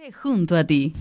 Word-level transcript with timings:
De 0.00 0.12
junto 0.12 0.56
a 0.56 0.64
ti. 0.64 0.94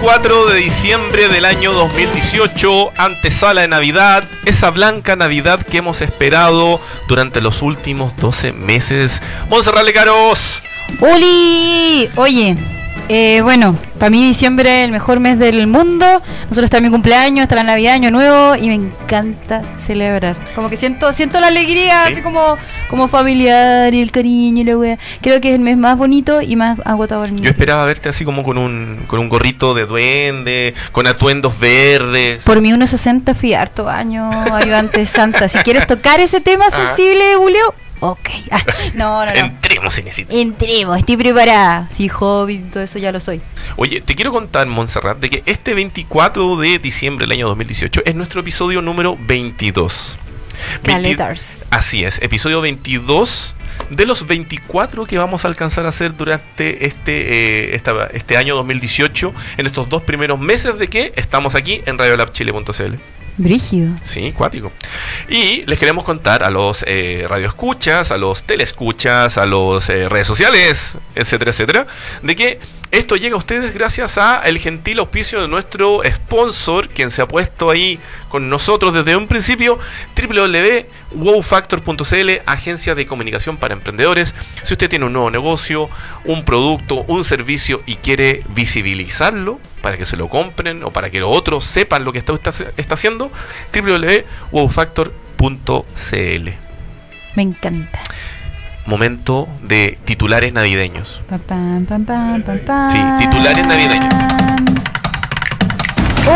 4 0.00 0.46
de 0.46 0.56
diciembre 0.56 1.28
del 1.28 1.44
año 1.44 1.74
2018, 1.74 2.92
antesala 2.96 3.60
de 3.60 3.68
Navidad, 3.68 4.24
esa 4.46 4.70
blanca 4.70 5.16
Navidad 5.16 5.60
que 5.66 5.78
hemos 5.78 6.00
esperado 6.00 6.80
durante 7.08 7.42
los 7.42 7.60
últimos 7.60 8.16
12 8.16 8.54
meses. 8.54 9.20
Monserrat 9.50 9.84
Lecaros. 9.84 10.62
¡Uli! 10.98 12.08
Oye, 12.16 12.56
eh, 13.08 13.40
bueno, 13.42 13.76
para 13.98 14.10
mí 14.10 14.26
diciembre 14.26 14.80
es 14.80 14.84
el 14.86 14.92
mejor 14.92 15.20
mes 15.20 15.38
del 15.38 15.66
mundo. 15.66 16.06
Nosotros 16.44 16.64
está 16.64 16.80
mi 16.80 16.90
cumpleaños, 16.90 17.42
está 17.42 17.54
la 17.56 17.62
Navidad, 17.62 17.94
Año 17.94 18.10
Nuevo 18.10 18.54
y 18.56 18.68
me 18.68 18.74
encanta 18.74 19.62
celebrar. 19.84 20.36
Como 20.54 20.70
que 20.70 20.76
siento 20.76 21.12
siento 21.12 21.38
la 21.40 21.48
alegría, 21.48 22.06
Sí. 22.06 22.12
así 22.14 22.22
como, 22.22 22.56
como 22.88 23.08
familiar 23.08 23.92
y 23.92 24.00
el 24.00 24.10
cariño 24.10 24.62
y 24.62 24.64
la 24.64 24.76
wea. 24.76 24.98
Creo 25.20 25.40
que 25.40 25.50
es 25.50 25.54
el 25.54 25.60
mes 25.60 25.76
más 25.76 25.98
bonito 25.98 26.40
y 26.40 26.56
más 26.56 26.78
agotador. 26.84 27.30
Yo 27.34 27.50
esperaba 27.50 27.84
verte 27.84 28.08
así 28.08 28.24
como 28.24 28.42
con 28.42 28.56
un, 28.58 29.04
con 29.06 29.20
un 29.20 29.28
gorrito 29.28 29.74
de 29.74 29.86
duende, 29.86 30.74
con 30.92 31.06
atuendos 31.06 31.58
verdes. 31.58 32.42
Por 32.42 32.60
mi 32.60 32.70
1.60 32.72 33.34
fui 33.34 33.54
harto 33.54 33.88
año 33.88 34.30
ayudante 34.54 35.04
santa. 35.06 35.48
Si 35.48 35.58
quieres 35.58 35.86
tocar 35.86 36.20
ese 36.20 36.40
tema 36.40 36.70
sensible, 36.70 37.34
Julio, 37.36 37.74
ok. 38.00 38.28
Ah, 38.50 38.62
no, 38.94 39.24
no, 39.24 39.32
no. 39.32 39.36
Entremos 39.38 39.98
en 39.98 40.08
ese 40.08 40.26
Entremos, 40.28 40.98
estoy 40.98 41.16
preparada. 41.16 41.88
Sí, 41.90 42.08
hobbit, 42.08 42.72
todo 42.72 42.82
eso 42.82 42.98
ya 42.98 43.10
lo 43.12 43.18
soy. 43.20 43.40
Oye, 43.76 44.00
te 44.00 44.14
quiero 44.14 44.30
contar, 44.32 44.66
Montserrat, 44.66 45.18
de 45.18 45.28
que 45.30 45.42
este 45.46 45.74
24 45.74 46.56
de 46.56 46.78
diciembre 46.78 47.24
del 47.24 47.32
año 47.32 47.48
2018 47.48 48.02
es 48.04 48.14
nuestro 48.14 48.40
episodio 48.40 48.80
número 48.82 49.16
22. 49.26 50.18
Veinti- 50.84 50.86
Caletars. 50.92 51.64
Así 51.70 52.04
es, 52.04 52.22
episodio 52.22 52.60
22 52.60 53.56
de 53.90 54.06
los 54.06 54.26
24 54.26 55.04
que 55.04 55.18
vamos 55.18 55.44
a 55.44 55.48
alcanzar 55.48 55.84
a 55.84 55.88
hacer 55.88 56.16
durante 56.16 56.86
este, 56.86 57.70
eh, 57.72 57.74
esta- 57.74 58.06
este 58.12 58.36
año 58.36 58.54
2018, 58.54 59.34
en 59.56 59.66
estos 59.66 59.88
dos 59.88 60.02
primeros 60.02 60.38
meses 60.38 60.78
de 60.78 60.86
que 60.88 61.12
estamos 61.16 61.54
aquí 61.56 61.82
en 61.86 61.98
radiolabchile.cl. 61.98 62.94
Brígido. 63.36 63.94
Sí, 64.02 64.32
cuático. 64.32 64.70
Y 65.28 65.64
les 65.66 65.78
queremos 65.78 66.04
contar 66.04 66.44
a 66.44 66.50
los 66.50 66.84
eh, 66.86 67.26
radioescuchas, 67.28 68.10
a 68.10 68.16
los 68.16 68.44
telescuchas, 68.44 69.38
a 69.38 69.46
los 69.46 69.88
eh, 69.88 70.08
redes 70.08 70.26
sociales, 70.26 70.96
etcétera, 71.14 71.50
etcétera, 71.50 71.86
de 72.22 72.36
que 72.36 72.60
esto 72.94 73.16
llega 73.16 73.34
a 73.34 73.38
ustedes 73.38 73.74
gracias 73.74 74.16
a 74.18 74.42
el 74.44 74.58
gentil 74.58 75.00
auspicio 75.00 75.40
de 75.40 75.48
nuestro 75.48 76.02
sponsor, 76.06 76.88
quien 76.88 77.10
se 77.10 77.22
ha 77.22 77.28
puesto 77.28 77.70
ahí 77.70 77.98
con 78.28 78.48
nosotros 78.48 78.94
desde 78.94 79.16
un 79.16 79.26
principio, 79.26 79.80
www.wowfactor.cl, 80.16 82.30
agencia 82.46 82.94
de 82.94 83.04
comunicación 83.06 83.56
para 83.56 83.74
emprendedores. 83.74 84.32
Si 84.62 84.74
usted 84.74 84.88
tiene 84.88 85.06
un 85.06 85.12
nuevo 85.12 85.28
negocio, 85.30 85.90
un 86.24 86.44
producto, 86.44 87.04
un 87.08 87.24
servicio 87.24 87.82
y 87.84 87.96
quiere 87.96 88.44
visibilizarlo 88.50 89.58
para 89.82 89.96
que 89.96 90.06
se 90.06 90.16
lo 90.16 90.28
compren 90.28 90.84
o 90.84 90.92
para 90.92 91.10
que 91.10 91.18
los 91.18 91.36
otros 91.36 91.64
sepan 91.64 92.04
lo 92.04 92.12
que 92.12 92.18
está, 92.18 92.32
está, 92.32 92.52
está 92.76 92.94
haciendo, 92.94 93.32
www.wowfactor.cl. 93.72 96.48
Me 97.34 97.42
encanta. 97.42 98.00
Momento 98.86 99.48
de 99.62 99.98
titulares 100.04 100.52
navideños. 100.52 101.20
Sí, 102.90 102.98
titulares 103.18 103.66
navideños. 103.66 104.14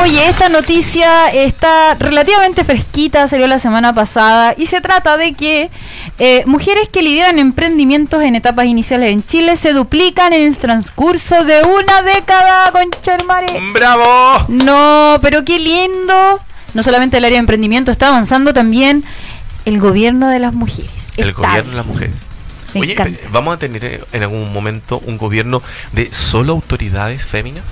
Oye, 0.02 0.28
esta 0.28 0.50
noticia 0.50 1.30
está 1.30 1.94
relativamente 1.94 2.62
fresquita, 2.62 3.26
salió 3.26 3.46
la 3.46 3.58
semana 3.58 3.94
pasada 3.94 4.54
y 4.56 4.66
se 4.66 4.82
trata 4.82 5.16
de 5.16 5.32
que 5.32 5.70
eh, 6.18 6.42
mujeres 6.44 6.90
que 6.90 7.00
lideran 7.00 7.38
emprendimientos 7.38 8.22
en 8.22 8.36
etapas 8.36 8.66
iniciales 8.66 9.12
en 9.12 9.24
Chile 9.24 9.56
se 9.56 9.72
duplican 9.72 10.34
en 10.34 10.46
el 10.46 10.58
transcurso 10.58 11.42
de 11.44 11.62
una 11.62 12.02
década, 12.02 12.70
concha 12.70 13.16
del 13.16 13.26
mare. 13.26 13.58
¡Bravo! 13.72 14.44
No, 14.48 15.18
pero 15.22 15.42
qué 15.44 15.58
lindo. 15.58 16.38
No 16.74 16.82
solamente 16.82 17.16
el 17.16 17.24
área 17.24 17.36
de 17.36 17.40
emprendimiento 17.40 17.90
está 17.90 18.08
avanzando, 18.08 18.52
también 18.52 19.04
el 19.64 19.80
gobierno 19.80 20.28
de 20.28 20.38
las 20.38 20.52
mujeres. 20.52 21.08
El 21.16 21.30
Está 21.30 21.48
gobierno 21.48 21.70
de 21.70 21.76
las 21.78 21.86
mujeres. 21.86 22.27
Me 22.78 22.82
Oye, 22.86 22.92
encanta. 22.92 23.20
eh, 23.20 23.28
¿vamos 23.32 23.54
a 23.54 23.58
tener 23.58 23.84
eh, 23.84 24.04
en 24.12 24.22
algún 24.22 24.52
momento 24.52 25.00
un 25.06 25.18
gobierno 25.18 25.62
de 25.92 26.12
solo 26.12 26.52
autoridades 26.52 27.26
féminas? 27.26 27.64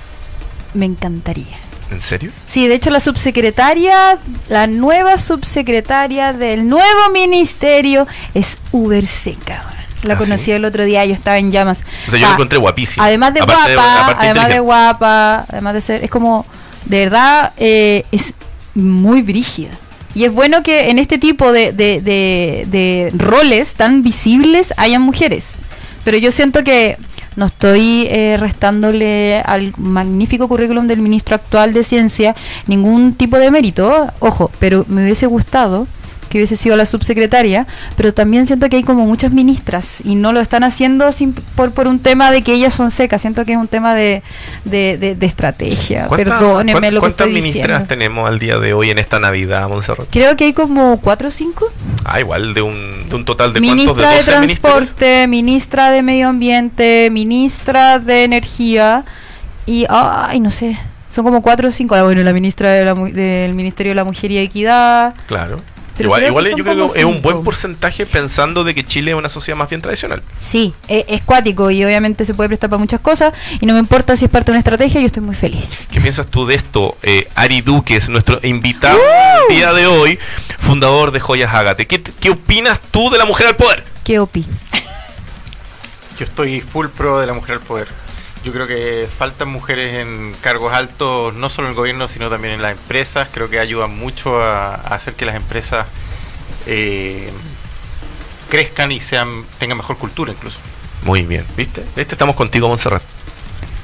Me 0.73 0.85
encantaría. 0.85 1.57
¿En 1.91 2.01
serio? 2.01 2.31
Sí, 2.47 2.67
de 2.67 2.75
hecho 2.75 2.89
la 2.89 2.99
subsecretaria, 2.99 4.17
la 4.49 4.67
nueva 4.67 5.17
subsecretaria 5.17 6.33
del 6.33 6.67
nuevo 6.67 7.09
ministerio 7.13 8.05
es 8.33 8.59
Uber 8.71 9.05
Seca. 9.07 9.63
La 10.03 10.13
¿Ah, 10.13 10.17
conocí 10.17 10.45
sí? 10.45 10.51
el 10.51 10.65
otro 10.65 10.83
día, 10.85 11.05
yo 11.05 11.13
estaba 11.13 11.37
en 11.37 11.49
llamas. 11.49 11.79
O 12.07 12.11
sea, 12.11 12.19
yo 12.19 12.25
Ah, 12.25 12.29
la 12.29 12.33
encontré 12.35 12.57
guapísima. 12.59 13.05
Además 13.05 13.33
de 13.33 13.39
Aparte 13.41 13.73
guapa, 13.75 14.15
además 14.19 14.49
de 14.49 14.59
guapa, 14.59 15.45
además 15.49 15.73
de 15.73 15.81
ser, 15.81 16.03
es 16.03 16.09
como, 16.11 16.45
de 16.85 16.99
verdad, 17.05 17.53
eh, 17.57 18.05
es 18.11 18.33
muy 18.75 19.21
brígida. 19.21 19.71
Y 20.17 20.25
es 20.25 20.33
bueno 20.33 20.63
que 20.63 20.89
en 20.89 20.97
este 20.97 21.19
tipo 21.19 21.51
de, 21.51 21.73
de, 21.73 22.01
de, 22.01 22.65
de 22.71 23.11
roles 23.15 23.75
tan 23.75 24.01
visibles 24.01 24.73
hayan 24.75 25.03
mujeres. 25.03 25.53
Pero 26.03 26.17
yo 26.17 26.31
siento 26.31 26.63
que 26.63 26.97
no 27.35 27.45
estoy 27.45 28.07
eh, 28.09 28.35
restándole 28.39 29.41
al 29.41 29.73
magnífico 29.77 30.47
currículum 30.47 30.87
del 30.87 31.01
ministro 31.01 31.35
actual 31.35 31.71
de 31.71 31.83
Ciencia 31.83 32.35
ningún 32.65 33.13
tipo 33.13 33.37
de 33.37 33.51
mérito, 33.51 34.11
ojo, 34.17 34.49
pero 34.57 34.85
me 34.87 35.03
hubiese 35.03 35.27
gustado 35.27 35.85
que 36.27 36.37
hubiese 36.39 36.55
sido 36.55 36.75
la 36.77 36.85
subsecretaria, 36.85 37.65
pero 37.95 38.13
también 38.13 38.45
siento 38.45 38.69
que 38.69 38.75
hay 38.77 38.83
como 38.83 39.05
muchas 39.05 39.31
ministras 39.31 40.01
y 40.03 40.15
no 40.15 40.33
lo 40.33 40.39
están 40.41 40.63
haciendo 40.63 41.11
sin, 41.11 41.33
por, 41.33 41.71
por 41.71 41.87
un 41.87 41.99
tema 41.99 42.31
de 42.31 42.41
que 42.41 42.53
ellas 42.53 42.73
son 42.73 42.91
secas, 42.91 43.21
siento 43.21 43.45
que 43.45 43.53
es 43.53 43.57
un 43.57 43.67
tema 43.67 43.95
de, 43.95 44.23
de, 44.65 44.97
de- 44.97 45.15
de 45.15 45.25
estrategia, 45.25 46.07
¿Cuántas- 46.07 46.39
perdónenme 46.39 46.91
lo 46.91 46.99
que 47.01 47.07
¿Cuántas 47.07 47.27
estoy 47.27 47.41
ministras 47.41 47.67
diciendo. 47.67 47.87
tenemos 47.87 48.27
al 48.27 48.39
día 48.39 48.57
de 48.59 48.73
hoy 48.73 48.89
en 48.89 48.99
esta 48.99 49.19
Navidad, 49.19 49.67
Montserrat? 49.69 50.07
Creo 50.11 50.35
que 50.35 50.45
hay 50.45 50.53
como 50.53 50.99
cuatro 51.01 51.27
o 51.29 51.31
cinco. 51.31 51.71
Ah, 52.05 52.19
igual, 52.19 52.53
de 52.53 52.61
un, 52.61 53.07
de 53.09 53.15
un 53.15 53.25
total 53.25 53.53
de 53.53 53.59
Ministra 53.61 53.93
de 53.93 54.01
de 54.01 54.15
12 54.23 54.39
ministerios. 54.39 54.59
Transporte, 54.77 55.27
ministra 55.27 55.89
de 55.91 56.01
Medio 56.01 56.27
Ambiente, 56.29 57.09
ministra 57.11 57.99
de 57.99 58.23
Energía 58.23 59.03
y, 59.65 59.85
ay, 59.89 60.39
no 60.39 60.49
sé, 60.51 60.77
son 61.09 61.23
como 61.25 61.41
cuatro 61.41 61.67
o 61.69 61.71
cinco. 61.71 61.95
Ah, 61.95 62.03
bueno, 62.03 62.21
la 62.23 62.33
ministra 62.33 62.71
de 62.71 62.85
la 62.85 62.95
mu- 62.95 63.11
del 63.11 63.53
Ministerio 63.53 63.91
de 63.91 63.95
la 63.95 64.03
Mujer 64.03 64.31
y 64.31 64.37
Equidad. 64.37 65.13
Claro. 65.27 65.57
Pero 65.97 66.07
igual 66.07 66.19
creo 66.21 66.29
igual 66.29 66.45
yo 66.55 66.63
creo 66.63 66.93
que 66.93 66.99
es 66.99 67.05
un 67.05 67.21
buen 67.21 67.43
porcentaje 67.43 68.05
pensando 68.05 68.63
de 68.63 68.75
que 68.75 68.85
Chile 68.85 69.11
es 69.11 69.17
una 69.17 69.29
sociedad 69.29 69.57
más 69.57 69.67
bien 69.69 69.81
tradicional. 69.81 70.21
Sí, 70.39 70.73
e- 70.87 71.05
es 71.07 71.21
cuático 71.23 71.71
y 71.71 71.83
obviamente 71.83 72.23
se 72.23 72.33
puede 72.33 72.49
prestar 72.49 72.69
para 72.69 72.79
muchas 72.79 72.99
cosas 73.01 73.33
y 73.59 73.65
no 73.65 73.73
me 73.73 73.79
importa 73.79 74.15
si 74.15 74.25
es 74.25 74.31
parte 74.31 74.47
de 74.47 74.51
una 74.53 74.59
estrategia, 74.59 75.01
yo 75.01 75.07
estoy 75.07 75.23
muy 75.23 75.35
feliz. 75.35 75.87
¿Qué 75.91 75.99
piensas 75.99 76.27
tú 76.27 76.45
de 76.45 76.55
esto? 76.55 76.97
Eh, 77.01 77.27
Ari 77.35 77.61
Duques, 77.61 78.09
nuestro 78.09 78.39
invitado 78.43 78.97
¡Uh! 78.97 79.49
el 79.51 79.55
día 79.55 79.73
de 79.73 79.87
hoy, 79.87 80.19
fundador 80.59 81.11
de 81.11 81.19
Joyas 81.19 81.53
Ágate. 81.53 81.87
¿Qué, 81.87 82.01
¿Qué 82.01 82.29
opinas 82.29 82.79
tú 82.91 83.09
de 83.09 83.17
la 83.17 83.25
mujer 83.25 83.47
al 83.47 83.55
poder? 83.55 83.83
¿Qué 84.03 84.19
opi? 84.19 84.45
Yo 86.19 86.23
estoy 86.25 86.61
full 86.61 86.87
pro 86.87 87.19
de 87.19 87.27
la 87.27 87.33
mujer 87.33 87.55
al 87.55 87.61
poder. 87.61 87.87
Yo 88.47 88.53
creo 88.53 88.65
que 88.65 89.09
faltan 89.13 89.49
mujeres 89.49 89.95
en 89.95 90.33
cargos 90.39 90.71
altos, 90.71 91.33
no 91.33 91.49
solo 91.49 91.67
en 91.67 91.71
el 91.71 91.75
gobierno, 91.75 92.07
sino 92.07 92.29
también 92.29 92.53
en 92.53 92.61
las 92.61 92.71
empresas. 92.71 93.27
Creo 93.29 93.49
que 93.49 93.59
ayudan 93.59 93.91
mucho 93.97 94.41
a, 94.41 94.73
hacer 94.75 95.15
que 95.15 95.25
las 95.25 95.35
empresas 95.35 95.85
eh, 96.65 97.29
crezcan 98.49 98.93
y 98.93 99.01
sean 99.01 99.43
tengan 99.59 99.75
mejor 99.75 99.97
cultura 99.97 100.31
incluso. 100.31 100.59
Muy 101.03 101.23
bien, 101.23 101.45
¿viste? 101.57 101.83
¿Viste? 101.93 102.13
Estamos 102.15 102.37
contigo, 102.37 102.69
Montserrat. 102.69 103.03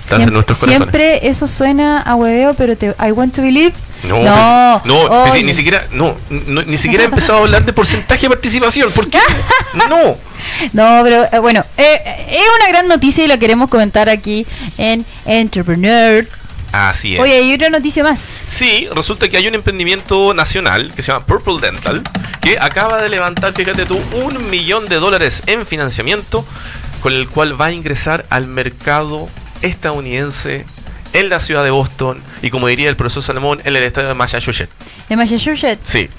En 0.03 0.15
Siempre, 0.17 0.31
nuestros 0.33 0.57
corazones. 0.59 0.89
siempre 0.91 1.27
eso 1.27 1.47
suena 1.47 2.01
a 2.01 2.15
hueveo, 2.15 2.53
pero 2.53 2.75
te, 2.77 2.95
I 2.99 3.11
want 3.11 3.33
to 3.35 3.41
believe. 3.41 3.73
No, 4.03 4.21
No, 4.21 4.81
no, 4.83 5.35
ni 5.35 5.53
siquiera, 5.53 5.87
no, 5.91 6.15
no, 6.29 6.61
ni 6.63 6.77
siquiera 6.77 7.03
he 7.03 7.07
empezado 7.07 7.39
a 7.39 7.41
hablar 7.43 7.63
de 7.63 7.71
porcentaje 7.71 8.23
de 8.23 8.29
participación. 8.29 8.91
¿Por 8.91 9.09
qué? 9.09 9.19
No. 9.89 10.17
No, 10.73 10.99
pero 11.03 11.23
eh, 11.31 11.39
bueno, 11.39 11.63
eh, 11.77 12.01
eh, 12.05 12.25
es 12.31 12.43
una 12.59 12.67
gran 12.67 12.87
noticia 12.87 13.23
y 13.23 13.27
la 13.27 13.37
queremos 13.37 13.69
comentar 13.69 14.09
aquí 14.09 14.45
en 14.77 15.05
Entrepreneur. 15.25 16.27
Así 16.73 17.15
es. 17.15 17.21
Oye, 17.21 17.33
hay 17.37 17.53
otra 17.53 17.69
noticia 17.69 18.03
más. 18.03 18.19
Sí, 18.19 18.89
resulta 18.93 19.29
que 19.29 19.37
hay 19.37 19.47
un 19.47 19.55
emprendimiento 19.55 20.33
nacional 20.33 20.91
que 20.95 21.01
se 21.01 21.11
llama 21.11 21.25
Purple 21.25 21.59
Dental 21.61 22.01
que 22.41 22.57
acaba 22.59 23.01
de 23.01 23.09
levantar, 23.09 23.53
fíjate 23.53 23.85
tú, 23.85 23.97
un 24.11 24.49
millón 24.49 24.89
de 24.89 24.95
dólares 24.97 25.43
en 25.45 25.65
financiamiento 25.65 26.45
con 27.01 27.13
el 27.13 27.29
cual 27.29 27.59
va 27.59 27.67
a 27.67 27.71
ingresar 27.71 28.25
al 28.29 28.47
mercado 28.47 29.29
estadounidense 29.63 30.65
en 31.13 31.29
la 31.29 31.39
ciudad 31.39 31.63
de 31.63 31.69
Boston 31.71 32.21
y 32.41 32.49
como 32.49 32.67
diría 32.67 32.89
el 32.89 32.95
profesor 32.95 33.23
Salomón 33.23 33.59
en 33.65 33.75
el 33.75 33.83
estado 33.83 34.07
de 34.07 34.13
Massachusetts. 34.13 34.71
De 35.09 35.15
Massachusetts. 35.15 35.87
Sí. 35.87 36.09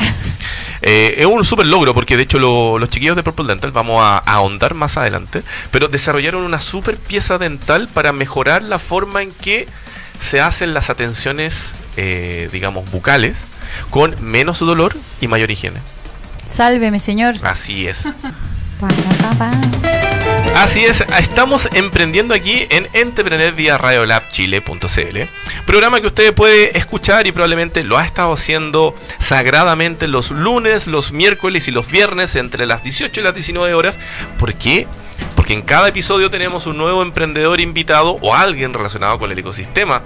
Eh, 0.83 1.15
es 1.19 1.27
un 1.27 1.45
super 1.45 1.67
logro 1.67 1.95
porque 1.95 2.17
de 2.17 2.25
hecho 2.25 2.39
lo- 2.39 2.79
los 2.79 2.91
chiquillos 2.91 3.17
de 3.17 3.23
Purple 3.23 3.47
Dental, 3.47 3.73
vamos 3.73 4.03
a, 4.03 4.19
a 4.19 4.35
ahondar 4.35 4.75
más 4.75 4.97
adelante, 4.97 5.43
pero 5.71 5.89
desarrollaron 5.89 6.43
una 6.43 6.61
super 6.61 6.97
pieza 6.99 7.39
dental 7.39 7.89
para 7.89 8.13
mejorar 8.13 8.63
la 8.63 8.79
forma 8.79 9.23
en 9.23 9.33
que 9.33 9.67
se 10.19 10.41
hacen 10.41 10.75
las 10.75 10.91
atenciones, 10.91 11.71
eh, 11.97 12.49
digamos, 12.53 12.91
bucales 12.91 13.39
con 13.91 14.15
menos 14.21 14.59
dolor 14.61 14.95
y 15.21 15.29
mayor 15.29 15.51
higiene. 15.51 15.81
Sálveme, 16.47 17.01
señor. 17.01 17.35
Así 17.43 17.89
es. 17.89 18.05
Así 20.55 20.85
es, 20.85 21.05
estamos 21.19 21.69
emprendiendo 21.73 22.33
aquí 22.33 22.67
en 22.71 22.89
Entrepreneur 22.93 23.53
vía 23.53 23.77
Radiolabchile.cl, 23.77 25.19
programa 25.67 26.01
que 26.01 26.07
usted 26.07 26.33
puede 26.33 26.79
escuchar 26.79 27.27
y 27.27 27.33
probablemente 27.33 27.83
lo 27.83 27.99
ha 27.99 28.05
estado 28.05 28.33
haciendo 28.33 28.95
sagradamente 29.19 30.07
los 30.07 30.31
lunes, 30.31 30.87
los 30.87 31.11
miércoles 31.11 31.67
y 31.67 31.73
los 31.73 31.91
viernes 31.91 32.37
entre 32.37 32.67
las 32.67 32.85
18 32.85 33.21
y 33.21 33.25
las 33.25 33.35
19 33.35 33.75
horas. 33.75 33.99
¿Por 34.39 34.55
qué? 34.55 34.87
Porque 35.35 35.55
en 35.55 35.63
cada 35.63 35.89
episodio 35.89 36.31
tenemos 36.31 36.67
un 36.67 36.79
nuevo 36.79 37.03
emprendedor 37.03 37.61
invitado 37.61 38.19
o 38.23 38.35
alguien 38.35 38.73
relacionado 38.73 39.19
con 39.19 39.31
el 39.31 39.39
ecosistema 39.39 40.03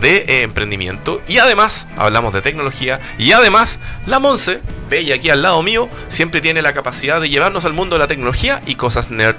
de 0.00 0.18
eh, 0.28 0.42
emprendimiento. 0.42 1.22
Y 1.26 1.38
además 1.38 1.86
hablamos 1.96 2.32
de 2.32 2.42
tecnología. 2.42 3.00
Y 3.18 3.32
además 3.32 3.80
la 4.06 4.18
Monse, 4.18 4.60
bella 4.88 5.16
aquí 5.16 5.30
al 5.30 5.42
lado 5.42 5.62
mío, 5.62 5.88
siempre 6.08 6.40
tiene 6.40 6.62
la 6.62 6.72
capacidad 6.72 7.20
de 7.20 7.28
llevarnos 7.28 7.64
al 7.64 7.72
mundo 7.72 7.96
de 7.96 8.00
la 8.00 8.06
tecnología 8.06 8.62
y 8.66 8.74
cosas 8.76 9.10
nerd. 9.10 9.36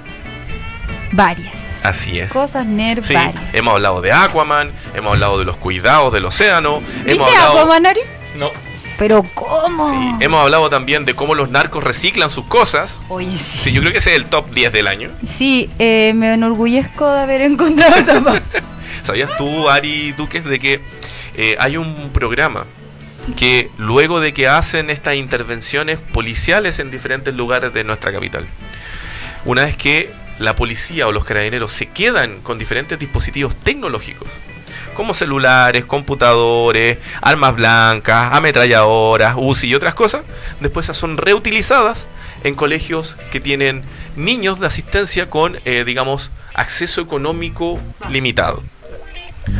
Varias. 1.12 1.84
Así 1.84 2.18
es. 2.18 2.32
Cosas 2.32 2.66
nerd 2.66 3.02
Sí, 3.02 3.14
varias. 3.14 3.42
hemos 3.54 3.74
hablado 3.74 4.00
de 4.00 4.12
Aquaman, 4.12 4.70
hemos 4.94 5.12
hablado 5.14 5.38
de 5.38 5.44
los 5.44 5.56
cuidados 5.56 6.12
del 6.12 6.24
océano, 6.24 6.80
¿Viste 6.80 7.12
hemos 7.12 7.28
hablado, 7.28 7.58
Aquaman, 7.60 7.86
Ari? 7.86 8.00
No, 8.36 8.50
Pero 8.98 9.24
¿cómo? 9.34 9.90
sí, 9.90 10.24
hemos 10.24 10.42
hablado 10.42 10.68
también 10.68 11.04
de 11.04 11.14
cómo 11.14 11.34
los 11.34 11.50
narcos 11.50 11.82
reciclan 11.84 12.30
sus 12.30 12.44
cosas. 12.46 12.98
Oye, 13.08 13.38
sí. 13.38 13.58
Sí, 13.64 13.72
yo 13.72 13.80
creo 13.80 13.92
que 13.92 13.98
ese 13.98 14.10
es 14.10 14.16
el 14.16 14.26
top 14.26 14.50
10 14.50 14.72
del 14.72 14.86
año. 14.86 15.10
Sí, 15.26 15.70
eh, 15.78 16.12
me 16.14 16.32
enorgullezco 16.34 17.10
de 17.12 17.20
haber 17.20 17.40
encontrado 17.42 17.96
esa 17.96 18.20
parte. 18.24 18.62
¿Sabías 19.02 19.30
tú, 19.38 19.68
Ari 19.70 20.12
Duques, 20.12 20.44
de 20.44 20.58
que 20.58 20.80
eh, 21.36 21.56
hay 21.60 21.76
un 21.76 22.10
programa 22.12 22.64
que 23.36 23.70
luego 23.78 24.20
de 24.20 24.32
que 24.32 24.48
hacen 24.48 24.90
estas 24.90 25.14
intervenciones 25.14 25.98
policiales 26.12 26.78
en 26.80 26.90
diferentes 26.90 27.34
lugares 27.34 27.72
de 27.72 27.84
nuestra 27.84 28.10
capital, 28.12 28.46
una 29.44 29.64
vez 29.64 29.76
que 29.76 30.10
la 30.38 30.56
policía 30.56 31.06
o 31.06 31.12
los 31.12 31.24
carabineros 31.24 31.72
se 31.72 31.86
quedan 31.86 32.40
con 32.40 32.58
diferentes 32.58 32.98
dispositivos 32.98 33.56
tecnológicos, 33.56 34.28
como 34.94 35.14
celulares, 35.14 35.84
computadores, 35.84 36.98
armas 37.20 37.54
blancas, 37.54 38.32
ametralladoras, 38.32 39.34
UCI 39.36 39.68
y 39.68 39.74
otras 39.74 39.94
cosas, 39.94 40.22
después 40.60 40.86
esas 40.86 40.96
son 40.96 41.16
reutilizadas 41.16 42.08
en 42.44 42.54
colegios 42.54 43.16
que 43.30 43.40
tienen 43.40 43.82
niños 44.16 44.60
de 44.60 44.66
asistencia 44.66 45.30
con, 45.30 45.58
eh, 45.64 45.84
digamos, 45.84 46.30
acceso 46.54 47.00
económico 47.00 47.78
limitado. 48.10 48.62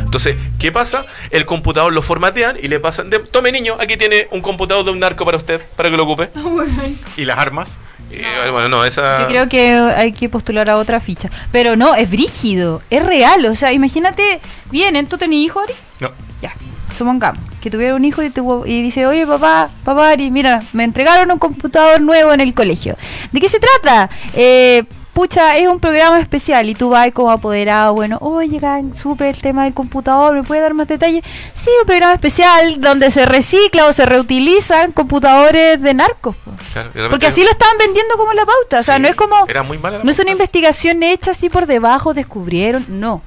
Entonces, 0.03 0.35
¿qué 0.59 0.71
pasa? 0.71 1.05
El 1.31 1.45
computador 1.45 1.93
lo 1.93 2.01
formatean 2.01 2.57
y 2.61 2.67
le 2.67 2.79
pasan, 2.79 3.09
de, 3.09 3.19
tome 3.19 3.51
niño, 3.51 3.75
aquí 3.79 3.97
tiene 3.97 4.27
un 4.31 4.41
computador 4.41 4.85
de 4.85 4.91
un 4.91 4.99
narco 4.99 5.25
para 5.25 5.37
usted, 5.37 5.61
para 5.75 5.89
que 5.89 5.97
lo 5.97 6.03
ocupe. 6.03 6.29
¿y 7.17 7.25
las 7.25 7.37
armas? 7.37 7.77
Eh, 8.11 8.23
bueno, 8.51 8.69
no, 8.69 8.85
esa... 8.85 9.21
Yo 9.21 9.27
creo 9.27 9.49
que 9.49 9.71
hay 9.73 10.11
que 10.13 10.29
postular 10.29 10.69
a 10.69 10.77
otra 10.77 10.99
ficha. 10.99 11.29
Pero 11.51 11.75
no, 11.75 11.93
es 11.93 12.09
brígido, 12.09 12.81
es 12.89 13.05
real. 13.05 13.45
O 13.45 13.55
sea, 13.55 13.71
imagínate, 13.71 14.39
vienen, 14.71 15.05
¿tú 15.07 15.17
tenés 15.17 15.37
hijo, 15.39 15.59
Ari? 15.59 15.73
No. 15.99 16.09
Ya, 16.41 16.53
supongamos 16.95 17.39
que 17.61 17.69
tuviera 17.69 17.93
un 17.93 18.05
hijo 18.05 18.23
y, 18.23 18.29
tuvo- 18.29 18.65
y 18.65 18.81
dice, 18.81 19.05
oye 19.05 19.27
papá, 19.27 19.69
papá 19.83 20.11
Ari, 20.11 20.31
mira, 20.31 20.63
me 20.71 20.85
entregaron 20.85 21.29
un 21.29 21.39
computador 21.39 21.99
nuevo 22.01 22.31
en 22.33 22.39
el 22.39 22.53
colegio. 22.53 22.95
¿De 23.31 23.39
qué 23.41 23.49
se 23.49 23.59
trata? 23.59 24.09
Eh, 24.33 24.85
pucha, 25.13 25.57
es 25.57 25.67
un 25.67 25.79
programa 25.79 26.19
especial 26.19 26.69
y 26.69 26.75
tú 26.75 26.89
vas 26.89 27.11
como 27.11 27.29
apoderado, 27.31 27.93
bueno, 27.93 28.17
oye, 28.21 28.57
gan, 28.59 28.95
supe 28.95 29.29
el 29.29 29.41
tema 29.41 29.65
del 29.65 29.73
computador, 29.73 30.33
¿me 30.35 30.43
puede 30.43 30.61
dar 30.61 30.73
más 30.73 30.87
detalles? 30.87 31.23
Sí, 31.55 31.69
un 31.81 31.85
programa 31.85 32.13
especial 32.13 32.79
donde 32.79 33.11
se 33.11 33.25
recicla 33.25 33.85
o 33.87 33.93
se 33.93 34.05
reutilizan 34.05 34.91
computadores 34.91 35.81
de 35.81 35.93
narcos. 35.93 36.35
po. 36.37 36.51
Claro, 36.73 36.91
Porque 37.09 37.27
así 37.27 37.43
lo 37.43 37.49
estaban 37.49 37.77
vendiendo 37.77 38.15
como 38.15 38.33
la 38.33 38.45
pauta, 38.45 38.79
o 38.79 38.83
sea, 38.83 38.99
no 38.99 39.07
es 39.07 39.15
como... 39.15 39.35
Era 39.47 39.63
muy 39.63 39.77
mala 39.77 39.97
la 39.97 40.03
No 40.03 40.11
es 40.11 40.19
una 40.19 40.31
investigación 40.31 41.03
hecha 41.03 41.31
así 41.31 41.49
por 41.49 41.65
debajo, 41.65 42.13
descubrieron, 42.13 42.85
no. 42.87 43.21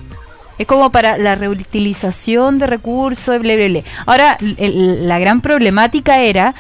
Es 0.59 0.67
como 0.67 0.93
para 0.93 1.19
la 1.19 1.35
reutilización 1.35 2.59
de 2.59 2.67
recursos, 2.67 3.41
bla, 3.41 3.55
bla, 3.57 3.67
bla. 3.69 3.83
Ahora, 4.07 4.37
el- 4.59 5.09
la 5.09 5.19
gran 5.19 5.41
problemática 5.41 6.21
era 6.23 6.55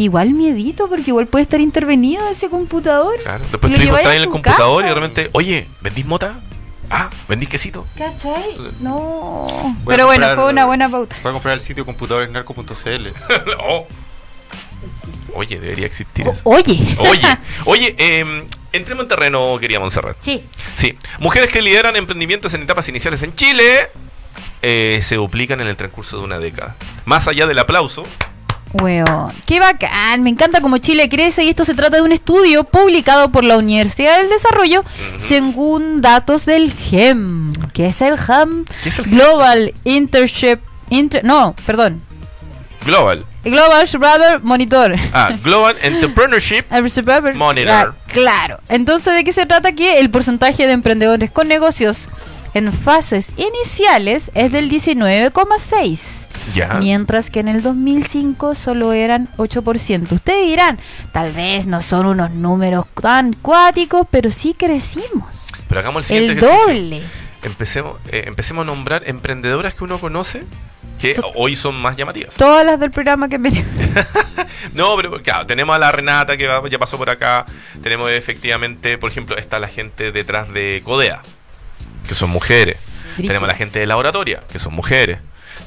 que 0.00 0.04
igual 0.04 0.30
miedito, 0.30 0.88
porque 0.88 1.10
igual 1.10 1.26
puede 1.26 1.42
estar 1.42 1.60
intervenido 1.60 2.26
ese 2.30 2.48
computador. 2.48 3.18
Claro. 3.22 3.44
Después 3.50 3.70
Lo 3.70 3.76
tu 3.76 3.82
hijo 3.82 3.84
lleváis 3.84 4.06
está 4.06 4.16
en 4.16 4.22
el 4.22 4.28
computador 4.30 4.80
y 4.82 4.88
casa. 4.88 4.94
repente, 4.94 5.30
oye, 5.32 5.68
¿vendís 5.82 6.06
mota? 6.06 6.40
Ah, 6.88 7.10
¿vendís 7.28 7.50
quesito? 7.50 7.86
¿Cachai? 7.98 8.56
No. 8.80 9.46
Voy 9.84 9.94
Pero 9.94 10.06
bueno, 10.06 10.26
fue 10.34 10.46
una 10.48 10.64
buena 10.64 10.88
pauta. 10.88 11.16
Voy 11.22 11.30
a 11.30 11.32
comprar 11.34 11.52
el 11.54 11.60
sitio 11.60 11.84
computadoresnarco.cl. 11.84 13.08
Oh. 13.62 13.86
Oye, 15.34 15.60
debería 15.60 15.84
existir 15.86 16.26
O- 16.26 16.30
eso. 16.30 16.40
oye. 16.44 16.96
Oye, 16.98 17.38
oye, 17.66 17.94
em, 17.98 18.44
entremos 18.72 19.02
en 19.02 19.08
terreno, 19.08 19.58
quería 19.60 19.78
Montserrat. 19.78 20.16
Sí. 20.22 20.42
Sí, 20.74 20.96
mujeres 21.18 21.50
que 21.52 21.60
lideran 21.60 21.94
emprendimientos 21.96 22.54
en 22.54 22.62
etapas 22.62 22.88
iniciales 22.88 23.22
en 23.22 23.34
Chile 23.34 23.62
eh, 24.62 25.00
se 25.04 25.16
duplican 25.16 25.60
en 25.60 25.66
el 25.68 25.76
transcurso 25.76 26.18
de 26.18 26.24
una 26.24 26.38
década. 26.38 26.74
Más 27.04 27.28
allá 27.28 27.46
del 27.46 27.58
aplauso, 27.58 28.04
Weón, 28.74 29.32
qué 29.46 29.58
bacán, 29.58 30.22
me 30.22 30.30
encanta 30.30 30.60
cómo 30.60 30.78
Chile 30.78 31.08
crece 31.08 31.42
y 31.42 31.48
esto 31.48 31.64
se 31.64 31.74
trata 31.74 31.96
de 31.96 32.02
un 32.02 32.12
estudio 32.12 32.62
publicado 32.62 33.30
por 33.30 33.42
la 33.42 33.56
Universidad 33.58 34.18
del 34.18 34.28
Desarrollo 34.28 34.84
según 35.16 36.00
datos 36.00 36.46
del 36.46 36.72
GEM. 36.72 37.52
¿Qué 37.72 37.86
es 37.86 38.00
el 38.00 38.16
GEM? 38.16 38.64
¿Qué 38.84 38.90
es 38.90 38.98
el 39.00 39.06
GEM? 39.06 39.14
Global 39.14 39.74
Internship... 39.84 40.60
Inter- 40.88 41.24
no, 41.24 41.54
perdón. 41.66 42.00
Global. 42.84 43.24
Global 43.44 43.88
Brother 43.98 44.40
Monitor. 44.40 44.94
Ah, 45.12 45.30
Global 45.42 45.76
Entrepreneurship. 45.82 46.64
Monitor. 46.70 47.34
Monitor. 47.34 47.94
claro. 48.06 48.60
Entonces, 48.68 49.14
¿de 49.14 49.24
qué 49.24 49.32
se 49.32 49.46
trata 49.46 49.68
aquí? 49.68 49.86
El 49.86 50.10
porcentaje 50.10 50.66
de 50.66 50.72
emprendedores 50.72 51.30
con 51.30 51.48
negocios 51.48 52.08
en 52.54 52.72
fases 52.72 53.28
iniciales 53.36 54.30
es 54.34 54.52
del 54.52 54.70
19,6%. 54.70 56.26
Ya. 56.54 56.74
Mientras 56.74 57.30
que 57.30 57.40
en 57.40 57.48
el 57.48 57.62
2005 57.62 58.54
solo 58.54 58.92
eran 58.92 59.28
8%. 59.36 60.12
Ustedes 60.12 60.46
dirán, 60.46 60.78
tal 61.12 61.32
vez 61.32 61.66
no 61.66 61.80
son 61.80 62.06
unos 62.06 62.30
números 62.30 62.86
tan 63.00 63.32
cuáticos, 63.34 64.06
pero 64.10 64.30
sí 64.30 64.54
crecimos. 64.58 65.48
Pero 65.68 65.80
hagamos 65.80 66.10
el 66.10 66.18
siguiente 66.18 66.44
El 66.46 66.50
ejercicio. 66.52 66.66
doble. 66.74 67.02
Empecemos, 67.42 67.96
eh, 68.10 68.24
empecemos 68.26 68.62
a 68.62 68.66
nombrar 68.66 69.02
emprendedoras 69.06 69.74
que 69.74 69.84
uno 69.84 69.98
conoce 69.98 70.44
que 71.00 71.18
hoy 71.34 71.56
son 71.56 71.80
más 71.80 71.96
llamativas. 71.96 72.34
Todas 72.34 72.66
las 72.66 72.78
del 72.78 72.90
programa 72.90 73.28
que 73.28 73.38
venimos. 73.38 73.70
No, 74.74 74.94
pero 74.96 75.22
claro, 75.22 75.46
tenemos 75.46 75.74
a 75.74 75.78
la 75.78 75.90
Renata 75.90 76.36
que 76.36 76.46
va- 76.46 76.66
ya 76.68 76.78
pasó 76.78 76.98
por 76.98 77.08
acá. 77.08 77.46
Tenemos 77.82 78.10
efectivamente, 78.10 78.98
por 78.98 79.10
ejemplo, 79.10 79.36
está 79.38 79.58
la 79.58 79.68
gente 79.68 80.12
detrás 80.12 80.52
de 80.52 80.82
Codea, 80.84 81.22
que 82.06 82.14
son 82.14 82.28
mujeres. 82.30 82.76
Tenemos 83.16 83.44
a 83.44 83.52
la 83.52 83.54
gente 83.54 83.78
de 83.78 83.86
la 83.86 83.96
oratoria, 83.96 84.40
que 84.52 84.58
son 84.58 84.74
mujeres. 84.74 85.18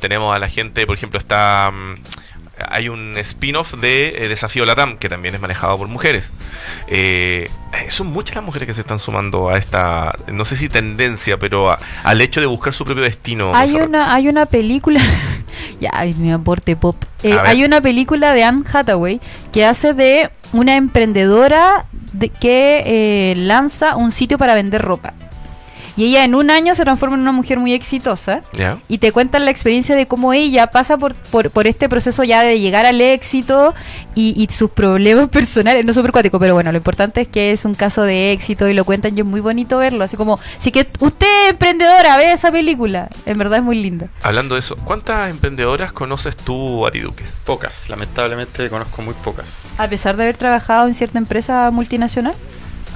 Tenemos 0.03 0.35
a 0.35 0.39
la 0.39 0.49
gente, 0.49 0.85
por 0.85 0.97
ejemplo, 0.97 1.17
está. 1.17 1.71
mm, 1.73 1.93
hay 2.69 2.89
un 2.89 3.15
spin-off 3.17 3.73
de 3.75 4.25
eh, 4.25 4.27
Desafío 4.27 4.65
Latam, 4.65 4.97
que 4.97 5.07
también 5.07 5.33
es 5.33 5.39
manejado 5.39 5.77
por 5.77 5.87
mujeres. 5.87 6.25
Eh, 6.87 7.49
son 7.89 8.07
muchas 8.07 8.35
las 8.35 8.43
mujeres 8.43 8.67
que 8.67 8.73
se 8.73 8.81
están 8.81 8.99
sumando 8.99 9.49
a 9.49 9.57
esta, 9.57 10.13
no 10.27 10.43
sé 10.45 10.55
si 10.57 10.67
tendencia, 10.67 11.37
pero 11.39 11.71
a- 11.71 11.79
al 12.03 12.19
hecho 12.21 12.41
de 12.41 12.45
buscar 12.47 12.73
su 12.73 12.83
propio 12.83 13.03
destino. 13.03 13.55
Hay 13.55 13.69
Monserrat. 13.69 13.87
una, 13.89 14.13
hay 14.13 14.27
una 14.27 14.45
película, 14.45 14.99
ya, 15.79 15.89
ay, 15.93 16.13
mi 16.15 16.31
aporte 16.31 16.75
pop. 16.75 16.97
Eh, 17.23 17.33
hay 17.45 17.63
una 17.63 17.79
película 17.81 18.33
de 18.33 18.43
Anne 18.43 18.63
Hathaway 18.71 19.21
que 19.53 19.65
hace 19.65 19.93
de 19.93 20.29
una 20.51 20.75
emprendedora 20.75 21.85
de, 22.11 22.27
que 22.29 22.83
eh, 22.85 23.35
lanza 23.35 23.95
un 23.95 24.11
sitio 24.11 24.37
para 24.37 24.53
vender 24.53 24.81
ropa. 24.81 25.13
Y 25.95 26.05
ella 26.05 26.25
en 26.25 26.35
un 26.35 26.49
año 26.49 26.73
se 26.75 26.83
transforma 26.83 27.15
en 27.15 27.21
una 27.21 27.31
mujer 27.31 27.59
muy 27.59 27.73
exitosa. 27.73 28.41
¿Ya? 28.53 28.79
Y 28.87 28.97
te 28.97 29.11
cuentan 29.11 29.45
la 29.45 29.51
experiencia 29.51 29.95
de 29.95 30.07
cómo 30.07 30.33
ella 30.33 30.67
pasa 30.67 30.97
por, 30.97 31.13
por, 31.13 31.51
por 31.51 31.67
este 31.67 31.87
proceso 31.89 32.23
ya 32.23 32.41
de 32.41 32.59
llegar 32.59 32.85
al 32.85 32.99
éxito 32.99 33.73
y, 34.15 34.33
y 34.41 34.51
sus 34.53 34.71
problemas 34.71 35.29
personales. 35.29 35.85
No 35.85 35.91
es 35.91 35.95
súper 35.95 36.11
cuático, 36.11 36.39
pero 36.39 36.53
bueno, 36.53 36.71
lo 36.71 36.77
importante 36.77 37.21
es 37.21 37.27
que 37.27 37.51
es 37.51 37.65
un 37.65 37.75
caso 37.75 38.03
de 38.03 38.31
éxito 38.31 38.67
y 38.67 38.73
lo 38.73 38.85
cuentan 38.85 39.15
y 39.15 39.19
es 39.19 39.25
muy 39.25 39.41
bonito 39.41 39.77
verlo. 39.77 40.03
Así 40.03 40.17
como, 40.17 40.39
si 40.57 40.71
que 40.71 40.87
usted 40.99 41.27
es 41.45 41.51
emprendedora, 41.51 42.17
ve 42.17 42.31
esa 42.31 42.51
película. 42.51 43.09
En 43.25 43.37
verdad 43.37 43.59
es 43.59 43.63
muy 43.63 43.81
linda. 43.81 44.07
Hablando 44.21 44.55
de 44.55 44.59
eso, 44.59 44.75
¿cuántas 44.83 45.29
emprendedoras 45.29 45.91
conoces 45.91 46.35
tú, 46.35 46.85
Ari 46.87 47.01
Duques? 47.01 47.41
Pocas, 47.45 47.89
lamentablemente 47.89 48.69
conozco 48.69 49.01
muy 49.01 49.13
pocas. 49.13 49.63
A 49.77 49.87
pesar 49.87 50.17
de 50.17 50.23
haber 50.23 50.37
trabajado 50.37 50.87
en 50.87 50.95
cierta 50.95 51.17
empresa 51.17 51.69
multinacional. 51.71 52.33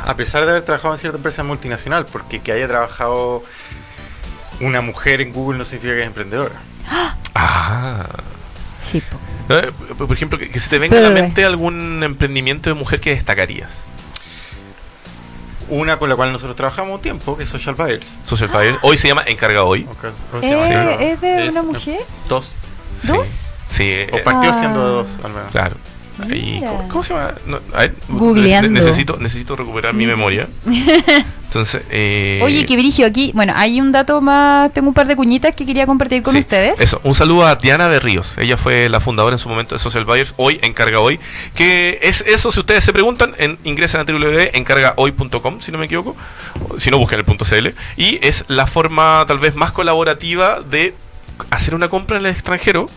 A 0.06 0.16
pesar 0.16 0.46
de 0.46 0.52
haber 0.52 0.64
trabajado 0.64 0.94
en 0.94 1.00
cierta 1.00 1.18
empresa 1.18 1.44
multinacional, 1.44 2.06
porque 2.06 2.40
que 2.40 2.52
haya 2.52 2.68
trabajado 2.68 3.44
una 4.62 4.82
mujer 4.82 5.22
en 5.22 5.34
Google 5.34 5.58
no 5.58 5.66
significa 5.66 5.94
que 5.96 6.02
es 6.02 6.08
emprendedora. 6.08 6.56
Ah. 7.36 8.04
Sí, 8.90 9.02
po. 9.02 9.54
Eh, 9.54 9.72
Por 9.98 10.12
ejemplo, 10.16 10.38
que, 10.40 10.50
que 10.50 10.60
se 10.60 10.70
te 10.70 10.80
venga 10.80 10.98
a 10.98 11.02
la 11.02 11.10
mente 11.10 11.44
algún 11.46 12.02
emprendimiento 12.04 12.70
de 12.70 12.74
mujer 12.74 13.00
que 13.02 13.12
destacarías. 13.12 13.72
Una 15.70 16.00
con 16.00 16.08
la 16.10 16.16
cual 16.16 16.32
nosotros 16.32 16.56
trabajamos 16.56 16.96
un 16.96 17.02
tiempo, 17.02 17.36
que 17.36 17.44
es 17.44 17.50
Social 17.50 17.76
Buyers. 17.76 18.18
Social 18.26 18.50
Fire. 18.50 18.78
Hoy 18.84 18.98
se 18.98 19.10
llama 19.10 19.24
Encarga 19.28 19.64
Hoy. 19.64 19.82
Eh, 20.04 20.12
Sí. 20.42 20.52
¿Es 21.06 21.22
de 21.22 21.44
Es 21.46 21.50
una 21.52 21.64
mujer? 21.64 22.00
Dos. 22.30 22.54
Sí. 23.02 23.08
¿Dos? 23.08 23.28
Sí. 23.68 23.84
eh, 23.84 24.10
O 24.14 24.24
partió 24.24 24.50
Ah. 24.52 24.54
siendo 24.58 24.86
de 24.88 24.94
dos, 24.94 25.18
al 25.26 25.34
menos. 25.34 25.52
claro. 25.52 25.76
Ahí. 26.20 26.60
¿cómo, 26.66 26.88
cómo 26.90 27.04
se 27.04 27.14
llama? 27.14 27.34
No, 27.46 27.60
a 27.74 27.80
ver, 27.80 27.96
Googleando. 28.10 28.70
necesito, 28.70 29.18
necesito 29.20 29.56
recuperar 29.56 29.94
mi 29.94 30.06
memoria. 30.06 30.48
Entonces, 31.48 31.82
eh, 31.90 32.42
Oye, 32.44 32.66
qué 32.66 32.76
brigio 32.76 33.06
aquí. 33.08 33.32
Bueno, 33.34 33.54
hay 33.56 33.80
un 33.80 33.92
dato 33.92 34.20
más. 34.20 34.74
Tengo 34.74 34.90
un 34.90 34.94
par 34.94 35.08
de 35.08 35.16
cuñitas 35.16 35.56
que 35.56 35.66
quería 35.66 35.86
compartir 35.86 36.22
con 36.22 36.34
Sí, 36.34 36.40
ustedes. 36.40 36.80
Eso, 36.82 37.00
un 37.04 37.16
saludo 37.16 37.46
a 37.46 37.56
Diana 37.56 37.88
de 37.88 38.00
Ríos. 38.00 38.38
Ella 38.38 38.58
fue 38.58 38.90
la 38.90 39.00
fundadora 39.00 39.36
en 39.36 39.40
su 39.40 39.48
momento 39.48 39.74
de 39.76 39.80
Social 39.80 40.04
Buyers, 40.04 40.34
hoy 40.38 40.60
encarga 40.62 41.00
hoy. 41.00 41.20
Que 41.56 42.00
es 42.02 42.22
eso, 42.28 42.52
si 42.52 42.60
ustedes 42.60 42.84
se 42.84 42.92
preguntan, 42.92 43.34
en, 43.38 43.58
ingresen 43.64 44.02
a 44.02 44.04
www.encargahoy.com, 44.04 45.62
si 45.62 45.72
no 45.72 45.78
me 45.78 45.86
equivoco. 45.86 46.16
Si 46.78 46.92
no, 46.92 46.98
busquen 46.98 47.20
el 47.20 47.26
punto 47.26 47.46
.cl. 47.46 47.74
Y 47.96 48.20
es 48.22 48.44
la 48.48 48.68
forma 48.68 49.24
tal 49.28 49.40
vez 49.40 49.56
más 49.56 49.72
colaborativa 49.72 50.60
de 50.62 50.94
hacer 51.50 51.76
una 51.76 51.88
compra 51.88 52.18
en 52.18 52.26
el 52.26 52.32
extranjero 52.32 52.90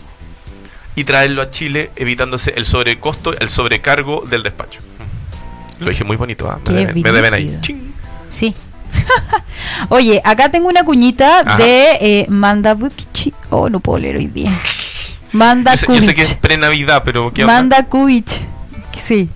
y 0.96 1.04
traerlo 1.04 1.42
a 1.42 1.50
Chile, 1.50 1.90
evitándose 1.96 2.54
el 2.56 2.66
sobrecosto, 2.66 3.38
el 3.38 3.48
sobrecargo 3.48 4.24
del 4.28 4.42
despacho. 4.42 4.80
Lo 5.78 5.88
dije 5.90 6.04
muy 6.04 6.16
bonito. 6.16 6.60
Qué 6.64 6.72
me, 6.72 6.78
deben, 6.86 7.02
me 7.02 7.12
deben 7.12 7.34
ahí. 7.34 7.58
Sí. 8.28 8.54
Oye, 9.88 10.20
acá 10.24 10.50
tengo 10.50 10.68
una 10.68 10.84
cuñita 10.84 11.40
Ajá. 11.40 11.56
de 11.56 11.98
eh, 12.00 12.26
Mandabukichi. 12.28 13.32
Oh, 13.50 13.70
no 13.70 13.80
puedo 13.80 13.98
leer 13.98 14.16
hoy 14.16 14.26
día. 14.26 14.52
Manda 15.32 15.74
Yo 15.74 15.86
sé, 15.86 15.86
yo 15.94 16.02
sé 16.02 16.14
que 16.14 16.22
es 16.22 16.34
pre-Navidad, 16.34 17.02
pero 17.04 17.32
¿qué 17.32 17.42
onda? 17.42 17.54
Manda 17.54 17.84
Kubic. 17.84 18.26
Sí. 18.98 19.28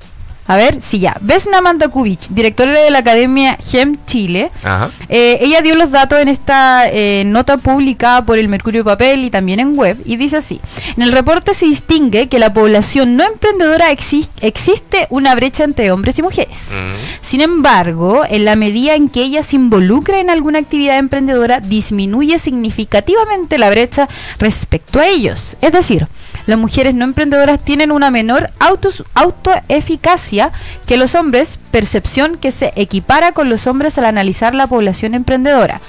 A 0.46 0.56
ver, 0.56 0.80
sí, 0.82 0.98
ya. 0.98 1.16
Vesna 1.22 1.62
Manda 1.62 1.88
Kubic, 1.88 2.20
directora 2.28 2.72
de 2.78 2.90
la 2.90 2.98
Academia 2.98 3.56
GEM 3.70 3.96
Chile. 4.04 4.50
Ajá. 4.62 4.90
Eh, 5.08 5.38
ella 5.40 5.62
dio 5.62 5.74
los 5.74 5.90
datos 5.90 6.18
en 6.20 6.28
esta 6.28 6.86
eh, 6.90 7.22
nota 7.24 7.56
publicada 7.56 8.26
por 8.26 8.38
el 8.38 8.48
Mercurio 8.48 8.84
Papel 8.84 9.24
y 9.24 9.30
también 9.30 9.58
en 9.60 9.74
web 9.76 9.96
y 10.04 10.16
dice 10.16 10.36
así. 10.36 10.60
En 10.96 11.02
el 11.02 11.12
reporte 11.12 11.54
se 11.54 11.64
distingue 11.64 12.28
que 12.28 12.38
la 12.38 12.52
población 12.52 13.16
no 13.16 13.24
emprendedora 13.24 13.90
exi- 13.90 14.28
existe 14.42 15.06
una 15.08 15.34
brecha 15.34 15.64
entre 15.64 15.90
hombres 15.90 16.18
y 16.18 16.22
mujeres. 16.22 16.72
Mm. 16.72 17.24
Sin 17.24 17.40
embargo, 17.40 18.22
en 18.28 18.44
la 18.44 18.54
medida 18.54 18.94
en 18.96 19.08
que 19.08 19.22
ella 19.22 19.42
se 19.42 19.56
involucra 19.56 20.18
en 20.20 20.28
alguna 20.28 20.58
actividad 20.58 20.98
emprendedora, 20.98 21.60
disminuye 21.60 22.38
significativamente 22.38 23.56
la 23.56 23.70
brecha 23.70 24.08
respecto 24.38 25.00
a 25.00 25.06
ellos. 25.06 25.56
Es 25.62 25.72
decir, 25.72 26.06
las 26.46 26.58
mujeres 26.58 26.94
no 26.94 27.04
emprendedoras 27.04 27.58
tienen 27.64 27.90
una 27.92 28.10
menor 28.10 28.50
autos- 28.60 29.04
autoeficacia 29.14 30.52
que 30.86 30.96
los 30.96 31.14
hombres, 31.14 31.58
percepción 31.70 32.36
que 32.36 32.50
se 32.52 32.72
equipara 32.76 33.32
con 33.32 33.48
los 33.48 33.66
hombres 33.66 33.96
al 33.98 34.04
analizar 34.04 34.54
la 34.54 34.66
población 34.66 35.14
emprendedora. 35.14 35.80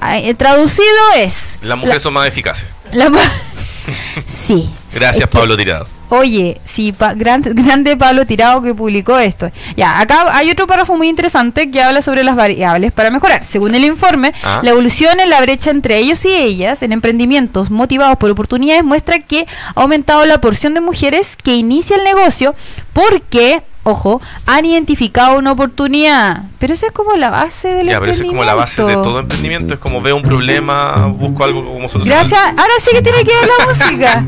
Ah, 0.00 0.18
eh, 0.18 0.34
traducido 0.34 0.86
es... 1.16 1.58
Las 1.62 1.78
mujeres 1.78 2.02
son 2.02 2.14
más 2.14 2.26
eficaces. 2.28 2.66
la 2.92 3.10
sí. 4.26 4.70
Gracias, 4.92 5.24
Es 5.24 5.30
que- 5.30 5.38
Pablo 5.38 5.56
Tirado. 5.56 5.86
Oye, 6.14 6.60
sí, 6.64 6.92
pa- 6.92 7.14
gran- 7.14 7.40
grande 7.54 7.96
Pablo 7.96 8.26
Tirado 8.26 8.62
que 8.62 8.74
publicó 8.74 9.18
esto. 9.18 9.50
Ya, 9.76 9.98
acá 9.98 10.36
hay 10.36 10.50
otro 10.50 10.66
párrafo 10.66 10.94
muy 10.96 11.08
interesante 11.08 11.70
que 11.70 11.82
habla 11.82 12.02
sobre 12.02 12.22
las 12.22 12.36
variables 12.36 12.92
para 12.92 13.10
mejorar. 13.10 13.44
Según 13.46 13.74
el 13.74 13.84
informe, 13.84 14.34
Ah. 14.42 14.60
la 14.62 14.70
evolución 14.70 15.20
en 15.20 15.30
la 15.30 15.40
brecha 15.40 15.70
entre 15.70 15.96
ellos 15.96 16.24
y 16.26 16.28
ellas 16.34 16.82
en 16.82 16.92
emprendimientos 16.92 17.70
motivados 17.70 18.18
por 18.18 18.28
oportunidades 18.30 18.84
muestra 18.84 19.20
que 19.20 19.46
ha 19.74 19.80
aumentado 19.80 20.26
la 20.26 20.38
porción 20.40 20.74
de 20.74 20.80
mujeres 20.82 21.36
que 21.42 21.54
inicia 21.56 21.96
el 21.96 22.04
negocio 22.04 22.54
porque, 22.92 23.62
ojo, 23.84 24.20
han 24.46 24.64
identificado 24.64 25.38
una 25.38 25.52
oportunidad. 25.52 26.42
Pero 26.58 26.74
eso 26.74 26.86
es 26.86 26.92
como 26.92 27.14
la 27.16 27.30
base 27.30 27.68
del 27.74 27.88
Ya, 27.88 27.98
pero 28.00 28.12
eso 28.12 28.22
es 28.22 28.28
como 28.28 28.44
la 28.44 28.54
base 28.54 28.82
de 28.84 28.94
todo 28.94 29.18
emprendimiento. 29.18 29.74
Es 29.74 29.80
como 29.80 30.00
veo 30.00 30.16
un 30.16 30.22
problema, 30.22 31.06
busco 31.08 31.42
algo 31.44 31.64
como 31.64 31.88
solución. 31.88 32.16
Gracias. 32.16 32.40
Ahora 32.40 32.72
sí 32.78 32.90
que 32.92 33.02
tiene 33.02 33.24
que 33.24 33.34
ver 33.34 33.48
la 33.58 33.66
música. 33.68 34.24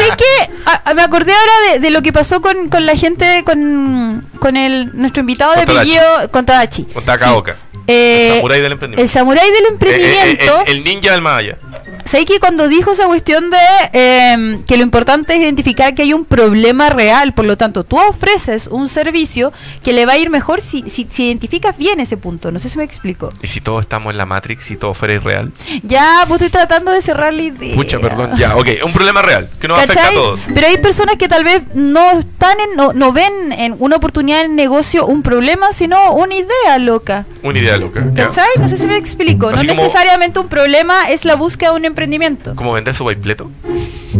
Es 0.00 0.16
que. 0.16 0.50
A- 0.66 0.82
a- 0.90 0.94
me 0.94 1.02
acordé 1.02 1.32
ahora 1.32 1.52
de, 1.72 1.78
de 1.78 1.90
lo 1.90 2.02
que 2.02 2.12
pasó 2.12 2.40
con, 2.40 2.68
con 2.68 2.84
la 2.86 2.96
gente, 2.96 3.44
con, 3.44 4.26
con 4.40 4.56
el 4.56 4.90
nuestro 4.98 5.20
invitado 5.20 5.54
de 5.54 5.62
apellido, 5.62 6.02
con 6.32 6.44
Tadachi. 6.44 6.84
Con 6.84 7.04
Takaoka. 7.04 7.56
Eh, 7.86 8.28
el 8.30 8.34
samurái 8.36 8.60
del 8.60 8.72
emprendimiento. 8.72 9.02
El 9.02 9.08
samurái 9.08 9.50
del 9.50 9.54
Eh, 9.54 9.66
eh, 9.66 9.72
emprendimiento. 9.72 10.60
el, 10.66 10.76
el 10.78 10.84
ninja 10.84 11.12
del 11.12 11.22
más 11.22 11.38
allá. 11.38 11.56
¿Sabes 12.04 12.26
que 12.26 12.40
cuando 12.40 12.68
dijo 12.68 12.92
esa 12.92 13.06
cuestión 13.06 13.50
de 13.50 13.58
eh, 13.92 14.60
que 14.66 14.76
lo 14.76 14.82
importante 14.82 15.34
es 15.34 15.40
identificar 15.40 15.94
que 15.94 16.02
hay 16.02 16.12
un 16.12 16.24
problema 16.24 16.90
real, 16.90 17.34
por 17.34 17.44
lo 17.44 17.56
tanto, 17.56 17.84
tú 17.84 17.98
ofreces 17.98 18.66
un 18.68 18.88
servicio 18.88 19.52
que 19.82 19.92
le 19.92 20.06
va 20.06 20.12
a 20.12 20.18
ir 20.18 20.30
mejor 20.30 20.60
si, 20.60 20.82
si, 20.88 21.06
si 21.10 21.26
identificas 21.26 21.76
bien 21.76 22.00
ese 22.00 22.16
punto? 22.16 22.50
No 22.50 22.58
sé 22.58 22.68
si 22.68 22.78
me 22.78 22.84
explico. 22.84 23.30
Y 23.42 23.46
si 23.46 23.60
todos 23.60 23.80
estamos 23.82 24.10
en 24.12 24.18
la 24.18 24.26
Matrix 24.26 24.70
y 24.70 24.76
todo 24.76 24.94
fuera 24.94 25.14
irreal. 25.14 25.52
Ya, 25.82 26.24
pues 26.26 26.42
estoy 26.42 26.50
tratando 26.50 26.92
de 26.92 27.02
cerrar 27.02 27.32
la 27.32 27.42
idea. 27.42 27.74
Pucha, 27.74 27.98
perdón. 27.98 28.32
Ya, 28.36 28.56
ok. 28.56 28.68
Un 28.84 28.92
problema 28.92 29.22
real 29.22 29.48
que 29.60 29.68
nos 29.68 29.78
afecta 29.78 29.94
a 29.94 30.04
¿Cachai? 30.04 30.14
todos. 30.14 30.40
Pero 30.54 30.66
hay 30.66 30.78
personas 30.78 31.16
que 31.16 31.28
tal 31.28 31.44
vez 31.44 31.62
no 31.74 32.18
están 32.18 32.58
en, 32.60 32.76
no, 32.76 32.92
no 32.92 33.12
ven 33.12 33.52
en 33.52 33.76
una 33.78 33.96
oportunidad 33.96 34.42
en 34.42 34.56
negocio 34.56 35.06
un 35.06 35.22
problema, 35.22 35.72
sino 35.72 36.12
una 36.12 36.34
idea 36.34 36.78
loca. 36.78 37.26
Una 37.42 37.58
idea 37.58 37.76
loca. 37.76 38.06
ya. 38.14 38.28
¿Cachai? 38.28 38.48
No 38.58 38.68
sé 38.68 38.76
si 38.76 38.86
me 38.86 38.96
explico. 38.96 39.48
Así 39.48 39.66
no 39.66 39.74
necesariamente 39.74 40.38
un 40.38 40.48
problema 40.48 41.08
es 41.10 41.24
la 41.24 41.34
búsqueda 41.34 41.70
de 41.70 41.76
un 41.76 41.84
emprendimiento. 41.88 42.54
¿Cómo 42.54 42.72
vender 42.72 42.94
su 42.94 43.04
baipleto? 43.04 43.50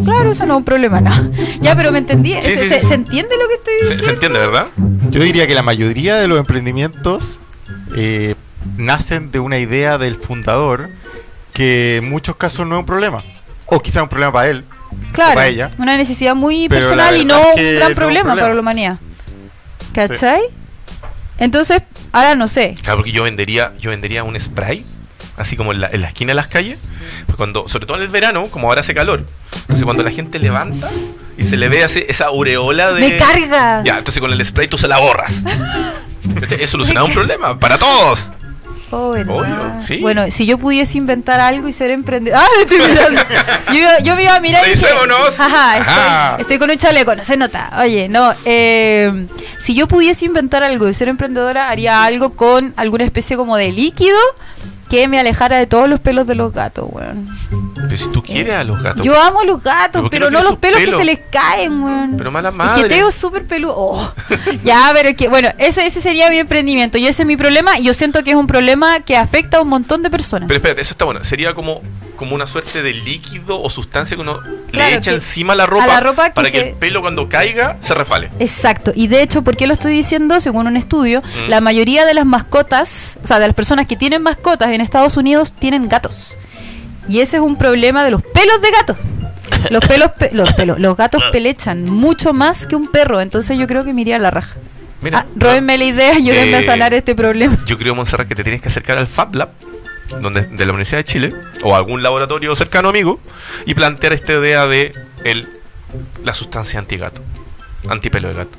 Claro, 0.05 0.33
eso 0.33 0.45
no 0.47 0.55
es 0.55 0.59
un 0.59 0.65
problema, 0.65 1.01
no. 1.01 1.31
Ya, 1.61 1.75
pero 1.77 1.93
me 1.93 1.99
entendí. 1.99 2.35
Sí, 2.35 2.43
¿Se, 2.43 2.57
sí, 2.57 2.69
se- 2.69 2.81
sí. 2.81 2.87
se 2.89 2.95
entiende 2.95 3.37
lo 3.37 3.49
que 3.49 3.55
estoy 3.55 3.75
¿Se, 3.75 3.81
diciendo? 3.81 4.05
se 4.05 4.11
entiende, 4.11 4.39
verdad? 4.39 4.67
Yo 5.11 5.23
diría 5.23 5.47
que 5.47 5.55
la 5.55 5.63
mayoría 5.63 6.17
de 6.17 6.29
los 6.29 6.39
emprendimientos 6.39 7.41
eh, 7.97 8.35
nacen 8.77 9.31
de 9.31 9.41
una 9.41 9.59
idea 9.59 9.99
del 9.99 10.17
fundador 10.17 10.91
que 11.53 11.97
en 11.97 12.09
muchos 12.11 12.37
casos 12.37 12.67
no 12.67 12.77
es 12.77 12.81
un 12.81 12.87
problema. 12.87 13.23
O 13.67 13.81
quizá 13.81 14.03
un 14.03 14.09
problema 14.09 14.33
para 14.33 14.49
él. 14.49 14.65
Claro, 15.13 15.35
para 15.35 15.49
ella. 15.49 15.71
una 15.79 15.97
necesidad 15.97 16.35
muy 16.35 16.69
Pero 16.69 16.81
personal 16.81 17.17
y 17.17 17.25
no 17.25 17.39
es 17.39 17.47
un 17.47 17.55
gran 17.57 17.57
no 17.57 17.81
es 17.85 17.89
un 17.89 17.95
problema, 17.95 18.23
problema. 18.25 18.41
para 18.43 18.55
la 18.55 18.61
humanidad. 18.61 18.99
¿Cachai? 19.93 20.41
Entonces, 21.39 21.83
ahora 22.13 22.35
no 22.35 22.49
sé. 22.49 22.75
Claro, 22.83 22.99
porque 22.99 23.13
yo 23.13 23.23
vendería, 23.25 23.73
yo 23.81 23.91
vendería 23.91 24.25
un 24.25 24.39
spray, 24.41 24.85
así 25.39 25.57
como 25.57 25.73
en 25.73 25.81
la, 25.81 25.89
en 25.93 26.01
la 26.03 26.09
esquina 26.09 26.31
de 26.31 26.35
las 26.35 26.49
calles, 26.49 26.79
pues 27.27 27.37
cuando, 27.37 27.69
sobre 27.69 27.87
todo 27.87 27.97
en 27.97 28.03
el 28.03 28.09
verano, 28.09 28.47
como 28.47 28.69
ahora 28.69 28.81
hace 28.83 28.95
calor. 28.95 29.25
Entonces 29.63 29.85
cuando 29.85 30.03
la 30.03 30.11
gente 30.11 30.39
levanta 30.39 30.89
y 31.37 31.45
se 31.45 31.57
le 31.57 31.69
ve 31.69 31.85
así, 31.85 32.05
esa 32.09 32.27
aureola 32.27 32.93
de. 32.93 33.01
Me 33.01 33.17
carga. 33.17 33.83
Ya, 33.85 33.99
entonces 33.99 34.21
con 34.21 34.33
el 34.33 34.45
spray 34.45 34.69
tú 34.69 34.77
se 34.79 34.89
la 34.89 34.99
borras. 34.99 35.45
¿Cachai? 36.41 36.63
Es 36.63 36.71
solucionar 36.71 37.05
un 37.05 37.13
problema 37.13 37.59
para 37.59 37.79
todos. 37.79 38.31
Oh. 38.91 39.09
Obvio, 39.11 39.73
sí. 39.87 39.99
Bueno, 39.99 40.31
si 40.31 40.47
yo 40.47 40.57
pudiese 40.57 40.97
inventar 40.97 41.41
algo 41.41 41.69
y 41.69 41.75
ser 41.75 41.91
emprendedor. 41.91 42.41
¡Ah, 42.43 42.47
estoy 42.63 42.79
mirando! 42.79 43.21
Yo, 43.71 43.87
yo 44.03 44.17
me 44.17 44.23
iba 44.23 44.35
a 44.35 44.41
mirar 44.41 44.67
y 44.67 44.71
dije, 44.71 44.87
Revisémonos. 44.87 45.39
Ajá, 45.41 45.77
estoy, 45.77 45.93
Ajá. 45.95 46.37
estoy 46.39 46.59
con 46.59 46.71
un 46.71 46.79
chaleco, 46.79 47.15
no 47.15 47.23
se 47.23 47.37
nota. 47.37 47.71
Oye, 47.83 48.09
no. 48.09 48.35
eh, 48.47 49.27
si 49.61 49.75
yo 49.75 49.89
pudiese 49.89 50.25
inventar 50.25 50.63
algo 50.63 50.89
y 50.89 50.95
ser 50.95 51.09
emprendedora, 51.09 51.69
haría 51.69 52.03
algo 52.03 52.31
con 52.31 52.73
alguna 52.79 53.05
especie 53.05 53.37
como 53.37 53.59
de 53.59 53.71
líquido 53.73 54.17
que 54.89 55.07
me 55.09 55.19
alejara 55.19 55.57
de 55.59 55.67
todos 55.67 55.89
los 55.89 56.01
pelos 56.01 56.27
de 56.27 56.35
los 56.35 56.53
gatos, 56.53 56.89
weón. 56.91 57.29
Pero 57.75 57.97
si 57.97 58.09
tú 58.09 58.23
quieres 58.23 58.55
a 58.55 58.65
los 58.65 58.83
gatos. 58.83 59.05
Yo 59.05 59.21
amo 59.21 59.41
a 59.41 59.45
los 59.45 59.63
gatos, 59.63 60.09
¿Pero 60.11 60.31
no 60.31 60.43
los 60.43 60.57
pelos 60.57 60.81
que 60.81 60.91
se 60.93 61.05
les 61.05 61.19
caen, 61.31 61.83
weón. 61.83 62.15
Pero 62.17 62.31
mala 62.31 62.49
Es 62.49 62.55
madre. 62.55 62.83
que 62.83 62.89
Teo 62.89 63.09
es 63.09 63.15
súper 63.15 63.47
peludo. 63.47 63.75
Oh. 63.77 64.13
ya, 64.65 64.91
pero 64.95 65.11
es 65.11 65.17
que, 65.17 65.29
bueno, 65.29 65.51
ese, 65.59 65.87
ese 65.87 66.01
sería 66.01 66.31
mi 66.31 66.39
emprendimiento 66.39 66.99
y 66.99 67.07
ese 67.07 67.23
es 67.23 67.27
mi 67.27 67.37
problema. 67.37 67.79
Y 67.79 67.85
yo 67.85 67.95
siento 67.95 68.25
que 68.25 68.31
es 68.31 68.37
un 68.37 68.47
problema 68.47 69.01
que 69.01 69.17
afecta 69.17 69.59
a 69.59 69.61
un 69.61 69.69
montón 69.69 70.03
de 70.03 70.11
personas. 70.11 70.47
Pero 70.49 70.57
espérate, 70.57 70.81
eso 70.81 70.95
está 70.95 71.05
bueno. 71.05 71.23
Sería 71.25 71.55
como, 71.55 71.83
como 72.19 72.35
una 72.35 72.47
suerte 72.47 72.83
de 72.83 72.93
líquido 72.93 73.63
o 73.63 73.71
sustancia 73.71 74.17
que 74.17 74.21
uno 74.21 74.41
Claro, 74.73 74.91
le 74.91 74.97
echa 74.97 75.13
encima 75.13 75.53
a 75.53 75.57
la 75.57 75.67
ropa, 75.67 75.85
a 75.85 75.87
la 75.87 76.01
ropa 76.01 76.25
que 76.29 76.35
para 76.35 76.51
que 76.51 76.59
se- 76.61 76.69
el 76.71 76.75
pelo 76.75 77.01
cuando 77.01 77.29
caiga 77.29 77.79
se 77.81 77.95
refale. 77.95 78.29
Exacto, 78.41 78.93
y 78.95 79.07
de 79.07 79.23
hecho, 79.23 79.43
¿por 79.43 79.57
qué 79.57 79.67
lo 79.69 79.73
estoy 79.73 79.93
diciendo? 79.95 80.41
Según 80.41 80.67
un 80.67 80.77
estudio, 80.77 81.23
Mm. 81.23 81.49
la 81.49 81.61
mayoría 81.61 82.05
de 82.05 82.13
las 82.15 82.27
mascotas, 82.27 83.19
o 83.23 83.27
sea, 83.27 83.39
de 83.39 83.47
las 83.47 83.55
personas 83.55 83.87
que 83.87 83.97
tienen 83.97 84.21
mascotas 84.21 84.71
en 84.73 84.81
Estados 84.81 85.17
Unidos 85.17 85.53
tienen 85.53 85.89
gatos. 85.89 86.37
Y 87.09 87.21
ese 87.21 87.37
es 87.39 87.43
un 87.43 87.57
problema 87.57 88.05
de 88.05 88.11
los 88.11 88.23
pelos 88.23 88.61
de 88.61 88.71
gatos. 88.73 88.97
Los 89.71 89.85
pelos, 89.87 90.11
pe- 90.13 90.31
los 90.33 90.53
pelos, 90.53 90.79
los 90.79 90.97
gatos 90.97 91.23
pelechan 91.33 91.85
mucho 91.85 92.33
más 92.33 92.67
que 92.67 92.77
un 92.77 92.89
perro, 92.91 93.21
entonces 93.21 93.57
yo 93.59 93.67
creo 93.67 93.85
que 93.85 93.93
me 93.95 94.03
iría 94.03 94.17
a 94.17 94.19
la 94.19 94.31
raja. 94.31 94.57
Mira, 95.01 95.21
ah, 95.21 95.27
róbenme 95.37 95.79
la 95.79 95.85
idea, 95.85 96.15
ayúdenme 96.17 96.57
a 96.57 96.61
Eh, 96.61 96.63
sanar 96.65 96.93
este 96.93 97.15
problema. 97.15 97.57
Yo 97.67 97.79
creo, 97.79 97.95
Montserrat, 97.95 98.27
que 98.29 98.35
te 98.35 98.43
tienes 98.43 98.61
que 98.61 98.69
acercar 98.69 98.99
al 98.99 99.07
Fab 99.07 99.35
Lab 99.37 99.51
donde, 100.21 100.43
de 100.43 100.67
la 100.67 100.73
Universidad 100.73 100.99
de 100.99 101.05
Chile 101.05 101.35
o 101.63 101.75
algún 101.77 102.03
laboratorio 102.03 102.55
cercano 102.57 102.89
amigo 102.89 103.21
y 103.67 103.75
plantear 103.75 104.13
esta 104.13 104.33
idea 104.35 104.67
de 104.67 104.93
el, 105.25 105.49
la 106.25 106.35
sustancia 106.35 106.79
antigato, 106.79 107.23
antipelo 107.89 108.29
de 108.29 108.35
gato. 108.35 108.51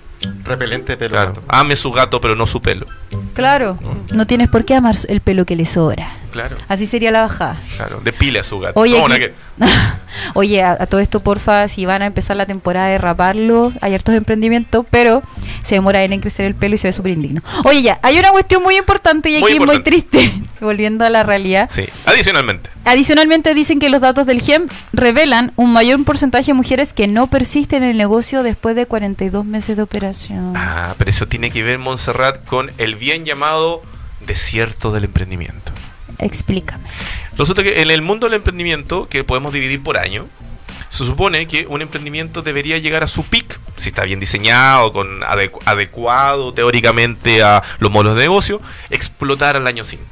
Repelente 0.44 0.94
de 0.94 0.98
pelo. 0.98 1.12
Claro, 1.12 1.29
gato. 1.29 1.44
ame 1.48 1.77
su 1.77 1.91
gato 1.94 2.20
pero 2.20 2.36
no 2.36 2.46
su 2.46 2.62
pelo. 2.62 2.86
Claro, 3.34 3.79
no 4.12 4.27
tienes 4.27 4.50
por 4.50 4.65
qué 4.65 4.75
amar 4.75 4.96
el 5.08 5.22
pelo 5.22 5.46
que 5.46 5.56
le 5.56 5.65
sobra. 5.65 6.12
Claro, 6.32 6.58
Así 6.68 6.86
sería 6.86 7.10
la 7.12 7.22
bajada. 7.22 7.58
claro. 7.77 8.01
Depile 8.03 8.39
a 8.39 8.44
su 8.44 8.60
gato. 8.60 8.79
Oye, 8.79 8.98
No, 9.00 9.06
aquí- 9.06 9.10
nada 9.10 9.20
que- 9.20 9.34
Oye, 10.34 10.62
a, 10.62 10.72
a 10.74 10.86
todo 10.88 11.00
esto, 11.00 11.22
porfa, 11.22 11.68
si 11.70 11.86
van 11.86 12.01
a 12.01 12.06
empezar 12.06 12.36
la 12.36 12.46
temporada 12.46 12.88
de 12.88 12.98
raparlo, 12.98 13.72
hay 13.82 13.94
hartos 13.96 14.13
emprendimientos, 14.13 14.86
pero 14.91 15.24
se 15.63 15.75
demora 15.75 16.03
en 16.03 16.20
crecer 16.20 16.46
el 16.46 16.56
pelo 16.56 16.75
y 16.75 16.77
se 16.77 16.89
ve 16.89 16.94
súper 16.94 17.13
indigno. 17.13 17.41
Oye, 17.63 17.82
ya, 17.82 18.00
hay 18.03 18.20
una 18.20 18.32
cuestión 18.32 18.62
muy 18.62 18.75
importante 18.75 19.29
y 19.29 19.39
Muy 19.39 19.44
aquí 19.51 19.53
es 19.53 19.65
muy 19.65 19.75
importante. 19.75 19.89
triste, 19.89 20.44
volviendo 20.60 21.06
a 21.06 21.10
la 21.10 21.24
realidad. 21.24 21.70
Sí. 21.72 21.86
Adicionalmente. 22.06 22.70
Adicionalmente 22.86 23.54
dicen 23.54 23.80
que 23.80 23.89
los 23.89 24.01
datos 24.01 24.25
del 24.25 24.42
GEM 24.42 24.68
revelan 24.94 25.51
un 25.56 25.72
mayor 25.74 26.04
porcentaje 26.04 26.48
de 26.48 26.54
mujeres 26.54 26.94
que 26.94 27.08
no 27.08 27.28
persisten 27.28 27.84
en 27.84 27.92
el 27.92 27.98
negocio 27.98 28.44
después 28.44 28.75
de 28.75 28.86
42 28.86 29.46
meses 29.46 29.78
de 29.78 29.84
operación. 29.84 30.54
Ah, 30.56 30.96
pero 30.98 31.10
eso 31.12 31.28
tiene 31.28 31.51
que 31.51 31.63
ver, 31.63 31.78
Montserrat, 31.80 32.44
con 32.46 32.72
el 32.78 32.96
bien 32.96 33.25
llamado 33.25 33.82
desierto 34.25 34.92
del 34.92 35.06
emprendimiento. 35.06 35.72
Explícame. 36.18 36.84
Resulta 37.38 37.63
que 37.63 37.82
en 37.82 37.92
el 37.92 38.01
mundo 38.01 38.28
del 38.28 38.36
emprendimiento, 38.36 39.08
que 39.08 39.24
podemos 39.24 39.54
dividir 39.54 39.82
por 39.82 39.98
año, 39.98 40.28
se 40.89 41.06
supone 41.06 41.46
que 41.48 41.68
un 41.68 41.82
emprendimiento 41.82 42.42
debería 42.42 42.78
llegar 42.80 43.04
a 43.04 43.08
su 43.08 43.24
peak, 43.24 43.60
si 43.78 43.89
está 43.89 44.04
bien 44.04 44.20
diseñado, 44.20 44.92
con 44.92 45.22
adecu- 45.22 45.62
adecuado 45.66 46.51
teóricamente 46.51 47.44
a 47.44 47.62
los 47.80 47.92
modelos 47.92 48.16
de 48.16 48.24
negocio, 48.24 48.60
explotar 48.89 49.56
al 49.56 49.68
año 49.68 49.86
5. 49.86 50.04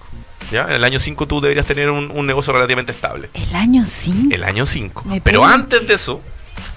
¿Ya? 0.51 0.61
En 0.63 0.73
el 0.73 0.83
año 0.83 0.99
5 0.99 1.27
tú 1.27 1.41
deberías 1.41 1.65
tener 1.65 1.89
un, 1.89 2.11
un 2.11 2.25
negocio 2.25 2.53
relativamente 2.53 2.91
estable. 2.91 3.29
El 3.33 3.55
año 3.55 3.83
5. 3.85 4.33
El 4.33 4.43
año 4.43 4.65
5. 4.65 5.03
Me 5.05 5.21
Pero 5.21 5.45
antes 5.45 5.87
de 5.87 5.93
eso, 5.95 6.21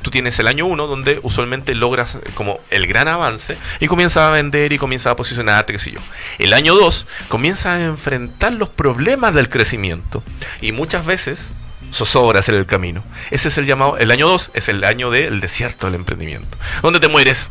tú 0.02 0.10
tienes 0.10 0.38
el 0.38 0.46
año 0.48 0.66
1 0.66 0.86
donde 0.86 1.20
usualmente 1.22 1.74
logras 1.74 2.18
como 2.34 2.58
el 2.70 2.86
gran 2.86 3.06
avance 3.08 3.56
y 3.78 3.86
comienzas 3.86 4.24
a 4.24 4.30
vender 4.30 4.72
y 4.72 4.78
comienzas 4.78 5.12
a 5.12 5.16
posicionarte, 5.16 5.72
qué 5.72 5.78
sé 5.78 5.90
yo. 5.92 6.00
El 6.38 6.52
año 6.52 6.74
2 6.74 7.06
comienzas 7.28 7.66
a 7.78 7.84
enfrentar 7.84 8.52
los 8.54 8.70
problemas 8.70 9.34
del 9.34 9.48
crecimiento 9.48 10.22
y 10.60 10.72
muchas 10.72 11.06
veces 11.06 11.48
zozobra 11.92 12.40
hacer 12.40 12.54
el 12.54 12.66
camino. 12.66 13.02
Ese 13.30 13.48
es 13.48 13.58
el 13.58 13.66
llamado, 13.66 13.98
el 13.98 14.10
año 14.10 14.28
2 14.28 14.50
es 14.54 14.68
el 14.68 14.84
año 14.84 15.10
del 15.10 15.40
desierto 15.40 15.86
del 15.86 15.94
emprendimiento, 15.96 16.56
donde 16.82 17.00
te 17.00 17.08
mueres 17.08 17.50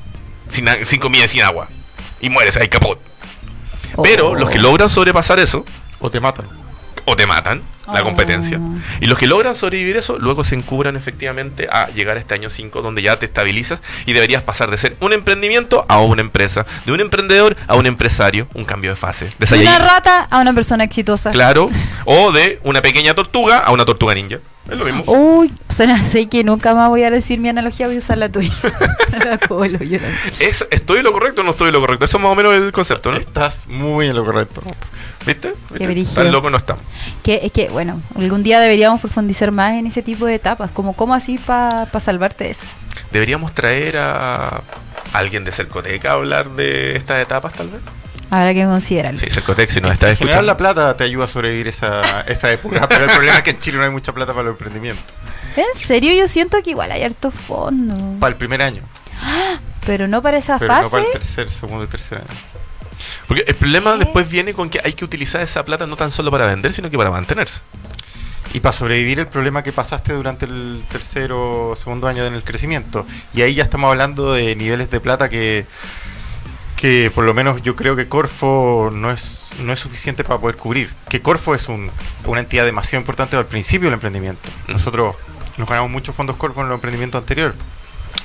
sin, 0.49 0.67
sin 0.85 0.99
comida 0.99 1.25
y 1.25 1.27
sin 1.27 1.41
agua 1.43 1.69
y 2.21 2.29
mueres 2.29 2.57
ahí 2.57 2.67
capot. 2.67 2.99
Pero 4.03 4.29
Oh. 4.29 4.35
los 4.35 4.49
que 4.49 4.59
logran 4.59 4.89
sobrepasar 4.89 5.39
eso 5.39 5.65
O 5.99 6.09
te 6.09 6.19
matan. 6.19 6.45
o 7.05 7.15
te 7.15 7.25
matan 7.25 7.61
la 7.91 8.01
Oh. 8.01 8.03
competencia. 8.03 8.59
Y 9.01 9.07
los 9.07 9.17
que 9.17 9.25
logran 9.25 9.55
sobrevivir 9.55 9.97
eso, 9.97 10.19
luego 10.19 10.43
se 10.43 10.53
encubran 10.53 10.95
efectivamente 10.95 11.67
a 11.71 11.87
llegar 11.89 12.17
a 12.17 12.19
este 12.19 12.35
año 12.35 12.51
5 12.51 12.83
donde 12.83 13.01
ya 13.01 13.17
te 13.17 13.25
estabilizas 13.25 13.81
y 14.05 14.13
deberías 14.13 14.43
pasar 14.43 14.69
de 14.69 14.77
ser 14.77 14.95
un 14.99 15.11
emprendimiento 15.13 15.85
a 15.89 15.99
una 16.01 16.21
empresa, 16.21 16.67
de 16.85 16.91
un 16.91 16.99
emprendedor 16.99 17.57
a 17.67 17.73
un 17.75 17.87
empresario, 17.87 18.47
un 18.53 18.63
cambio 18.63 18.91
de 18.91 18.95
fase. 18.95 19.31
De 19.39 19.47
De 19.47 19.59
una 19.61 19.79
rata 19.79 20.27
a 20.29 20.37
una 20.39 20.53
persona 20.53 20.83
exitosa. 20.83 21.31
claro, 21.31 21.71
o 22.05 22.31
de 22.31 22.59
una 22.63 22.83
pequeña 22.83 23.15
tortuga 23.15 23.57
a 23.57 23.71
una 23.71 23.85
tortuga 23.85 24.13
ninja. 24.13 24.37
Es 24.69 24.77
lo 24.77 24.85
mismo. 24.85 25.03
Uy, 25.07 25.51
suena 25.67 25.95
así 25.95 26.27
que 26.27 26.43
nunca 26.43 26.75
más 26.75 26.89
voy 26.89 27.03
a 27.03 27.09
decir 27.09 27.39
mi 27.39 27.49
analogía, 27.49 27.87
voy 27.87 27.95
a 27.95 27.99
usar 27.99 28.19
la 28.19 28.29
tuya. 28.29 28.53
La 29.25 29.39
colo, 29.39 29.79
yo 29.79 29.97
la- 29.97 30.45
Es- 30.45 30.67
¿Estoy 30.69 30.99
en 30.99 31.05
lo 31.05 31.11
correcto 31.11 31.41
o 31.41 31.43
no 31.43 31.51
estoy 31.51 31.69
en 31.69 31.73
lo 31.73 31.79
correcto? 31.81 32.05
Eso 32.05 32.17
es 32.17 32.23
más 32.23 32.31
o 32.31 32.35
menos 32.35 32.53
el 32.53 32.71
concepto, 32.71 33.09
¿no? 33.11 33.17
Estás 33.17 33.65
muy 33.67 34.05
en 34.05 34.15
lo 34.15 34.23
correcto. 34.23 34.61
¿Viste? 35.25 35.53
¿Viste? 35.71 36.15
Tan 36.15 36.31
loco 36.31 36.49
no 36.49 36.57
estamos. 36.57 36.83
que 37.23 37.41
es 37.43 37.51
que, 37.51 37.69
bueno, 37.69 38.01
algún 38.17 38.41
día 38.43 38.59
deberíamos 38.59 39.01
profundizar 39.01 39.51
más 39.51 39.73
en 39.73 39.85
ese 39.88 40.01
tipo 40.01 40.25
de 40.25 40.35
etapas, 40.35 40.71
como 40.71 40.93
cómo 40.93 41.13
así 41.13 41.38
para 41.38 41.88
salvarte 41.99 42.45
de 42.45 42.51
eso. 42.51 42.65
Deberíamos 43.11 43.53
traer 43.53 43.97
a 43.97 44.61
alguien 45.13 45.43
de 45.43 45.51
Cercoteca 45.51 46.11
a 46.11 46.13
hablar 46.13 46.49
de 46.51 46.95
estas 46.95 47.21
etapas, 47.21 47.53
tal 47.53 47.67
vez. 47.69 47.81
Habrá 48.31 48.53
que 48.53 48.63
considerarlo. 48.63 49.19
Sí, 49.19 49.27
Cercotec, 49.31 49.69
si 49.71 49.81
nos 49.81 49.91
está 49.91 50.09
En 50.11 50.15
general 50.15 50.45
escuchando. 50.45 50.45
la 50.53 50.57
plata 50.57 50.95
te 50.97 51.03
ayuda 51.03 51.25
a 51.25 51.27
sobrevivir 51.27 51.67
esa, 51.67 52.21
esa 52.21 52.51
época, 52.51 52.88
pero 52.88 53.05
el 53.05 53.11
problema 53.11 53.38
es 53.38 53.43
que 53.43 53.49
en 53.51 53.59
Chile 53.59 53.77
no 53.79 53.83
hay 53.85 53.89
mucha 53.89 54.13
plata 54.13 54.33
para 54.33 54.43
los 54.45 54.53
emprendimientos. 54.53 55.03
En 55.57 55.65
serio, 55.79 56.13
yo 56.13 56.27
siento 56.27 56.61
que 56.63 56.69
igual 56.69 56.91
hay 56.91 57.01
harto 57.03 57.31
fondo. 57.31 58.19
Para 58.19 58.31
el 58.31 58.38
primer 58.38 58.61
año, 58.61 58.83
Pero 59.85 60.07
no 60.07 60.21
para 60.21 60.38
esa 60.38 60.59
pero 60.59 60.71
no 60.73 60.79
fase. 60.81 60.89
para 60.91 61.05
el 61.05 61.11
tercer, 61.11 61.49
segundo 61.49 61.83
y 61.85 61.88
tercer 61.88 62.19
año. 62.19 62.27
Porque 63.29 63.45
el 63.48 63.55
problema 63.55 63.95
después 63.95 64.27
viene 64.27 64.53
con 64.53 64.69
que 64.69 64.81
hay 64.83 64.91
que 64.93 65.05
utilizar 65.05 65.39
esa 65.39 65.63
plata 65.63 65.88
no 65.88 65.95
tan 65.95 66.12
solo 66.12 66.31
para 66.31 66.48
vender, 66.48 66.74
sino 66.74 66.89
que 66.89 66.98
para 66.98 67.12
mantenerse. 67.12 67.62
Y 68.53 68.59
para 68.59 68.74
sobrevivir 68.74 69.19
el 69.19 69.27
problema 69.27 69.62
que 69.63 69.71
pasaste 69.71 70.12
durante 70.13 70.45
el 70.45 70.83
tercero 70.91 71.69
o 71.69 71.75
segundo 71.77 72.07
año 72.07 72.25
en 72.25 72.33
el 72.33 72.43
crecimiento. 72.43 73.05
Y 73.33 73.43
ahí 73.43 73.53
ya 73.53 73.63
estamos 73.63 73.88
hablando 73.89 74.33
de 74.33 74.55
niveles 74.55 74.89
de 74.89 75.00
plata 75.00 75.29
que, 75.29 75.67
que 76.75 77.12
por 77.13 77.25
lo 77.25 77.33
menos 77.33 77.62
yo 77.62 77.75
creo 77.75 77.95
que 77.95 78.07
Corfo 78.07 78.89
no 78.91 79.12
es, 79.12 79.50
no 79.59 79.74
es 79.74 79.79
suficiente 79.79 80.24
para 80.24 80.39
poder 80.39 80.55
cubrir. 80.55 80.91
Que 81.09 81.21
Corfo 81.21 81.53
es 81.53 81.67
un- 81.69 81.91
una 82.25 82.39
entidad 82.39 82.65
demasiado 82.65 83.01
importante 83.01 83.36
al 83.36 83.45
principio 83.45 83.88
del 83.88 83.93
emprendimiento. 83.95 84.50
Nosotros 84.67 85.15
nos 85.57 85.67
ganamos 85.69 85.91
muchos 85.91 86.15
fondos 86.15 86.36
Corfo 86.38 86.62
en 86.62 86.69
los 86.69 86.75
emprendimientos 86.77 87.21
anteriores. 87.21 87.56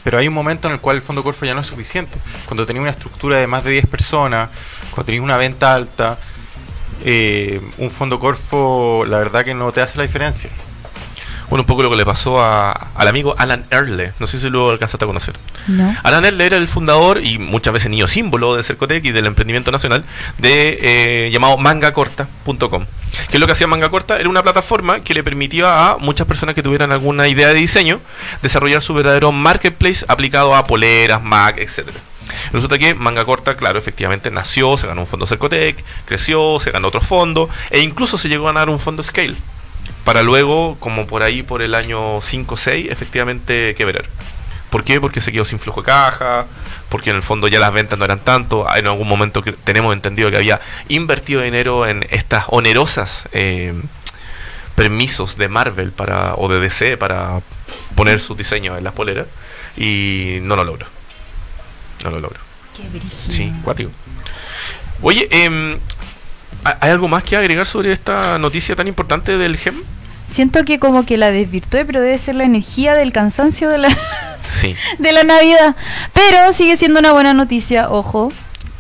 Pero 0.05 0.19
hay 0.19 0.29
un 0.29 0.35
momento 0.35 0.69
en 0.69 0.75
el 0.75 0.81
cual 0.81 0.97
el 0.97 1.03
fondo 1.03 1.23
Corfo 1.23 1.45
ya 1.45 1.55
no 1.55 1.61
es 1.61 1.67
suficiente. 1.67 2.19
Cuando 2.47 2.65
tenéis 2.65 2.83
una 2.83 2.91
estructura 2.93 3.39
de 3.39 3.47
más 3.47 3.65
de 3.65 3.71
10 3.73 3.87
personas, 3.87 4.49
cuando 4.95 5.07
tenéis 5.07 5.23
una 5.23 5.37
venta 5.37 5.75
alta, 5.75 6.19
eh, 7.05 7.61
un 7.79 7.91
fondo 7.91 8.19
Corfo 8.19 9.05
la 9.07 9.19
verdad 9.19 9.45
que 9.45 9.55
no 9.55 9.73
te 9.73 9.81
hace 9.81 9.99
la 9.99 10.05
diferencia. 10.05 10.51
Bueno, 11.51 11.63
un 11.63 11.67
poco 11.67 11.83
lo 11.83 11.91
que 11.91 11.97
le 11.97 12.07
pasó 12.07 12.41
a- 12.43 12.73
al 12.95 13.07
amigo 13.07 13.35
Alan 13.37 13.67
Erle. 13.71 14.13
No 14.19 14.27
sé 14.27 14.39
si 14.39 14.49
lo 14.49 14.71
alcanzaste 14.71 15.05
a 15.05 15.07
conocer. 15.07 15.35
No. 15.69 15.95
Alan 16.03 16.25
Erle 16.25 16.47
era 16.47 16.57
el 16.57 16.69
fundador 16.69 17.23
y 17.23 17.39
muchas 17.39 17.75
veces 17.75 17.91
niño 17.91 18.07
símbolo 18.07 18.57
de 18.57 18.63
Cercotec 18.63 19.05
y 19.05 19.13
del 19.13 19.27
emprendimiento 19.27 19.71
nacional 19.71 20.05
de 20.39 20.79
eh, 21.27 21.31
llamado 21.31 21.59
mangacorta.com. 21.59 22.87
Que 23.31 23.37
es 23.37 23.41
lo 23.41 23.47
que 23.47 23.53
hacía 23.53 23.67
Manga 23.69 23.91
Corta? 23.91 24.19
Era 24.19 24.29
una 24.29 24.43
plataforma 24.43 25.01
que 25.01 25.15
le 25.15 25.23
permitía 25.23 25.91
a 25.91 25.97
muchas 25.99 26.27
personas 26.27 26.55
que 26.55 26.63
tuvieran 26.63 26.91
alguna 26.93 27.29
idea 27.29 27.49
de 27.49 27.55
diseño 27.55 28.01
desarrollar 28.43 28.83
su 28.83 28.95
verdadero 28.95 29.31
marketplace 29.31 30.05
aplicado 30.09 30.55
a 30.55 30.67
poleras, 30.67 31.23
Mac, 31.23 31.59
etcétera. 31.59 31.99
Resulta 32.53 32.79
que 32.79 32.95
Manga 32.95 33.25
Corta, 33.25 33.57
claro, 33.57 33.79
efectivamente 33.79 34.31
nació, 34.31 34.77
se 34.77 34.87
ganó 34.87 35.03
un 35.03 35.07
fondo 35.07 35.27
Cercotec, 35.27 35.85
creció, 36.05 36.59
se 36.61 36.71
ganó 36.71 36.89
otro 36.89 37.01
fondo 37.01 37.49
e 37.71 37.81
incluso 37.81 38.19
se 38.19 38.29
llegó 38.29 38.49
a 38.49 38.53
ganar 38.53 38.69
un 38.69 38.81
fondo 38.81 39.03
Scale 39.03 39.37
para 40.05 40.23
luego, 40.23 40.77
como 40.81 41.07
por 41.07 41.23
ahí 41.23 41.43
por 41.43 41.63
el 41.63 41.75
año 41.75 42.21
5 42.21 42.55
o 42.55 42.57
6, 42.57 42.91
efectivamente 42.91 43.75
quebrar. 43.75 44.05
¿Por 44.71 44.85
qué? 44.85 45.01
Porque 45.01 45.21
se 45.21 45.33
quedó 45.33 45.45
sin 45.45 45.59
flujo 45.59 45.81
de 45.81 45.87
caja, 45.87 46.47
porque 46.89 47.11
en 47.11 47.17
el 47.17 47.23
fondo 47.23 47.49
ya 47.49 47.59
las 47.59 47.73
ventas 47.73 47.99
no 47.99 48.05
eran 48.05 48.19
tanto. 48.19 48.67
En 48.75 48.87
algún 48.87 49.09
momento 49.09 49.43
que 49.43 49.53
tenemos 49.53 49.95
entendido 49.95 50.31
que 50.31 50.37
había 50.37 50.61
invertido 50.89 51.43
dinero 51.43 51.87
en 51.87 52.07
estas 52.11 52.47
onerosas 52.49 53.29
eh, 53.33 53.73
permisos 54.75 55.37
de 55.39 55.49
Marvel 55.49 55.93
para 55.93 56.35
o 56.35 56.49
de 56.49 56.61
DC 56.61 56.97
para 56.97 57.41
poner 57.95 58.21
sus 58.21 58.37
diseños 58.37 58.77
en 58.77 58.85
las 58.85 58.95
poleras 58.95 59.27
y 59.77 60.39
no 60.43 60.57
lo 60.57 60.65
logró. 60.65 60.87
No 62.05 62.11
lo 62.11 62.21
logró. 62.21 62.39
Qué. 62.77 62.83
Sí, 63.33 63.53
cuático. 63.65 63.91
Oye, 65.03 65.29
em, 65.31 65.79
¿ha- 66.65 66.77
¿hay 66.81 66.91
algo 66.91 67.09
más 67.09 67.25
que 67.25 67.37
agregar 67.37 67.67
sobre 67.67 67.93
esta 67.93 68.39
noticia 68.39 68.77
tan 68.77 68.89
importante 68.89 69.37
del 69.37 69.57
GEM? 69.57 69.83
Siento 70.27 70.65
que 70.65 70.79
como 70.79 71.05
que 71.05 71.17
la 71.19 71.31
desvirtué, 71.31 71.85
pero 71.85 72.01
debe 72.01 72.17
ser 72.19 72.35
la 72.37 72.45
energía 72.45 72.95
del 72.95 73.13
cansancio 73.13 73.69
de 73.69 73.79
la, 73.79 73.89
Sí. 74.43 74.75
de 74.99 75.13
la 75.13 75.23
Navidad. 75.25 75.77
Pero 76.13 76.53
sigue 76.53 76.77
siendo 76.77 77.01
una 77.01 77.13
buena 77.13 77.35
noticia, 77.35 77.91
ojo. 77.91 78.33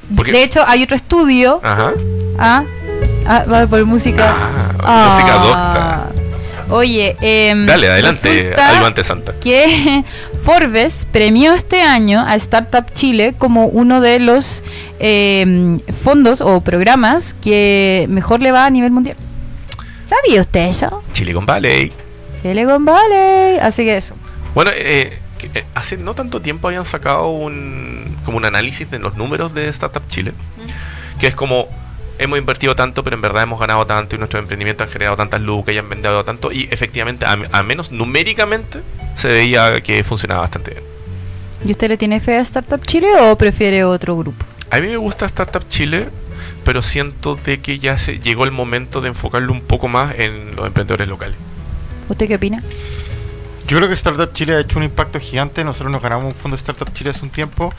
De 0.08 0.42
hecho, 0.42 0.62
hay 0.66 0.82
otro 0.82 0.96
estudio. 0.96 1.60
Ajá. 1.62 1.92
Ah, 2.38 2.64
ah, 3.26 3.44
va 3.50 3.66
por 3.66 3.84
música. 3.87 4.34
Ah, 4.82 5.08
música 5.10 5.34
docta. 5.38 6.08
Oye, 6.74 7.16
em, 7.20 7.66
Dale, 7.66 7.88
adelante, 7.90 8.28
resulta 8.42 8.68
ayudante 8.70 9.04
santa. 9.04 9.34
que 9.40 10.02
Forbes 10.44 11.09
premió 11.11 11.54
este 11.54 11.80
año 11.80 12.20
a 12.20 12.35
Startup 12.35 12.85
Chile 12.92 13.35
como 13.38 13.64
uno 13.64 14.02
de 14.02 14.18
los 14.18 14.62
em, 14.98 15.80
fondos 15.80 16.42
o 16.42 16.61
programas 16.61 17.33
que 17.33 18.04
mejor 18.11 18.40
le 18.40 18.52
va 18.52 18.66
a 18.66 18.70
nivel 18.70 18.90
mundial. 18.90 19.16
¿Sabía 20.04 20.42
usted 20.42 20.68
eso? 20.68 21.02
Silicon 21.14 21.46
Valley. 21.46 21.92
Silicon 22.42 22.85
Valley. 22.85 23.59
Así 23.62 23.85
que 23.85 23.96
eso. 23.96 24.16
Bueno, 24.54 24.70
eh, 24.74 25.18
eh, 25.54 25.64
hace 25.74 25.96
no 25.96 26.14
tanto 26.14 26.42
tiempo 26.42 26.68
habían 26.68 26.85
sacado 26.85 27.28
un 27.28 28.14
como 28.26 28.37
un 28.37 28.44
análisis 28.44 28.90
de 28.90 28.98
los 28.98 29.16
números 29.16 29.54
de 29.54 29.68
Startup 29.68 30.07
Chile, 30.09 30.35
que 31.18 31.26
es 31.26 31.35
como 31.35 31.68
hemos 32.18 32.38
invertido 32.38 32.74
tanto, 32.74 33.03
pero 33.05 33.16
en 33.16 33.22
verdad 33.22 33.42
hemos 33.42 33.59
ganado 33.61 33.85
tanto 33.87 34.14
y 34.14 34.18
nuestros 34.18 34.40
emprendimientos 34.42 34.87
han 34.87 34.92
generado 34.92 35.16
tantas 35.16 35.40
lucas 35.40 35.74
y 35.74 35.79
han 35.79 35.88
vendido 35.88 36.24
tanto 36.24 36.53
y 36.53 36.68
efectivamente, 36.70 37.24
a- 37.27 37.33
al 37.53 37.64
menos 37.64 37.90
numéricamente, 37.90 38.81
se 39.16 39.29
veía 39.29 39.81
que 39.81 40.03
funcionaba 40.05 40.42
bastante 40.42 40.72
bien. 40.72 40.85
¿Y 41.66 41.70
usted 41.70 41.88
le 41.88 41.96
tiene 41.96 42.20
fe 42.20 42.37
a 42.37 42.40
Startup 42.40 42.81
Chile 42.85 43.09
o 43.20 43.37
prefiere 43.38 43.85
otro 43.85 44.16
grupo? 44.16 44.44
A 44.70 44.81
mí 44.81 44.87
me 44.88 44.96
gusta 44.96 45.27
Startup 45.27 45.66
Chile, 45.68 46.09
pero 46.64 46.83
siento 46.83 47.37
de 47.37 47.61
que 47.61 47.79
ya 47.79 47.96
se 47.98 48.18
llegó 48.20 48.44
el 48.44 48.50
momento 48.50 49.00
de 49.00 49.09
enfocarlo 49.09 49.53
un 49.53 49.61
poco 49.62 49.88
más 49.88 50.14
en 50.18 50.57
los 50.57 50.66
emprendedores 50.66 51.09
locales. 51.09 51.37
¿Usted 52.09 52.27
qué 52.29 52.35
opina? 52.37 52.62
Yo 53.66 53.77
creo 53.79 53.88
que 53.88 53.94
Startup 53.94 54.31
Chile 54.33 54.55
ha 54.57 54.61
hecho 54.61 54.79
un 54.79 54.85
impacto 54.85 55.18
gigante. 55.18 55.64
Nosotros 55.64 55.90
nos 55.90 56.03
ganamos 56.03 56.27
un 56.27 56.35
fondo 56.35 56.55
de 56.57 56.61
Startup 56.61 56.92
Chile 56.92 57.11
hace 57.11 57.22
un 57.22 57.31
tiempo 57.31 57.72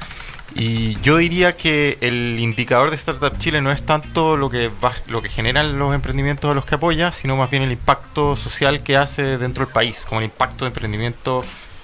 Y 0.53 0.99
yo 1.01 1.17
diría 1.17 1.57
que 1.57 1.97
el 2.01 2.37
indicador 2.39 2.89
de 2.91 2.95
Startup 2.95 3.35
Chile 3.39 3.61
no 3.61 3.71
es 3.71 3.83
tanto 3.83 4.37
lo 4.37 4.49
que 4.49 4.69
va, 4.83 4.93
lo 5.07 5.21
que 5.21 5.29
generan 5.29 5.79
los 5.79 5.93
emprendimientos 5.95 6.51
a 6.51 6.53
los 6.53 6.65
que 6.65 6.75
apoya, 6.75 7.11
sino 7.11 7.35
más 7.35 7.49
bien 7.49 7.63
el 7.63 7.71
impacto 7.71 8.35
social 8.35 8.83
que 8.83 8.95
hace 8.95 9.37
dentro 9.37 9.65
del 9.65 9.73
país, 9.73 10.03
como 10.07 10.21
el 10.21 10.25
impacto 10.25 10.65
de 10.65 10.69
emprendimiento 10.69 11.43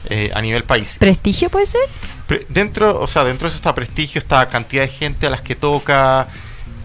eh, 0.10 0.32
a 0.34 0.41
nivel 0.41 0.63
país. 0.63 0.97
¿Prestigio 1.00 1.50
puede 1.50 1.65
ser? 1.65 1.82
Pre- 2.28 2.45
dentro, 2.50 3.00
o 3.00 3.08
sea, 3.08 3.24
dentro 3.24 3.45
de 3.45 3.50
eso 3.50 3.58
está 3.58 3.74
prestigio, 3.74 4.19
está 4.19 4.47
cantidad 4.47 4.84
de 4.84 4.89
gente 4.89 5.28
a 5.28 5.32
las 5.32 5.41
que 5.41 5.56
toca. 5.56 6.28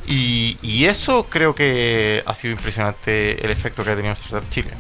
Y, 0.09 0.57
y 0.63 0.85
eso 0.85 1.27
creo 1.29 1.55
que 1.55 2.23
ha 2.27 2.35
sido 2.35 2.53
impresionante 2.53 3.45
el 3.45 3.51
efecto 3.51 3.83
que 3.85 3.91
ha 3.91 3.97
tenido 3.97 4.15
Startup 4.15 4.49
Chile. 4.51 4.71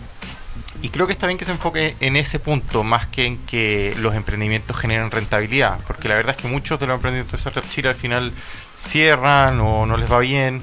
Y 0.86 0.90
creo 0.90 1.08
que 1.08 1.12
está 1.12 1.26
bien 1.26 1.36
que 1.36 1.44
se 1.44 1.50
enfoque 1.50 1.96
en 1.98 2.14
ese 2.14 2.38
punto, 2.38 2.84
más 2.84 3.08
que 3.08 3.26
en 3.26 3.38
que 3.38 3.92
los 3.98 4.14
emprendimientos 4.14 4.76
generen 4.76 5.10
rentabilidad. 5.10 5.80
Porque 5.84 6.08
la 6.08 6.14
verdad 6.14 6.36
es 6.36 6.40
que 6.40 6.46
muchos 6.46 6.78
de 6.78 6.86
los 6.86 6.94
emprendimientos 6.94 7.32
de 7.32 7.38
Startup 7.50 7.68
Chile 7.68 7.88
al 7.88 7.96
final 7.96 8.32
cierran 8.76 9.58
o 9.60 9.84
no 9.84 9.96
les 9.96 10.08
va 10.10 10.20
bien. 10.20 10.62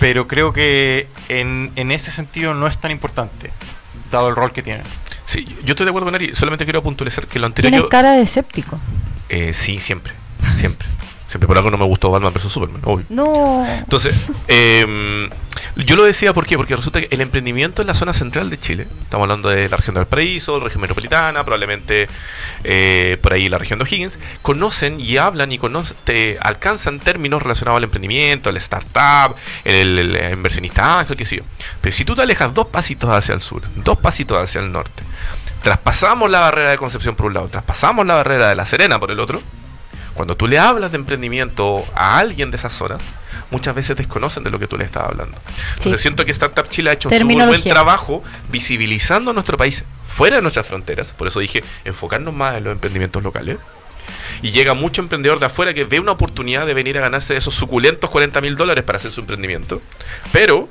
Pero 0.00 0.28
creo 0.28 0.52
que 0.52 1.08
en, 1.30 1.72
en 1.76 1.90
ese 1.92 2.10
sentido 2.10 2.52
no 2.52 2.66
es 2.66 2.76
tan 2.78 2.90
importante, 2.90 3.50
dado 4.12 4.28
el 4.28 4.36
rol 4.36 4.52
que 4.52 4.62
tienen. 4.62 4.84
Sí, 5.24 5.46
yo 5.64 5.72
estoy 5.72 5.86
de 5.86 5.90
acuerdo 5.92 6.04
con 6.08 6.14
Ari. 6.14 6.34
Solamente 6.34 6.64
quiero 6.66 6.82
puntualizar 6.82 7.26
que 7.26 7.38
lo 7.38 7.46
anterior. 7.46 7.70
Tienes 7.70 7.84
yo- 7.84 7.88
cara 7.88 8.12
de 8.12 8.22
escéptico. 8.24 8.78
Eh, 9.30 9.54
sí, 9.54 9.80
siempre. 9.80 10.12
Siempre. 10.56 10.86
Siempre 11.26 11.46
por 11.46 11.56
algo 11.56 11.70
no 11.70 11.78
me 11.78 11.84
gustó 11.86 12.10
Batman 12.10 12.34
vs 12.34 12.42
Superman, 12.52 12.82
obvio. 12.84 13.06
No. 13.08 13.66
Entonces, 13.66 14.14
eh, 14.48 15.28
yo 15.84 15.94
lo 15.94 16.04
decía 16.04 16.34
¿por 16.34 16.44
qué? 16.44 16.56
porque 16.56 16.74
resulta 16.74 17.00
que 17.00 17.08
el 17.10 17.20
emprendimiento 17.20 17.82
en 17.82 17.88
la 17.88 17.94
zona 17.94 18.12
central 18.12 18.50
de 18.50 18.58
Chile, 18.58 18.88
estamos 19.00 19.24
hablando 19.24 19.48
de 19.48 19.68
la 19.68 19.76
región 19.76 19.94
del 19.94 20.06
Paraíso, 20.06 20.58
región 20.58 20.80
metropolitana, 20.80 21.44
probablemente 21.44 22.08
eh, 22.64 23.16
por 23.22 23.32
ahí 23.32 23.48
la 23.48 23.58
región 23.58 23.78
de 23.78 23.84
O'Higgins, 23.84 24.18
conocen 24.42 24.98
y 24.98 25.18
hablan 25.18 25.52
y 25.52 25.60
te 26.04 26.38
alcanzan 26.40 26.98
términos 26.98 27.42
relacionados 27.42 27.78
al 27.78 27.84
emprendimiento, 27.84 28.50
al 28.50 28.56
startup, 28.56 29.36
el 29.64 30.18
inversionista 30.32 30.98
ángel, 30.98 31.16
qué 31.16 31.24
sé 31.24 31.36
yo. 31.36 31.42
Pero 31.80 31.94
si 31.94 32.04
tú 32.04 32.16
te 32.16 32.22
alejas 32.22 32.52
dos 32.52 32.66
pasitos 32.66 33.10
hacia 33.10 33.34
el 33.34 33.40
sur, 33.40 33.62
dos 33.76 33.98
pasitos 33.98 34.42
hacia 34.42 34.60
el 34.60 34.72
norte, 34.72 35.04
traspasamos 35.62 36.28
la 36.30 36.40
barrera 36.40 36.70
de 36.70 36.78
Concepción 36.78 37.14
por 37.14 37.26
un 37.26 37.34
lado, 37.34 37.48
traspasamos 37.48 38.04
la 38.04 38.16
barrera 38.16 38.48
de 38.48 38.56
La 38.56 38.66
Serena 38.66 38.98
por 38.98 39.12
el 39.12 39.20
otro, 39.20 39.40
cuando 40.14 40.36
tú 40.36 40.48
le 40.48 40.58
hablas 40.58 40.90
de 40.90 40.96
emprendimiento 40.96 41.84
a 41.94 42.18
alguien 42.18 42.50
de 42.50 42.56
esas 42.56 42.72
zonas, 42.72 43.00
muchas 43.50 43.74
veces 43.74 43.96
desconocen 43.96 44.44
de 44.44 44.50
lo 44.50 44.58
que 44.58 44.66
tú 44.66 44.76
le 44.76 44.84
estás 44.84 45.04
hablando. 45.04 45.38
Entonces 45.76 46.00
Sí. 46.00 46.02
siento 46.02 46.24
que 46.24 46.32
Startup 46.32 46.68
Chile 46.68 46.90
ha 46.90 46.92
hecho 46.94 47.08
un 47.08 47.18
súper 47.18 47.46
buen 47.46 47.62
trabajo 47.62 48.22
visibilizando 48.50 49.30
a 49.30 49.34
nuestro 49.34 49.56
país 49.56 49.84
fuera 50.06 50.36
de 50.36 50.42
nuestras 50.42 50.66
fronteras. 50.66 51.12
Por 51.12 51.28
eso 51.28 51.40
dije, 51.40 51.62
enfocarnos 51.84 52.34
más 52.34 52.56
en 52.56 52.64
los 52.64 52.72
emprendimientos 52.72 53.22
locales. 53.22 53.56
Y 54.42 54.52
llega 54.52 54.72
mucho 54.74 55.02
emprendedor 55.02 55.38
de 55.38 55.46
afuera 55.46 55.74
que 55.74 55.84
ve 55.84 56.00
una 56.00 56.12
oportunidad 56.12 56.66
de 56.66 56.72
venir 56.74 56.96
a 56.98 57.00
ganarse 57.02 57.36
esos 57.36 57.54
suculentos 57.54 58.08
40 58.10 58.40
mil 58.40 58.56
dólares 58.56 58.84
para 58.84 58.98
hacer 58.98 59.10
su 59.10 59.20
emprendimiento. 59.20 59.82
Pero, 60.32 60.68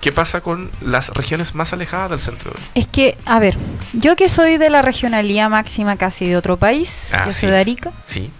¿qué 0.00 0.10
pasa 0.12 0.40
con 0.40 0.70
las 0.80 1.08
regiones 1.10 1.54
más 1.54 1.72
alejadas 1.74 2.10
del 2.10 2.20
centro? 2.20 2.52
Es 2.74 2.86
que, 2.86 3.18
a 3.26 3.38
ver, 3.40 3.56
yo 3.92 4.16
que 4.16 4.28
soy 4.28 4.56
de 4.56 4.70
la 4.70 4.80
regionalía 4.82 5.48
máxima 5.50 5.96
casi 5.96 6.26
de 6.26 6.36
otro 6.36 6.56
país, 6.56 7.08
Ah, 7.12 7.24
yo 7.26 7.32
soy 7.32 7.50
de 7.50 7.58
Arica, 7.58 7.92
Sí. 8.06 8.30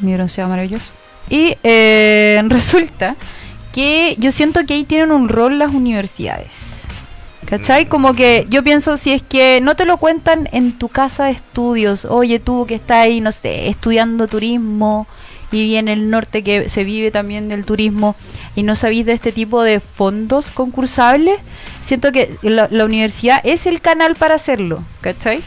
mi 0.00 0.14
bronceado 0.14 0.48
maravilloso. 0.48 0.92
Y 1.32 1.56
eh, 1.62 2.42
resulta 2.48 3.16
que 3.72 4.16
yo 4.18 4.30
siento 4.30 4.66
que 4.66 4.74
ahí 4.74 4.84
tienen 4.84 5.10
un 5.10 5.30
rol 5.30 5.58
las 5.58 5.72
universidades. 5.72 6.84
¿Cachai? 7.46 7.86
Mm. 7.86 7.88
Como 7.88 8.12
que 8.12 8.44
yo 8.50 8.62
pienso 8.62 8.98
si 8.98 9.12
es 9.12 9.22
que 9.22 9.62
no 9.62 9.74
te 9.74 9.86
lo 9.86 9.96
cuentan 9.96 10.46
en 10.52 10.76
tu 10.78 10.90
casa 10.90 11.24
de 11.24 11.30
estudios, 11.30 12.04
oye 12.04 12.38
tú 12.38 12.66
que 12.66 12.74
estás 12.74 12.98
ahí, 12.98 13.22
no 13.22 13.32
sé, 13.32 13.68
estudiando 13.68 14.28
turismo 14.28 15.06
y 15.50 15.76
en 15.76 15.88
el 15.88 16.10
norte 16.10 16.42
que 16.42 16.68
se 16.68 16.84
vive 16.84 17.10
también 17.10 17.48
del 17.48 17.64
turismo 17.64 18.14
y 18.54 18.62
no 18.62 18.74
sabéis 18.74 19.06
de 19.06 19.12
este 19.12 19.32
tipo 19.32 19.62
de 19.62 19.80
fondos 19.80 20.50
concursables, 20.50 21.40
siento 21.80 22.12
que 22.12 22.36
la, 22.42 22.68
la 22.70 22.84
universidad 22.84 23.40
es 23.42 23.66
el 23.66 23.80
canal 23.80 24.16
para 24.16 24.34
hacerlo, 24.34 24.84
¿cachai? 25.00 25.42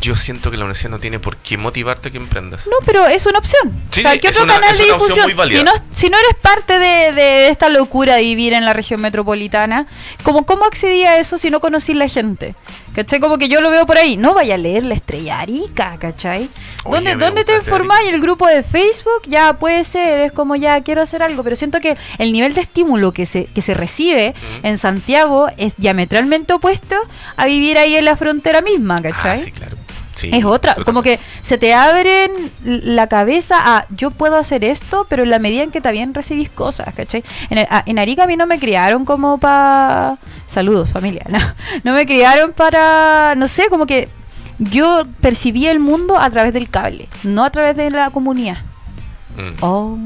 Yo 0.00 0.14
siento 0.16 0.50
que 0.50 0.56
la 0.56 0.64
universidad 0.64 0.90
no 0.90 0.98
tiene 0.98 1.18
por 1.18 1.36
qué 1.38 1.56
motivarte 1.56 2.08
a 2.08 2.10
que 2.12 2.18
emprendas. 2.18 2.66
No, 2.66 2.76
pero 2.84 3.06
es 3.06 3.24
una 3.26 3.38
opción. 3.38 3.72
Sí, 3.90 4.00
o 4.00 4.02
sea, 4.02 4.18
¿qué 4.18 4.28
otro 4.28 4.44
una- 4.44 4.54
canal 4.54 4.76
de 4.76 4.84
difusión? 4.84 5.30
Si 5.48 5.62
no, 5.64 5.72
si 5.92 6.08
no 6.10 6.18
eres 6.18 6.34
parte 6.42 6.78
de, 6.78 7.12
de 7.12 7.48
esta 7.48 7.68
locura 7.70 8.16
de 8.16 8.22
vivir 8.22 8.52
en 8.52 8.64
la 8.66 8.74
región 8.74 9.00
metropolitana, 9.00 9.86
¿cómo, 10.22 10.44
¿cómo 10.44 10.64
accedí 10.66 11.04
a 11.04 11.18
eso 11.18 11.38
si 11.38 11.50
no 11.50 11.60
conocí 11.60 11.94
la 11.94 12.06
gente? 12.08 12.54
¿Cachai? 12.94 13.20
Como 13.20 13.38
que 13.38 13.48
yo 13.48 13.60
lo 13.60 13.70
veo 13.70 13.86
por 13.86 13.96
ahí. 13.96 14.16
No 14.16 14.34
vaya 14.34 14.54
a 14.54 14.58
leer 14.58 14.82
la 14.82 14.94
estrella 14.94 15.38
Arica, 15.40 15.96
¿cachai? 16.00 16.50
Oye, 16.84 16.94
¿Dónde, 16.96 17.14
¿dónde 17.16 17.44
te 17.44 17.54
informás? 17.54 18.00
¿En 18.08 18.14
el 18.14 18.20
grupo 18.20 18.46
de 18.46 18.62
Facebook? 18.62 19.22
Ya 19.26 19.52
puede 19.54 19.84
ser, 19.84 20.20
es 20.20 20.32
como 20.32 20.56
ya 20.56 20.80
quiero 20.82 21.00
hacer 21.02 21.22
algo, 21.22 21.44
pero 21.44 21.54
siento 21.56 21.80
que 21.80 21.96
el 22.18 22.32
nivel 22.32 22.54
de 22.54 22.60
estímulo 22.62 23.12
que 23.12 23.24
se, 23.24 23.44
que 23.46 23.62
se 23.62 23.74
recibe 23.74 24.34
en 24.62 24.78
Santiago 24.78 25.48
es 25.56 25.74
diametralmente 25.76 26.52
opuesto 26.52 26.96
a 27.36 27.46
vivir 27.46 27.78
ahí 27.78 27.94
en 27.96 28.04
la 28.04 28.16
frontera 28.16 28.62
misma, 28.62 29.00
¿cachai? 29.00 29.32
Ah, 29.32 29.36
sí, 29.36 29.52
claro. 29.52 29.76
Sí, 30.18 30.30
Es 30.32 30.44
otra, 30.44 30.74
como 30.84 31.00
que 31.02 31.20
se 31.42 31.58
te 31.58 31.72
abren 31.74 32.50
la 32.64 33.06
cabeza 33.06 33.56
a 33.76 33.86
yo 33.90 34.10
puedo 34.10 34.36
hacer 34.36 34.64
esto, 34.64 35.06
pero 35.08 35.22
en 35.22 35.30
la 35.30 35.38
medida 35.38 35.62
en 35.62 35.70
que 35.70 35.80
también 35.80 36.12
recibís 36.12 36.50
cosas, 36.50 36.92
¿cachai? 36.94 37.22
En, 37.50 37.58
el- 37.58 37.68
a- 37.70 37.84
en 37.86 37.98
Arica 38.00 38.24
a 38.24 38.26
mí 38.26 38.36
no 38.36 38.46
me 38.46 38.58
criaron 38.58 39.04
como 39.04 39.38
para... 39.38 40.18
Saludos 40.48 40.88
familia, 40.90 41.22
no, 41.28 41.38
no 41.84 41.92
me 41.92 42.04
criaron 42.04 42.52
para, 42.52 43.34
no 43.36 43.46
sé, 43.46 43.68
como 43.68 43.86
que 43.86 44.08
yo 44.58 45.04
percibí 45.20 45.68
el 45.68 45.78
mundo 45.78 46.18
a 46.18 46.28
través 46.30 46.52
del 46.52 46.68
cable, 46.68 47.08
no 47.22 47.44
a 47.44 47.50
través 47.50 47.76
de 47.76 47.90
la 47.92 48.10
comunidad. 48.10 48.58
Mm. 49.36 49.62
Oh. 49.62 49.96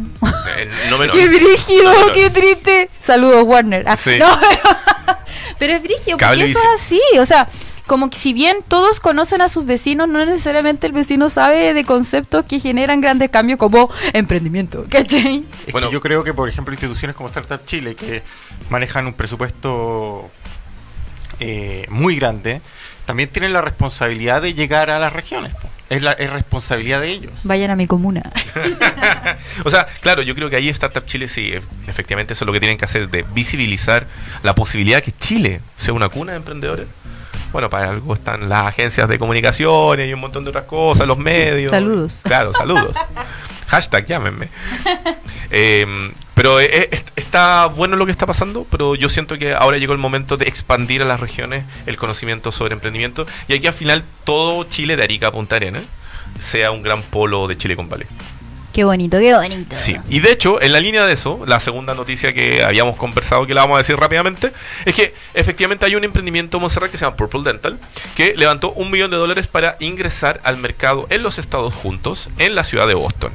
Eh, 0.59 0.69
no 0.91 0.99
me 0.99 1.07
lo- 1.09 1.13
¡Qué 1.15 1.27
brígido! 1.27 1.85
no 1.91 2.01
me 2.01 2.07
lo- 2.09 2.13
¡Qué 2.13 2.29
triste! 2.29 2.91
Saludos, 3.01 3.45
Warner. 3.47 3.85
Ah, 3.89 3.97
Sí. 3.97 4.19
no, 4.19 4.27
pero, 4.39 5.17
pero 5.59 5.73
es 5.73 5.83
brígido, 5.83 6.19
porque 6.19 6.45
eso 6.45 6.59
es 6.59 6.81
así. 6.83 7.01
O 7.19 7.25
sea, 7.25 7.49
como 7.87 8.11
que 8.11 8.17
si 8.17 8.33
bien 8.33 8.59
todos 8.69 9.01
conocen 9.01 9.41
a 9.43 9.49
sus 9.49 9.67
vecinos, 9.67 10.09
no 10.09 10.25
necesariamente 10.25 10.87
el 10.87 10.93
vecino 10.93 11.29
sabe 11.31 11.75
de 11.75 11.85
conceptos 11.85 12.45
que 12.45 12.61
generan 12.61 13.01
grandes 13.01 13.31
cambios 13.31 13.59
como 13.59 13.91
emprendimiento. 14.13 14.85
¿Cachai? 14.91 15.45
Es 15.67 15.73
Bueno. 15.73 15.89
que 15.89 15.93
yo 15.95 16.01
creo 16.01 16.25
que, 16.25 16.33
por 16.35 16.49
ejemplo, 16.49 16.73
instituciones 16.73 17.17
como 17.17 17.29
Startup 17.29 17.61
Chile, 17.65 17.95
que 17.95 18.23
manejan 18.71 19.07
un 19.07 19.15
presupuesto 19.15 20.31
eh, 21.41 21.87
muy 21.89 22.17
grande, 22.17 22.61
también 23.05 23.29
tienen 23.31 23.53
la 23.53 23.61
responsabilidad 23.61 24.43
de 24.43 24.55
llegar 24.55 24.91
a 24.91 24.99
las 24.99 25.13
regiones. 25.13 25.53
Es, 25.91 26.03
la, 26.03 26.13
es 26.13 26.31
responsabilidad 26.31 27.01
de 27.01 27.09
ellos. 27.11 27.41
Vayan 27.45 27.71
a 27.71 27.77
mi 27.77 27.87
comuna. 27.87 28.23
o 29.65 29.71
sea, 29.71 29.87
claro, 30.01 30.23
yo 30.23 30.35
creo 30.35 30.49
que 30.49 30.57
ahí 30.57 30.69
Startup 30.71 31.05
Chile 31.05 31.29
sí, 31.29 31.53
e- 31.53 31.61
efectivamente 31.87 32.33
eso 32.33 32.45
es 32.45 32.47
lo 32.47 32.53
que 32.53 32.61
tienen 32.61 32.79
que 32.79 32.85
hacer, 32.87 33.11
de 33.11 33.25
visibilizar 33.35 34.07
la 34.43 34.55
posibilidad 34.55 35.03
que 35.03 35.13
Chile 35.13 35.61
sea 35.77 35.93
una 35.93 36.09
cuna 36.09 36.33
de 36.33 36.39
emprendedores. 36.39 36.87
Bueno, 37.53 37.69
para 37.71 37.91
algo 37.91 38.15
están 38.15 38.49
las 38.49 38.67
agencias 38.67 39.09
de 39.09 39.19
comunicaciones 39.19 40.09
y 40.09 40.15
un 40.15 40.21
montón 40.21 40.43
de 40.45 40.51
otras 40.51 40.65
cosas, 40.65 41.07
los 41.07 41.19
medios. 41.19 41.71
Saludos. 41.71 42.21
Claro, 42.23 42.53
saludos. 42.53 42.97
Hashtag, 43.69 44.07
llámenme. 44.07 44.49
Eh, 45.51 46.11
pero 46.35 46.61
eh, 46.61 46.89
es- 46.91 47.05
está 47.17 47.67
bueno 47.67 47.97
lo 47.97 48.05
que 48.07 48.13
está 48.13 48.27
pasando, 48.27 48.67
pero 48.71 48.95
yo 48.95 49.09
siento 49.09 49.37
que 49.39 49.55
ahora 49.55 49.77
llegó 49.79 49.93
el 49.93 49.99
momento 49.99 50.37
de 50.37 50.47
expandir 50.49 51.03
a 51.03 51.05
las 51.05 51.21
regiones 51.21 51.65
el 51.87 51.97
conocimiento 51.97 52.53
sobre 52.53 52.75
emprendimiento 52.75 53.27
y 53.49 53.55
aquí 53.55 53.67
al 53.67 53.75
final 53.75 54.03
todo 54.25 54.65
Chile 54.65 54.97
de 54.97 55.05
Arica 55.05 55.29
a 55.29 55.33
Punta 55.33 55.57
Arenas 55.57 55.85
sea 56.41 56.71
un 56.71 56.83
gran 56.83 57.03
polo 57.03 57.47
de 57.49 57.57
Chile 57.57 57.77
con 57.77 57.89
Valley. 57.89 58.07
Qué 58.73 58.85
bonito, 58.85 59.19
qué 59.19 59.35
bonito. 59.35 59.77
Sí, 59.77 59.97
y 60.09 60.21
de 60.21 60.33
hecho, 60.33 60.61
en 60.63 60.73
la 60.73 60.81
línea 60.81 61.05
de 61.05 61.13
eso, 61.13 61.43
la 61.47 61.61
segunda 61.61 61.95
noticia 61.95 62.33
que 62.33 62.65
habíamos 62.65 62.97
conversado, 62.97 63.47
que 63.47 63.53
la 63.53 63.63
vamos 63.63 63.75
a 63.75 63.79
decir 63.79 63.97
rápidamente, 63.97 64.53
es 64.87 64.95
que 64.95 65.15
efectivamente 65.35 65.85
hay 65.85 65.95
un 65.95 66.05
emprendimiento 66.05 66.57
en 66.57 66.91
que 66.91 66.97
se 66.97 67.05
llama 67.05 67.17
Purple 67.17 67.43
Dental, 67.43 67.79
que 68.15 68.35
levantó 68.35 68.73
un 68.73 68.91
millón 68.91 69.11
de 69.11 69.19
dólares 69.19 69.47
para 69.47 69.77
ingresar 69.81 70.41
al 70.45 70.57
mercado 70.57 71.07
en 71.11 71.23
los 71.23 71.39
Estados 71.39 71.75
Juntos, 71.75 72.31
en 72.39 72.55
la 72.55 72.65
ciudad 72.65 72.87
de 72.87 72.95
Boston. 72.95 73.33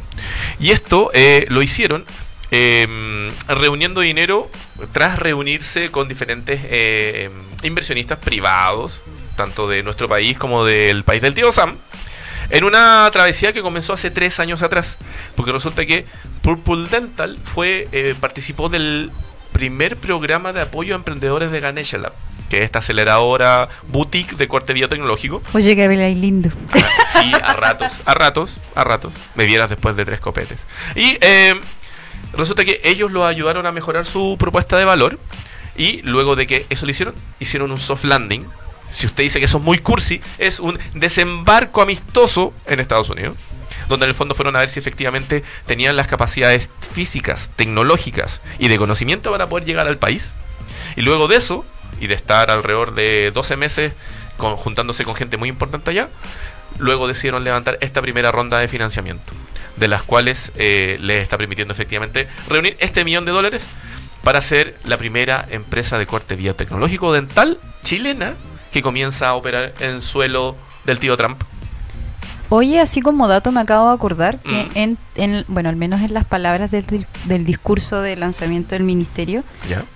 Y 0.60 0.72
esto 0.72 1.12
eh, 1.14 1.46
lo 1.50 1.62
hicieron 1.62 2.06
eh, 2.50 3.32
reuniendo 3.48 4.02
dinero 4.02 4.50
tras 4.92 5.20
reunirse 5.20 5.92
con 5.92 6.08
diferentes 6.08 6.62
eh, 6.64 7.30
inversionistas 7.64 8.18
privados, 8.18 9.04
tanto 9.36 9.68
de 9.68 9.84
nuestro 9.84 10.08
país 10.08 10.38
como 10.38 10.66
del 10.66 11.04
país 11.04 11.22
del 11.22 11.34
tío 11.34 11.52
Sam, 11.52 11.78
en 12.50 12.64
una 12.64 13.10
travesía 13.12 13.54
que 13.54 13.62
comenzó 13.62 13.94
hace 13.94 14.12
tres 14.12 14.40
años 14.40 14.62
atrás. 14.62 14.98
Porque 15.36 15.52
resulta 15.52 15.86
que 15.86 16.06
Purple 16.42 16.88
Dental 16.90 17.38
fue, 17.44 17.88
eh, 17.92 18.16
participó 18.20 18.70
del 18.70 19.12
primer 19.52 19.98
programa 19.98 20.54
de 20.54 20.62
apoyo 20.62 20.94
a 20.94 20.98
emprendedores 20.98 21.52
de 21.52 21.60
Ganesha 21.60 21.98
Lab, 21.98 22.14
que 22.50 22.60
es 22.60 22.64
esta 22.64 22.80
aceleradora 22.80 23.70
boutique 23.88 24.36
de 24.36 24.48
corte 24.48 24.74
biotecnológico. 24.74 25.42
Oye, 25.54 25.76
que 25.76 25.84
hay 25.84 26.16
lindo. 26.16 26.50
Sí, 27.08 27.32
a 27.34 27.54
ratos, 27.54 27.94
a 28.06 28.14
ratos, 28.14 28.58
a 28.76 28.84
ratos. 28.84 29.14
Me 29.36 29.46
vieras 29.46 29.70
después 29.70 29.96
de 29.96 30.04
tres 30.04 30.20
copetes. 30.20 30.66
Y 30.94 31.18
eh, 31.22 31.60
resulta 32.34 32.66
que 32.66 32.82
ellos 32.84 33.12
lo 33.12 33.26
ayudaron 33.26 33.66
a 33.66 33.72
mejorar 33.72 34.06
su 34.06 34.36
propuesta 34.38 34.78
de 34.78 34.86
valor. 34.86 35.18
Y 35.78 36.02
luego 36.02 36.36
de 36.36 36.48
que 36.48 36.66
eso 36.70 36.86
lo 36.86 36.92
hicieron, 36.92 37.16
hicieron 37.40 37.72
un 37.72 37.80
soft 37.80 38.04
landing. 38.04 38.46
Si 38.90 39.06
usted 39.06 39.24
dice 39.24 39.40
que 39.40 39.46
eso 39.46 39.58
es 39.58 39.64
muy 39.64 39.80
cursi, 39.80 40.22
es 40.38 40.60
un 40.60 40.80
desembarco 40.94 41.82
amistoso 41.82 42.54
en 42.66 42.80
Estados 42.80 43.10
Unidos. 43.10 43.36
donde 43.90 44.06
en 44.06 44.10
el 44.10 44.16
fondo 44.16 44.36
fueron 44.36 44.58
a 44.58 44.60
ver 44.60 44.68
si 44.68 44.80
efectivamente 44.80 45.46
tenían 45.66 45.96
las 45.96 46.08
capacidades 46.08 46.70
físicas, 46.92 47.50
tecnológicas 47.56 48.42
y 48.60 48.68
de 48.68 48.78
conocimiento 48.78 49.32
para 49.32 49.48
poder 49.48 49.66
llegar 49.66 49.88
al 49.88 49.98
país. 49.98 50.32
Y 50.98 51.04
luego 51.04 51.30
de 51.30 51.38
eso, 51.38 51.64
y 52.02 52.08
de 52.08 52.14
estar 52.14 52.52
alrededor 52.52 52.96
de 52.96 53.32
12 53.34 53.56
meses 53.56 53.94
juntándose 54.38 55.06
con 55.06 55.16
gente 55.16 55.38
muy 55.38 55.48
importante 55.48 55.92
allá, 55.92 56.10
luego 56.80 57.08
decidieron 57.08 57.44
levantar 57.44 57.78
esta 57.82 58.02
primera 58.02 58.32
ronda 58.32 58.60
de 58.60 58.68
financiamiento, 58.68 59.34
de 59.78 59.88
las 59.88 60.04
cuales 60.04 60.52
eh, 60.56 60.98
les 61.00 61.22
está 61.22 61.38
permitiendo 61.38 61.74
efectivamente 61.74 62.28
reunir 62.50 62.76
este 62.80 63.04
millón 63.04 63.26
de 63.26 63.32
dólares 63.32 63.68
para 64.24 64.42
ser 64.42 64.76
la 64.84 64.98
primera 64.98 65.46
empresa 65.50 65.98
de 65.98 66.06
corte 66.06 66.36
biotecnológico 66.36 67.14
dental 67.14 67.60
chilena 67.84 68.34
que 68.72 68.82
comienza 68.82 69.30
a 69.30 69.36
operar 69.36 69.74
en 69.80 70.02
suelo 70.02 70.56
del 70.86 71.00
tío 71.00 71.16
Trump. 71.18 71.42
Oye, 72.50 72.80
así 72.80 73.02
como 73.02 73.28
dato 73.28 73.52
me 73.52 73.60
acabo 73.60 73.90
de 73.90 73.96
acordar 73.96 74.40
que 74.40 74.70
mm. 74.74 74.98
en, 75.16 75.46
bueno, 75.50 75.68
al 75.68 75.76
menos 75.76 76.02
en 76.02 76.14
las 76.14 76.24
palabras 76.24 76.72
del, 76.72 77.06
del 77.26 77.46
discurso 77.46 78.02
de 78.02 78.16
lanzamiento 78.16 78.70
del 78.70 78.84
ministerio, 78.84 79.44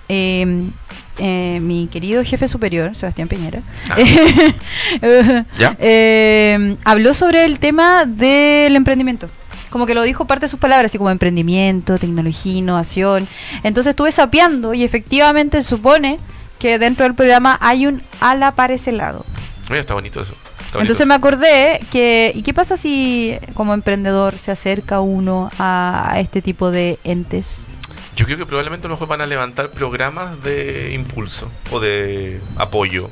em, 0.08 0.70
eh, 1.18 1.60
mi 1.62 1.86
querido 1.86 2.22
jefe 2.24 2.48
superior, 2.48 2.94
Sebastián 2.94 3.28
Peñera, 3.28 3.62
ah. 3.90 3.96
em, 5.78 6.76
habló 6.84 7.14
sobre 7.14 7.46
el 7.46 7.58
tema 7.58 8.04
del 8.04 8.76
emprendimiento. 8.76 9.30
Como 9.70 9.86
que 9.86 9.94
lo 9.94 10.02
dijo 10.02 10.26
parte 10.26 10.44
de 10.44 10.50
sus 10.50 10.60
palabras, 10.60 10.90
así 10.90 10.98
como 10.98 11.08
emprendimiento, 11.08 11.98
tecnología, 11.98 12.52
innovación. 12.52 13.26
Entonces 13.62 13.90
estuve 13.92 14.12
sapeando 14.12 14.74
y 14.74 14.84
efectivamente 14.84 15.62
supone 15.62 16.18
que 16.62 16.78
dentro 16.78 17.02
del 17.02 17.16
programa 17.16 17.58
hay 17.60 17.88
un 17.88 18.04
ala 18.20 18.52
para 18.52 18.72
ese 18.74 18.92
lado. 18.92 19.26
Oye, 19.68 19.80
está 19.80 19.94
bonito 19.94 20.20
eso. 20.20 20.36
Entonces 20.74 21.04
me 21.08 21.14
acordé 21.14 21.80
que, 21.90 22.30
¿y 22.36 22.42
qué 22.42 22.54
pasa 22.54 22.76
si 22.76 23.36
como 23.54 23.74
emprendedor 23.74 24.38
se 24.38 24.52
acerca 24.52 25.00
uno 25.00 25.50
a, 25.58 26.14
este 26.18 26.40
tipo 26.40 26.70
de 26.70 27.00
entes? 27.02 27.66
Yo 28.14 28.26
creo 28.26 28.38
que 28.38 28.46
probablemente 28.46 28.86
a 28.86 28.88
lo 28.88 28.94
mejor 28.94 29.08
van 29.08 29.22
a 29.22 29.26
levantar 29.26 29.70
programas 29.70 30.40
de 30.44 30.92
impulso 30.94 31.50
o 31.72 31.80
de 31.80 32.40
apoyo. 32.56 33.10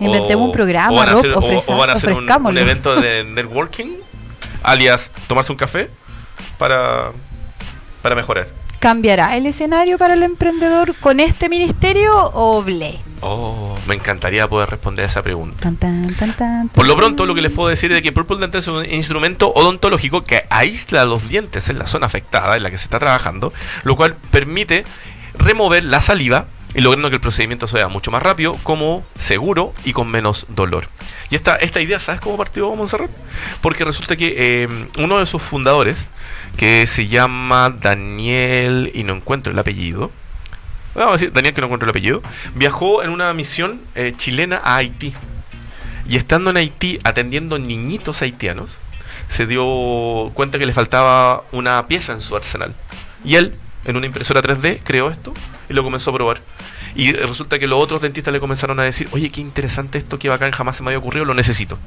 Inventemos 0.00 0.46
un 0.46 0.52
programa, 0.52 0.92
o 0.92 0.96
van 0.96 1.08
a 1.10 1.12
hacer, 1.12 1.32
o, 1.34 1.76
van 1.76 1.90
a 1.90 1.92
hacer 1.92 2.12
un, 2.14 2.58
evento 2.58 2.98
de 2.98 3.22
networking, 3.28 3.98
alias 4.62 5.10
tomarse 5.26 5.52
un 5.52 5.58
café 5.58 5.90
para, 6.56 7.12
para 8.00 8.14
mejorar. 8.14 8.61
¿Cambiará 8.82 9.36
el 9.36 9.46
escenario 9.46 9.96
para 9.96 10.14
el 10.14 10.24
emprendedor 10.24 10.96
con 10.96 11.20
este 11.20 11.48
ministerio 11.48 12.32
o 12.34 12.64
ble? 12.64 12.98
Oh, 13.20 13.78
me 13.86 13.94
encantaría 13.94 14.48
poder 14.48 14.70
responder 14.70 15.04
a 15.04 15.06
esa 15.06 15.22
pregunta. 15.22 15.72
Por 16.74 16.88
lo 16.88 16.96
pronto, 16.96 17.24
lo 17.24 17.36
que 17.36 17.42
les 17.42 17.52
puedo 17.52 17.68
decir 17.68 17.92
es 17.92 18.02
que 18.02 18.10
Purple 18.10 18.38
Dental 18.38 18.58
es 18.58 18.66
un 18.66 18.84
instrumento 18.84 19.52
odontológico 19.54 20.24
que 20.24 20.46
aísla 20.50 21.04
los 21.04 21.28
dientes 21.28 21.68
en 21.68 21.78
la 21.78 21.86
zona 21.86 22.06
afectada 22.06 22.56
en 22.56 22.64
la 22.64 22.72
que 22.72 22.76
se 22.76 22.82
está 22.82 22.98
trabajando, 22.98 23.52
lo 23.84 23.94
cual 23.94 24.16
permite 24.32 24.84
remover 25.38 25.84
la 25.84 26.00
saliva 26.00 26.46
y 26.74 26.80
logrando 26.80 27.08
que 27.08 27.14
el 27.14 27.20
procedimiento 27.20 27.68
sea 27.68 27.86
mucho 27.86 28.10
más 28.10 28.20
rápido, 28.20 28.58
como 28.64 29.04
seguro 29.14 29.74
y 29.84 29.92
con 29.92 30.10
menos 30.10 30.46
dolor. 30.48 30.88
Y 31.30 31.36
esta, 31.36 31.54
esta 31.54 31.80
idea, 31.80 32.00
¿sabes 32.00 32.20
cómo 32.20 32.36
partió 32.36 32.74
Montserrat? 32.74 33.12
Porque 33.60 33.84
resulta 33.84 34.16
que 34.16 34.34
eh, 34.36 34.68
uno 34.98 35.20
de 35.20 35.26
sus 35.26 35.40
fundadores, 35.40 35.98
que 36.56 36.86
se 36.86 37.08
llama 37.08 37.70
Daniel, 37.70 38.90
y 38.94 39.04
no 39.04 39.14
encuentro 39.14 39.52
el 39.52 39.58
apellido, 39.58 40.10
vamos 40.94 41.10
a 41.10 41.12
decir 41.12 41.32
Daniel 41.32 41.54
que 41.54 41.60
no 41.60 41.66
encuentro 41.66 41.86
el 41.86 41.90
apellido, 41.90 42.22
viajó 42.54 43.02
en 43.02 43.10
una 43.10 43.32
misión 43.32 43.80
eh, 43.94 44.12
chilena 44.16 44.60
a 44.62 44.76
Haití. 44.76 45.12
Y 46.08 46.16
estando 46.16 46.50
en 46.50 46.56
Haití 46.56 46.98
atendiendo 47.04 47.58
niñitos 47.58 48.22
haitianos, 48.22 48.76
se 49.28 49.46
dio 49.46 50.30
cuenta 50.34 50.58
que 50.58 50.66
le 50.66 50.72
faltaba 50.72 51.44
una 51.52 51.86
pieza 51.86 52.12
en 52.12 52.20
su 52.20 52.36
arsenal. 52.36 52.74
Y 53.24 53.36
él, 53.36 53.54
en 53.84 53.96
una 53.96 54.06
impresora 54.06 54.42
3D, 54.42 54.80
creó 54.82 55.10
esto 55.10 55.32
y 55.68 55.72
lo 55.74 55.82
comenzó 55.82 56.10
a 56.10 56.14
probar. 56.14 56.40
Y 56.94 57.12
resulta 57.12 57.58
que 57.58 57.66
los 57.66 57.80
otros 57.80 58.02
dentistas 58.02 58.32
le 58.32 58.40
comenzaron 58.40 58.78
a 58.80 58.82
decir, 58.82 59.08
oye, 59.12 59.30
qué 59.30 59.40
interesante 59.40 59.96
esto, 59.96 60.18
qué 60.18 60.28
bacán, 60.28 60.50
jamás 60.52 60.76
se 60.76 60.82
me 60.82 60.90
había 60.90 60.98
ocurrido, 60.98 61.24
lo 61.24 61.34
necesito. 61.34 61.78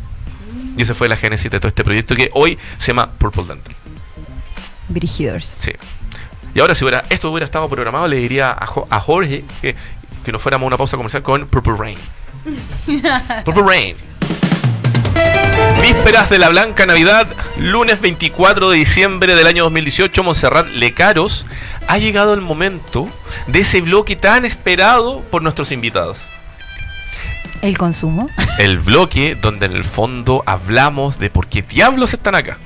Y 0.78 0.82
esa 0.82 0.96
fue 0.96 1.08
la 1.08 1.18
génesis 1.18 1.52
de 1.52 1.60
todo 1.60 1.68
este 1.68 1.84
proyecto 1.84 2.16
que 2.16 2.30
hoy 2.34 2.58
se 2.80 2.88
llama 2.88 3.12
Purple 3.12 3.46
Dental. 3.46 3.76
Brigidors. 4.90 5.46
Sí. 5.46 5.72
Y 6.54 6.60
ahora, 6.60 6.76
si 6.76 6.84
hubiera, 6.86 7.06
esto 7.10 7.32
hubiera 7.32 7.46
estado 7.46 7.68
programado, 7.68 8.08
le 8.08 8.18
diría 8.18 8.52
a, 8.52 8.66
a 8.90 9.00
Jorge 9.00 9.44
que, 9.62 9.76
que 10.24 10.32
nos 10.32 10.42
fuéramos 10.42 10.66
a 10.66 10.68
una 10.68 10.78
pausa 10.78 10.98
comercial 10.98 11.24
con 11.24 11.48
Purple 11.48 11.76
Rain. 11.78 11.98
Purple 13.46 13.64
Rain. 13.64 13.96
Vísperas 15.82 16.30
de 16.30 16.40
la 16.40 16.50
Blanca 16.50 16.86
Navidad, 16.86 17.28
lunes 17.58 18.02
24 18.02 18.72
de 18.72 18.78
diciembre 18.78 19.36
del 19.36 19.48
año 19.48 19.64
2018, 19.66 20.24
Montserrat 20.24 20.68
Lecaros, 20.70 21.46
ha 21.88 21.98
llegado 21.98 22.34
el 22.34 22.42
momento 22.42 23.08
de 23.48 23.60
ese 23.60 23.82
bloque 23.82 24.16
tan 24.16 24.46
esperado 24.46 25.22
por 25.30 25.42
nuestros 25.42 25.72
invitados. 25.72 26.18
¿El 27.62 27.78
consumo? 27.78 28.30
El 28.58 28.80
bloque 28.80 29.36
donde 29.36 29.68
en 29.68 29.74
el 29.74 29.84
fondo 29.84 30.44
hablamos 30.46 31.20
de 31.20 31.30
por 31.30 31.48
qué 31.48 31.62
diablos 31.62 32.14
están 32.14 32.36
acá. 32.36 32.58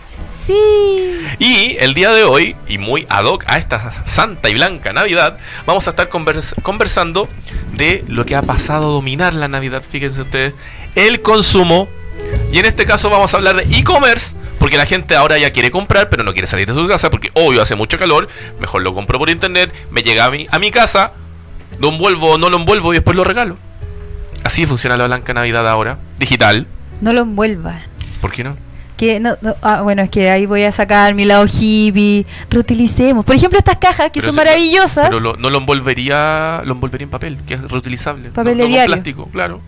Y 1.39 1.77
el 1.79 1.93
día 1.93 2.12
de 2.12 2.23
hoy, 2.23 2.55
y 2.67 2.77
muy 2.77 3.05
ad 3.09 3.25
hoc 3.25 3.43
a 3.47 3.57
esta 3.57 4.03
santa 4.05 4.49
y 4.49 4.53
blanca 4.53 4.93
Navidad, 4.93 5.38
vamos 5.65 5.88
a 5.88 5.91
estar 5.91 6.09
conversando 6.09 7.29
de 7.73 8.03
lo 8.07 8.25
que 8.25 8.35
ha 8.35 8.41
pasado 8.41 8.89
a 8.89 8.93
dominar 8.93 9.33
la 9.33 9.47
Navidad, 9.47 9.83
fíjense 9.88 10.21
ustedes, 10.21 10.53
el 10.95 11.21
consumo. 11.21 11.88
Y 12.51 12.59
en 12.59 12.65
este 12.65 12.85
caso 12.85 13.09
vamos 13.09 13.33
a 13.33 13.38
hablar 13.38 13.55
de 13.55 13.77
e-commerce, 13.77 14.35
porque 14.59 14.75
la 14.77 14.85
gente 14.85 15.15
ahora 15.15 15.38
ya 15.38 15.51
quiere 15.51 15.71
comprar, 15.71 16.09
pero 16.09 16.23
no 16.23 16.33
quiere 16.33 16.47
salir 16.47 16.67
de 16.67 16.73
su 16.73 16.88
casa, 16.88 17.09
porque 17.09 17.31
obvio 17.33 17.62
hace 17.62 17.75
mucho 17.75 17.97
calor, 17.97 18.27
mejor 18.59 18.81
lo 18.81 18.93
compro 18.93 19.17
por 19.17 19.29
internet, 19.29 19.73
me 19.91 20.03
llega 20.03 20.25
a 20.25 20.31
mi, 20.31 20.47
a 20.51 20.59
mi 20.59 20.71
casa, 20.71 21.13
lo 21.79 21.89
envuelvo 21.89 22.33
o 22.33 22.38
no 22.38 22.49
lo 22.49 22.57
envuelvo 22.57 22.93
y 22.93 22.97
después 22.97 23.15
lo 23.15 23.23
regalo. 23.23 23.57
Así 24.43 24.65
funciona 24.65 24.97
la 24.97 25.07
blanca 25.07 25.33
Navidad 25.33 25.67
ahora, 25.69 25.99
digital. 26.17 26.67
No 27.01 27.13
lo 27.13 27.21
envuelva. 27.21 27.81
¿Por 28.19 28.31
qué 28.31 28.43
no? 28.43 28.57
Que 28.99 29.17
no, 29.21 29.38
ah, 29.62 29.81
bueno, 29.81 30.01
es 30.01 30.09
que 30.09 30.29
ahí 30.29 30.45
voy 30.45 30.63
a 30.63 30.73
sacar 30.73 31.13
mi 31.13 31.23
lado 31.23 31.45
hippie, 31.45 32.25
reutilicemos. 32.49 33.23
Por 33.23 33.33
ejemplo, 33.33 33.57
estas 33.57 33.77
cajas 33.77 34.12
que 34.12 34.19
son 34.19 34.35
maravillosas. 34.35 35.07
pero 35.09 35.38
no 35.38 35.49
lo 35.49 35.57
envolvería, 35.57 36.62
lo 36.65 36.73
envolvería 36.73 37.05
en 37.05 37.09
papel, 37.09 37.38
que 37.47 37.53
es 37.53 37.62
reutilizable. 37.62 38.31
Papel 38.31 38.57
de 38.57 38.85
plástico, 38.85 39.29
claro. 39.31 39.62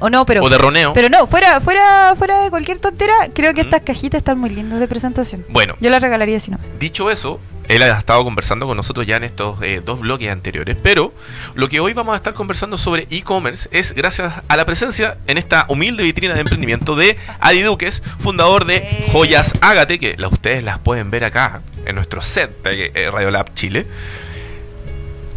O 0.00 0.10
no, 0.10 0.26
pero. 0.26 0.42
O 0.42 0.50
de 0.50 0.58
roneo. 0.58 0.92
Pero 0.94 1.08
no, 1.08 1.28
fuera, 1.28 1.60
fuera, 1.60 2.14
fuera 2.16 2.42
de 2.42 2.50
cualquier 2.50 2.80
tontera, 2.80 3.14
creo 3.32 3.54
que 3.54 3.60
estas 3.60 3.82
cajitas 3.82 4.18
están 4.18 4.38
muy 4.38 4.50
lindas 4.50 4.80
de 4.80 4.88
presentación. 4.88 5.46
Bueno. 5.48 5.76
Yo 5.80 5.88
las 5.88 6.02
regalaría 6.02 6.40
si 6.40 6.50
no. 6.50 6.58
Dicho 6.80 7.08
eso, 7.08 7.38
él 7.68 7.82
ha 7.82 7.98
estado 7.98 8.24
conversando 8.24 8.66
con 8.66 8.76
nosotros 8.76 9.06
ya 9.06 9.16
en 9.16 9.24
estos 9.24 9.60
eh, 9.62 9.82
dos 9.84 10.00
bloques 10.00 10.30
anteriores. 10.30 10.76
Pero 10.82 11.14
lo 11.54 11.68
que 11.68 11.80
hoy 11.80 11.92
vamos 11.92 12.14
a 12.14 12.16
estar 12.16 12.34
conversando 12.34 12.76
sobre 12.76 13.06
e-commerce 13.10 13.68
es 13.72 13.92
gracias 13.92 14.34
a 14.46 14.56
la 14.56 14.64
presencia 14.64 15.18
en 15.26 15.38
esta 15.38 15.66
humilde 15.68 16.02
vitrina 16.02 16.34
de 16.34 16.40
emprendimiento 16.40 16.96
de 16.96 17.16
Adi 17.40 17.62
Duques, 17.62 18.02
fundador 18.18 18.64
de 18.64 19.06
Joyas 19.12 19.54
Ágate, 19.60 19.98
que 19.98 20.16
ustedes 20.30 20.64
las 20.64 20.78
pueden 20.78 21.10
ver 21.10 21.24
acá 21.24 21.62
en 21.86 21.94
nuestro 21.94 22.22
set 22.22 22.62
de 22.62 22.92
eh, 22.94 23.10
Radio 23.10 23.30
Lab 23.30 23.54
Chile. 23.54 23.86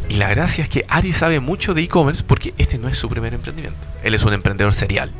Y 0.09 0.15
la 0.15 0.29
gracia 0.29 0.63
es 0.63 0.69
que 0.69 0.85
Ari 0.87 1.13
sabe 1.13 1.39
mucho 1.39 1.73
de 1.73 1.81
e-commerce 1.81 2.23
porque 2.25 2.53
este 2.57 2.77
no 2.77 2.87
es 2.87 2.97
su 2.97 3.09
primer 3.09 3.33
emprendimiento. 3.33 3.79
Él 4.03 4.13
es 4.13 4.23
un 4.23 4.33
emprendedor 4.33 4.73
serial. 4.73 5.11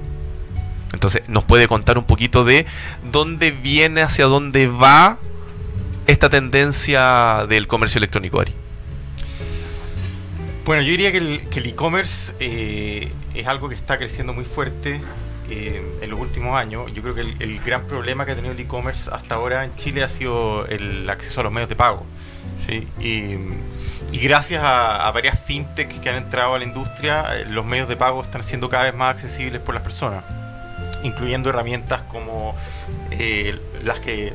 Entonces 0.94 1.24
nos 1.28 1.44
puede 1.44 1.68
contar 1.68 1.98
un 1.98 2.06
poquito 2.06 2.46
de 2.46 2.66
dónde 3.12 3.52
viene, 3.52 4.02
hacia 4.02 4.26
dónde 4.26 4.68
va 4.68 5.18
esta 6.08 6.30
tendencia 6.30 7.46
del 7.48 7.68
comercio 7.68 7.98
electrónico, 8.00 8.40
Ari? 8.40 8.54
Bueno, 10.66 10.82
yo 10.82 10.90
diría 10.90 11.12
que 11.12 11.20
el 11.20 11.66
e-commerce 11.68 12.34
eh, 12.40 13.12
es 13.36 13.46
algo 13.46 13.70
que 13.70 13.76
está 13.76 14.00
creciendo 14.00 14.34
muy 14.34 14.46
fuerte 14.46 15.00
eh, 15.48 16.00
en 16.02 16.10
los 16.10 16.20
últimos 16.20 16.58
años. 16.58 16.92
Yo 16.92 17.04
creo 17.04 17.14
que 17.14 17.22
el, 17.22 17.60
gran 17.60 17.84
problema 17.86 18.26
que 18.26 18.32
ha 18.32 18.36
tenido 18.36 18.52
el 18.52 18.60
e-commerce 18.60 19.10
hasta 19.14 19.36
ahora 19.36 19.64
en 19.64 19.76
Chile 19.76 20.04
ha 20.04 20.10
sido 20.10 20.66
el 20.66 21.08
acceso 21.08 21.42
a 21.42 21.44
los 21.44 21.54
medios 21.54 21.70
de 21.70 21.76
pago. 21.76 22.04
¿sí? 22.58 22.88
Y, 23.00 23.38
gracias 24.18 24.64
a, 24.64 25.12
varias 25.12 25.40
fintechs 25.40 26.00
que 26.00 26.10
han 26.10 26.16
entrado 26.16 26.56
a 26.56 26.58
la 26.58 26.66
industria, 26.66 27.26
eh, 27.36 27.46
los 27.48 27.64
medios 27.64 27.88
de 27.88 27.96
pago 27.96 28.24
están 28.24 28.42
siendo 28.42 28.68
cada 28.68 28.86
vez 28.86 28.96
más 28.96 29.12
accesibles 29.12 29.62
por 29.62 29.76
las 29.76 29.84
personas, 29.84 30.24
incluyendo 31.04 31.50
herramientas 31.50 32.02
como 32.08 32.56
las 33.84 34.00
que 34.00 34.34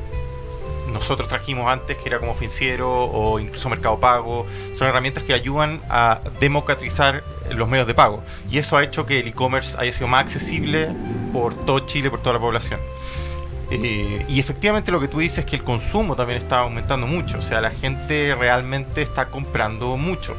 nosotros 0.91 1.27
trajimos 1.27 1.67
antes, 1.71 1.97
que 1.97 2.09
era 2.09 2.19
como 2.19 2.33
Financiero 2.35 2.89
o 2.89 3.39
incluso 3.39 3.69
Mercado 3.69 3.99
Pago, 3.99 4.45
son 4.75 4.87
herramientas 4.87 5.23
que 5.23 5.33
ayudan 5.33 5.81
a 5.89 6.21
democratizar 6.39 7.23
los 7.51 7.67
medios 7.67 7.87
de 7.87 7.93
pago. 7.93 8.23
Y 8.49 8.57
eso 8.57 8.77
ha 8.77 8.83
hecho 8.83 9.05
que 9.05 9.19
el 9.19 9.27
e-commerce 9.27 9.75
haya 9.79 9.91
sido 9.93 10.07
más 10.07 10.21
accesible 10.21 10.89
por 11.33 11.55
todo 11.65 11.79
Chile, 11.81 12.09
por 12.09 12.19
toda 12.21 12.33
la 12.33 12.39
población. 12.39 12.79
Eh, 13.71 14.25
y 14.27 14.39
efectivamente 14.39 14.91
lo 14.91 14.99
que 14.99 15.07
tú 15.07 15.19
dices 15.19 15.39
es 15.39 15.45
que 15.45 15.55
el 15.55 15.63
consumo 15.63 16.15
también 16.15 16.39
está 16.41 16.59
aumentando 16.59 17.07
mucho, 17.07 17.37
o 17.37 17.41
sea, 17.41 17.61
la 17.61 17.71
gente 17.71 18.35
realmente 18.37 19.01
está 19.01 19.29
comprando 19.29 19.95
mucho, 19.95 20.35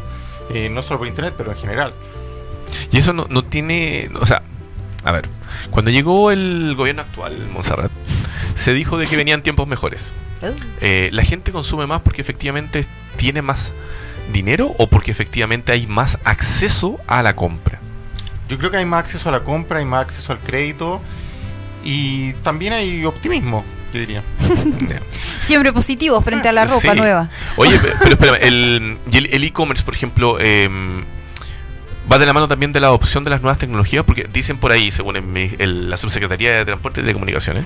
eh, 0.50 0.68
no 0.68 0.82
solo 0.82 0.98
por 0.98 1.08
internet, 1.08 1.34
pero 1.36 1.50
en 1.50 1.56
general. 1.56 1.94
Y 2.90 2.98
eso 2.98 3.14
no, 3.14 3.26
no 3.30 3.42
tiene, 3.42 4.10
o 4.20 4.26
sea, 4.26 4.42
a 5.02 5.12
ver, 5.12 5.28
cuando 5.70 5.90
llegó 5.90 6.30
el 6.30 6.74
gobierno 6.76 7.02
actual, 7.02 7.48
Montserrat, 7.50 7.90
se 8.54 8.74
dijo 8.74 8.98
de 8.98 9.06
que 9.06 9.16
venían 9.22 9.42
tiempos 9.42 9.66
mejores. 9.66 10.12
Eh, 10.81 11.09
la 11.12 11.24
gente 11.24 11.52
consume 11.52 11.87
más 11.87 12.00
porque 12.00 12.20
efectivamente 12.22 12.87
tiene 13.16 13.42
más 13.42 13.72
dinero 14.33 14.74
o 14.78 14.87
porque 14.88 15.11
efectivamente 15.11 15.72
hay 15.72 15.87
más 15.87 16.18
acceso 16.24 16.98
a 17.07 17.22
la 17.22 17.37
compra. 17.37 17.81
Yo 18.48 18.59
creo 18.59 18.70
que 18.70 18.76
hay 18.78 18.85
más 18.85 19.00
acceso 19.00 19.28
a 19.28 19.33
la 19.33 19.40
compra, 19.40 19.78
hay 19.78 19.85
más 19.85 20.02
acceso 20.02 20.33
al 20.33 20.38
crédito 20.40 21.00
y 21.85 22.33
también 22.44 22.72
hay 22.72 23.05
optimismo, 23.05 23.64
yo 23.92 24.00
diría. 24.00 24.22
Siempre 25.44 25.72
positivo 25.72 26.20
frente 26.20 26.48
a 26.48 26.52
la 26.52 26.64
ropa 26.66 26.81
Sí. 26.81 26.88
nueva. 26.96 27.28
Oye, 27.57 27.78
pe- 27.81 27.92
pero 28.00 28.11
espérame, 28.12 28.38
el 28.42 28.98
y 29.11 29.16
el 29.18 29.26
el 29.35 29.44
e-commerce, 29.44 29.83
por 29.83 29.94
ejemplo, 29.94 30.38
em, 30.40 31.05
va 32.10 32.18
de 32.18 32.26
la 32.26 32.32
mano 32.32 32.48
también 32.48 32.72
de 32.72 32.80
la 32.80 32.88
adopción 32.88 33.22
de 33.24 33.30
las 33.30 33.42
nuevas 33.42 33.58
tecnologías, 33.58 34.04
porque 34.04 34.28
dicen 34.32 34.58
por 34.58 34.72
ahí, 34.72 34.90
según 34.90 35.16
en 35.16 35.32
mi- 35.32 35.52
el- 35.58 35.90
la 35.90 35.96
Subsecretaría 35.96 36.52
de 36.54 36.64
Transporte 36.64 37.00
y 37.00 37.04
de 37.04 37.12
Comunicaciones, 37.12 37.64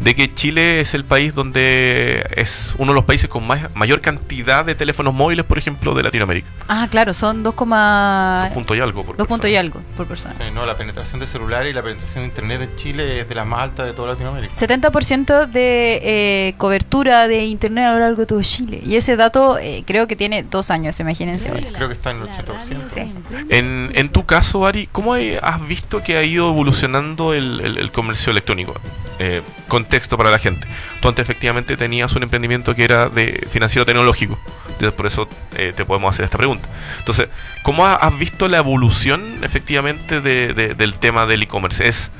de 0.00 0.14
que 0.14 0.34
Chile 0.34 0.80
es 0.80 0.94
el 0.94 1.04
país 1.04 1.34
donde 1.34 2.26
es 2.36 2.74
uno 2.78 2.92
de 2.92 2.96
los 2.96 3.04
países 3.04 3.28
con 3.28 3.46
más, 3.46 3.74
mayor 3.74 4.00
cantidad 4.00 4.64
de 4.64 4.74
teléfonos 4.74 5.14
móviles, 5.14 5.44
por 5.44 5.58
ejemplo, 5.58 5.94
de 5.94 6.02
Latinoamérica. 6.02 6.48
Ah, 6.68 6.86
claro, 6.90 7.14
son 7.14 7.42
2, 7.42 7.54
Dos 7.58 8.50
puntos 8.54 8.76
y 8.76 8.80
algo. 8.80 9.04
Por 9.04 9.16
dos 9.16 9.26
puntos 9.26 9.48
y 9.50 9.54
persona. 9.54 9.60
algo 9.60 9.82
por 9.96 10.06
persona. 10.06 10.34
Sí, 10.38 10.44
no, 10.54 10.64
la 10.66 10.76
penetración 10.76 11.20
de 11.20 11.26
celulares 11.26 11.70
y 11.70 11.74
la 11.74 11.82
penetración 11.82 12.24
de 12.24 12.28
internet 12.28 12.60
en 12.62 12.76
Chile 12.76 13.20
es 13.20 13.28
de 13.28 13.34
las 13.34 13.46
más 13.46 13.60
altas 13.62 13.86
de 13.86 13.92
toda 13.92 14.12
Latinoamérica. 14.12 14.54
70% 14.54 15.46
de 15.46 16.00
eh, 16.02 16.54
cobertura 16.56 17.26
de 17.28 17.44
internet 17.46 17.86
a 17.86 17.92
lo 17.94 17.98
largo 18.00 18.16
de 18.20 18.26
todo 18.26 18.42
Chile. 18.42 18.80
Y 18.84 18.96
ese 18.96 19.16
dato 19.16 19.58
eh, 19.58 19.82
creo 19.86 20.06
que 20.06 20.16
tiene 20.16 20.42
dos 20.42 20.70
años, 20.70 20.98
imagínense. 21.00 21.50
Sí. 21.52 21.66
Creo 21.74 21.88
que 21.88 21.94
está 21.94 22.10
en 22.12 22.18
el 22.18 22.28
80%. 22.28 22.94
Sí. 22.94 23.14
En, 23.50 23.77
en 23.94 24.08
tu 24.10 24.26
caso, 24.26 24.66
Ari, 24.66 24.88
¿cómo 24.92 25.14
has 25.14 25.66
visto 25.68 26.02
que 26.02 26.16
ha 26.16 26.22
ido 26.24 26.48
evolucionando 26.50 27.34
el, 27.34 27.90
comercio 27.92 28.30
electrónico? 28.30 28.74
Eh, 29.20 29.42
contexto 29.66 30.16
para 30.16 30.30
la 30.30 30.38
gente. 30.38 30.68
Tú 31.00 31.08
antes 31.08 31.24
efectivamente 31.24 31.76
tenías 31.76 32.14
un 32.14 32.22
emprendimiento 32.22 32.74
que 32.74 32.84
era 32.84 33.08
de 33.08 33.46
financiero 33.50 33.84
tecnológico. 33.84 34.38
Entonces, 34.68 34.92
por 34.92 35.06
eso 35.06 35.28
eh, 35.56 35.72
te 35.74 35.84
podemos 35.84 36.10
hacer 36.14 36.24
esta 36.24 36.38
pregunta. 36.38 36.68
Entonces, 37.00 37.28
¿cómo 37.64 37.84
ha- 37.84 37.96
has 37.96 38.16
visto 38.16 38.46
la 38.48 38.58
evolución 38.58 39.40
efectivamente 39.42 40.20
de- 40.20 40.54
de- 40.54 40.74
del 40.74 40.94
tema 40.94 41.26
del 41.26 41.42
e-commerce? 41.42 41.88
¿Es, 41.88 42.10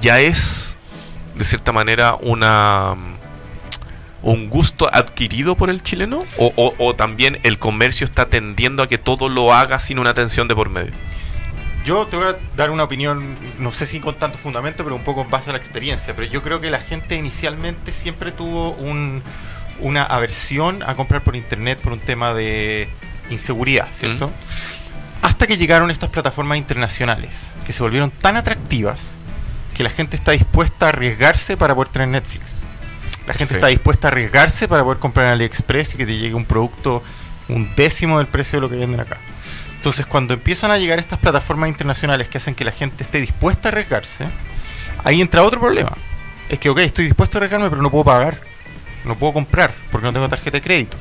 ¿Ya 0.00 0.20
es, 0.20 0.74
de 1.34 1.44
cierta 1.44 1.70
manera, 1.72 2.16
una 2.20 2.94
un 4.30 4.48
gusto 4.48 4.88
adquirido 4.92 5.56
por 5.56 5.70
el 5.70 5.82
chileno? 5.82 6.18
¿O, 6.36 6.52
o- 6.56 6.74
o 6.78 6.94
también 6.96 7.38
el 7.42 7.58
comercio 7.58 8.04
está 8.04 8.28
tendiendo 8.28 8.82
a 8.82 8.88
que 8.88 8.98
todo 8.98 9.28
lo 9.28 9.52
haga 9.52 9.78
sin 9.78 9.98
una 9.98 10.10
atención 10.10 10.48
de 10.48 10.54
por 10.54 10.68
medio? 10.70 10.92
Yo 11.84 12.06
te 12.06 12.16
voy 12.16 12.26
a 12.26 12.36
dar 12.56 12.70
una 12.70 12.82
opinión, 12.84 13.36
no 13.58 13.72
sé 13.72 13.86
si 13.86 14.00
con 14.00 14.14
tanto 14.16 14.36
fundamento, 14.36 14.84
pero 14.84 14.94
un 14.96 15.02
poco 15.04 15.22
en 15.22 15.30
base 15.30 15.48
a 15.50 15.52
la 15.54 15.58
experiencia. 15.58 16.14
Pero 16.14 16.30
yo 16.30 16.42
creo 16.42 16.60
que 16.60 16.70
la 16.70 16.80
gente 16.80 17.16
inicialmente 17.16 17.92
siempre 17.92 18.30
tuvo 18.32 18.72
un- 18.72 19.22
una 19.80 20.02
aversión 20.02 20.82
a 20.82 20.94
comprar 20.96 21.22
por 21.22 21.34
internet 21.36 21.78
por 21.78 21.92
un 21.92 22.00
tema 22.00 22.34
de 22.34 22.88
inseguridad, 23.30 23.86
¿cierto? 23.92 24.30
Hasta 25.22 25.46
que 25.46 25.56
llegaron 25.56 25.90
estas 25.90 26.10
plataformas 26.10 26.58
internacionales, 26.58 27.54
que 27.64 27.72
se 27.72 27.82
volvieron 27.82 28.10
tan 28.10 28.36
atractivas 28.36 29.12
que 29.74 29.82
la 29.84 29.90
gente 29.90 30.16
está 30.16 30.32
dispuesta 30.32 30.86
a 30.86 30.88
arriesgarse 30.90 31.56
para 31.56 31.74
poder 31.74 31.88
tener 31.92 32.08
Netflix. 32.08 32.57
La 33.28 33.34
gente 33.34 33.54
Sí. 33.54 33.58
está 33.58 33.66
dispuesta 33.68 34.08
a 34.08 34.10
arriesgarse 34.10 34.66
para 34.68 34.82
poder 34.82 34.98
comprar 34.98 35.26
en 35.26 35.32
AliExpress 35.34 35.94
y 35.94 35.98
que 35.98 36.06
te 36.06 36.16
llegue 36.16 36.34
un 36.34 36.44
producto 36.46 37.02
un 37.48 37.74
décimo 37.76 38.18
del 38.18 38.26
precio 38.26 38.58
de 38.58 38.60
lo 38.62 38.68
que 38.70 38.76
venden 38.76 39.00
acá. 39.00 39.16
Entonces, 39.76 40.04
cuando 40.06 40.34
empiezan 40.34 40.70
a 40.70 40.76
llegar 40.78 40.98
estas 40.98 41.18
plataformas 41.18 41.68
internacionales 41.70 42.28
que 42.28 42.38
hacen 42.38 42.54
que 42.54 42.64
la 42.64 42.72
gente 42.72 43.04
esté 43.04 43.20
dispuesta 43.20 43.68
a 43.68 43.72
arriesgarse, 43.72 44.26
ahí 45.04 45.20
entra 45.20 45.42
otro 45.42 45.60
problema. 45.60 45.92
Es 46.48 46.58
que, 46.58 46.68
ok, 46.68 46.78
estoy 46.80 47.04
dispuesto 47.06 47.36
a 47.36 47.40
arriesgarme, 47.40 47.70
pero 47.70 47.80
no 47.80 47.90
puedo 47.90 48.04
pagar. 48.04 48.40
No 49.04 49.14
puedo 49.16 49.32
comprar 49.32 49.72
porque 49.92 50.06
no 50.06 50.12
tengo 50.12 50.28
tarjeta 50.28 50.56
de 50.58 50.62
crédito. 50.62 50.96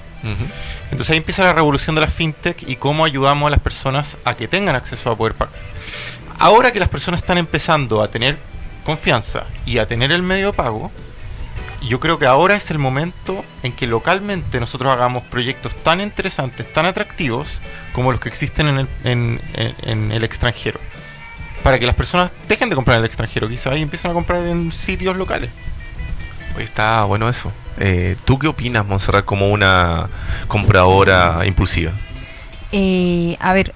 Entonces 0.91 1.09
ahí 1.11 1.17
empieza 1.17 1.43
la 1.43 1.53
revolución 1.53 1.95
de 1.95 2.01
las 2.01 2.13
fintech 2.13 2.63
y 2.67 2.75
cómo 2.75 3.03
ayudamos 3.05 3.47
a 3.47 3.49
las 3.49 3.59
personas 3.59 4.17
a 4.25 4.35
que 4.35 4.47
tengan 4.47 4.75
acceso 4.75 5.09
a 5.11 5.17
poder 5.17 5.33
pagar. 5.33 5.55
Ahora 6.39 6.71
que 6.71 6.79
las 6.79 6.89
personas 6.89 7.21
están 7.21 7.37
empezando 7.37 8.01
a 8.01 8.09
tener 8.09 8.37
confianza 8.85 9.43
y 9.65 9.79
a 9.79 9.87
tener 9.87 10.11
el 10.11 10.23
medio 10.23 10.47
de 10.47 10.53
pago, 10.53 10.91
yo 11.81 11.99
creo 11.99 12.17
que 12.19 12.25
ahora 12.25 12.55
es 12.55 12.71
el 12.71 12.79
momento 12.79 13.43
en 13.63 13.71
que 13.73 13.87
localmente 13.87 14.59
nosotros 14.59 14.91
hagamos 14.91 15.23
proyectos 15.23 15.75
tan 15.83 16.01
interesantes, 16.01 16.71
tan 16.73 16.85
atractivos 16.85 17.47
como 17.93 18.11
los 18.11 18.19
que 18.21 18.29
existen 18.29 18.67
en 18.67 18.77
el, 18.79 18.87
en- 19.03 19.41
en- 19.53 19.75
en 19.83 20.11
el 20.11 20.23
extranjero. 20.23 20.79
Para 21.63 21.79
que 21.79 21.85
las 21.85 21.95
personas 21.95 22.31
dejen 22.47 22.69
de 22.69 22.75
comprar 22.75 22.95
en 22.97 23.01
el 23.03 23.05
extranjero, 23.07 23.47
quizás 23.49 23.73
ahí 23.73 23.81
empiezan 23.81 24.11
a 24.11 24.13
comprar 24.13 24.43
en 24.43 24.71
sitios 24.71 25.15
locales. 25.17 25.49
Oye, 26.55 26.63
está 26.63 27.03
bueno 27.03 27.27
eso. 27.29 27.51
Eh, 27.79 28.15
¿Tú 28.25 28.39
qué 28.39 28.47
opinas, 28.47 28.85
Montserrat, 28.85 29.25
como 29.25 29.49
una 29.51 30.07
compradora 30.47 31.41
impulsiva? 31.45 31.91
Eh, 32.71 33.37
a 33.39 33.53
ver, 33.53 33.73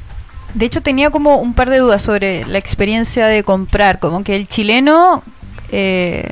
de 0.54 0.66
hecho 0.66 0.82
tenía 0.82 1.10
como 1.12 1.38
un 1.38 1.54
par 1.54 1.70
de 1.70 1.78
dudas 1.78 2.02
sobre 2.02 2.46
la 2.46 2.58
experiencia 2.58 3.28
de 3.28 3.44
comprar, 3.44 4.00
como 4.00 4.24
que 4.24 4.36
el 4.36 4.48
chileno, 4.48 5.24
eh, 5.72 6.30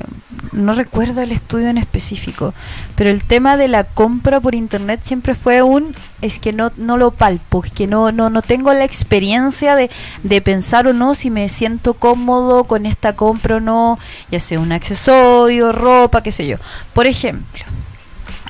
no 0.52 0.74
recuerdo 0.74 1.22
el 1.22 1.32
estudio 1.32 1.68
en 1.70 1.78
específico, 1.78 2.54
pero 2.96 3.10
el 3.10 3.24
tema 3.24 3.58
de 3.58 3.68
la 3.68 3.84
compra 3.84 4.40
por 4.40 4.56
internet 4.56 5.02
siempre 5.04 5.36
fue 5.36 5.62
un, 5.62 5.96
es 6.22 6.40
que 6.40 6.54
no, 6.54 6.72
no 6.78 6.98
lo 6.98 7.12
palpo, 7.12 7.64
es 7.64 7.72
que 7.72 7.88
no, 7.88 8.12
no, 8.12 8.30
no 8.30 8.42
tengo 8.42 8.74
la 8.74 8.84
experiencia 8.84 9.76
de, 9.76 9.90
de 10.24 10.42
pensar 10.42 10.88
o 10.88 10.94
no 10.94 11.16
si 11.16 11.30
me 11.30 11.48
siento 11.50 11.94
cómodo 11.94 12.64
con 12.66 12.86
esta 12.86 13.16
compra 13.16 13.58
o 13.58 13.60
no, 13.60 14.00
ya 14.32 14.40
sea 14.40 14.60
un 14.60 14.72
accesorio, 14.72 15.72
ropa, 15.72 16.24
qué 16.24 16.32
sé 16.32 16.48
yo. 16.48 16.58
Por 16.94 17.08
ejemplo, 17.08 17.64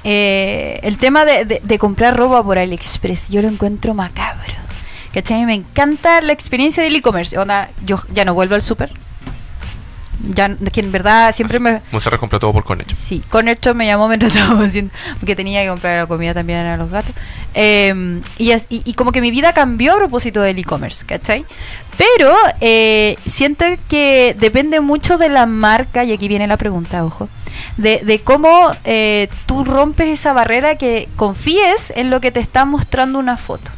eh, 0.03 0.79
el 0.83 0.97
tema 0.97 1.25
de, 1.25 1.45
de- 1.45 1.77
comprar 1.79 2.15
ropa 2.15 2.43
por 2.43 2.57
AliExpress, 2.57 3.29
yo 3.29 3.41
lo 3.41 3.47
encuentro 3.49 3.93
macabro. 3.93 4.53
¿Cachai? 5.13 5.45
Me 5.45 5.55
encanta 5.55 6.21
la 6.21 6.33
experiencia 6.33 6.83
del 6.83 6.95
e-commerce. 6.95 7.37
Onda, 7.37 7.69
yo 7.85 7.97
ya 8.13 8.25
no 8.25 8.33
vuelvo 8.35 8.53
al 8.55 8.61
súper. 8.61 8.91
Ya, 10.33 10.53
que 10.73 10.81
en 10.81 10.91
verdad 10.91 11.31
siempre 11.33 11.59
me... 11.59 11.81
Montserrat 11.91 12.19
compra 12.19 12.39
todo 12.39 12.51
por 12.51 12.65
Conecho. 12.65 12.93
Sí, 12.95 13.23
con 13.29 13.47
esto 13.47 13.73
me 13.73 13.85
llamó, 13.85 14.09
me 14.09 14.17
trataba 14.17 14.65
haciendo, 14.65 14.93
porque 15.19 15.33
tenía 15.35 15.63
que 15.63 15.69
comprar 15.69 15.97
la 15.97 16.07
comida 16.07 16.33
también 16.33 16.65
a 16.65 16.75
los 16.75 16.91
gatos. 16.91 17.15
Eh, 17.53 18.19
y, 18.37 18.51
y- 18.51 18.63
y 18.83 18.93
como 18.95 19.11
que 19.13 19.21
mi 19.21 19.31
vida 19.31 19.53
cambió 19.53 19.93
a 19.93 19.97
propósito 19.97 20.41
del 20.41 20.57
e-commerce, 20.59 21.05
¿cachai? 21.05 21.45
Pero 21.97 22.33
eh, 22.59 23.17
siento 23.25 23.63
que 23.87 24.35
depende 24.39 24.81
mucho 24.81 25.17
de 25.17 25.29
la 25.29 25.45
marca, 25.45 26.03
y 26.03 26.11
aquí 26.11 26.27
viene 26.27 26.47
la 26.47 26.57
pregunta, 26.57 27.03
ojo, 27.05 27.29
de, 27.77 28.01
de 28.03 28.19
cómo 28.21 28.71
eh, 28.83 29.29
tú 29.45 29.63
rompes 29.63 30.07
esa 30.09 30.33
barrera 30.33 30.75
que 30.77 31.07
confíes 31.15 31.91
en 31.95 32.09
lo 32.09 32.19
que 32.21 32.31
te 32.31 32.39
está 32.41 32.65
mostrando 32.65 33.19
una 33.19 33.37
foto, 33.37 33.71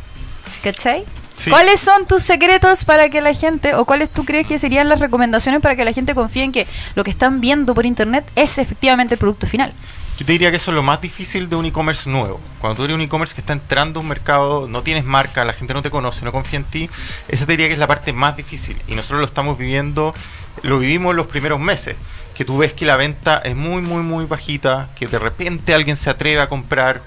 ¿cachai? 0.63 1.03
Sí. 1.33 1.49
¿Cuáles 1.49 1.79
son 1.79 2.05
tus 2.05 2.21
secretos 2.21 2.85
para 2.85 3.09
que 3.09 3.21
la 3.21 3.33
gente, 3.33 3.73
o 3.73 3.85
cuáles 3.85 4.09
tú 4.09 4.25
crees 4.25 4.45
que 4.45 4.59
serían 4.59 4.89
las 4.89 4.99
recomendaciones 4.99 5.61
para 5.61 5.75
que 5.75 5.85
la 5.85 5.93
gente 5.93 6.13
confíe 6.13 6.43
en 6.43 6.51
que 6.51 6.67
lo 6.95 7.03
que 7.03 7.09
están 7.09 7.41
viendo 7.41 7.73
por 7.73 7.85
internet 7.85 8.29
es 8.35 8.57
efectivamente 8.57 9.15
el 9.15 9.19
producto 9.19 9.47
final? 9.47 9.71
Yo 10.17 10.25
te 10.25 10.33
diría 10.33 10.51
que 10.51 10.57
eso 10.57 10.69
es 10.69 10.75
lo 10.75 10.83
más 10.83 11.01
difícil 11.01 11.49
de 11.49 11.55
un 11.55 11.65
e-commerce 11.65 12.07
nuevo. 12.07 12.39
Cuando 12.59 12.75
tú 12.75 12.83
eres 12.83 12.95
un 12.95 13.01
e-commerce 13.01 13.33
que 13.33 13.41
está 13.41 13.53
entrando 13.53 13.99
a 13.99 14.03
un 14.03 14.09
mercado, 14.09 14.67
no 14.67 14.83
tienes 14.83 15.03
marca, 15.03 15.43
la 15.45 15.53
gente 15.53 15.73
no 15.73 15.81
te 15.81 15.89
conoce, 15.89 16.23
no 16.25 16.31
confía 16.31 16.59
en 16.59 16.65
ti, 16.65 16.89
esa 17.27 17.45
te 17.47 17.53
diría 17.53 17.67
que 17.67 17.73
es 17.73 17.79
la 17.79 17.87
parte 17.87 18.13
más 18.13 18.37
difícil. 18.37 18.77
Y 18.87 18.93
nosotros 18.93 19.21
lo 19.21 19.25
estamos 19.25 19.57
viviendo, 19.57 20.13
lo 20.61 20.77
vivimos 20.77 21.15
los 21.15 21.25
primeros 21.27 21.59
meses. 21.59 21.95
Que 22.35 22.45
tú 22.45 22.57
ves 22.57 22.73
que 22.73 22.85
la 22.85 22.97
venta 22.97 23.41
es 23.43 23.55
muy, 23.55 23.81
muy, 23.81 24.03
muy 24.03 24.25
bajita, 24.25 24.89
que 24.95 25.07
de 25.07 25.17
repente 25.17 25.73
alguien 25.73 25.97
se 25.97 26.09
atreve 26.09 26.41
a 26.41 26.49
comprar. 26.49 27.01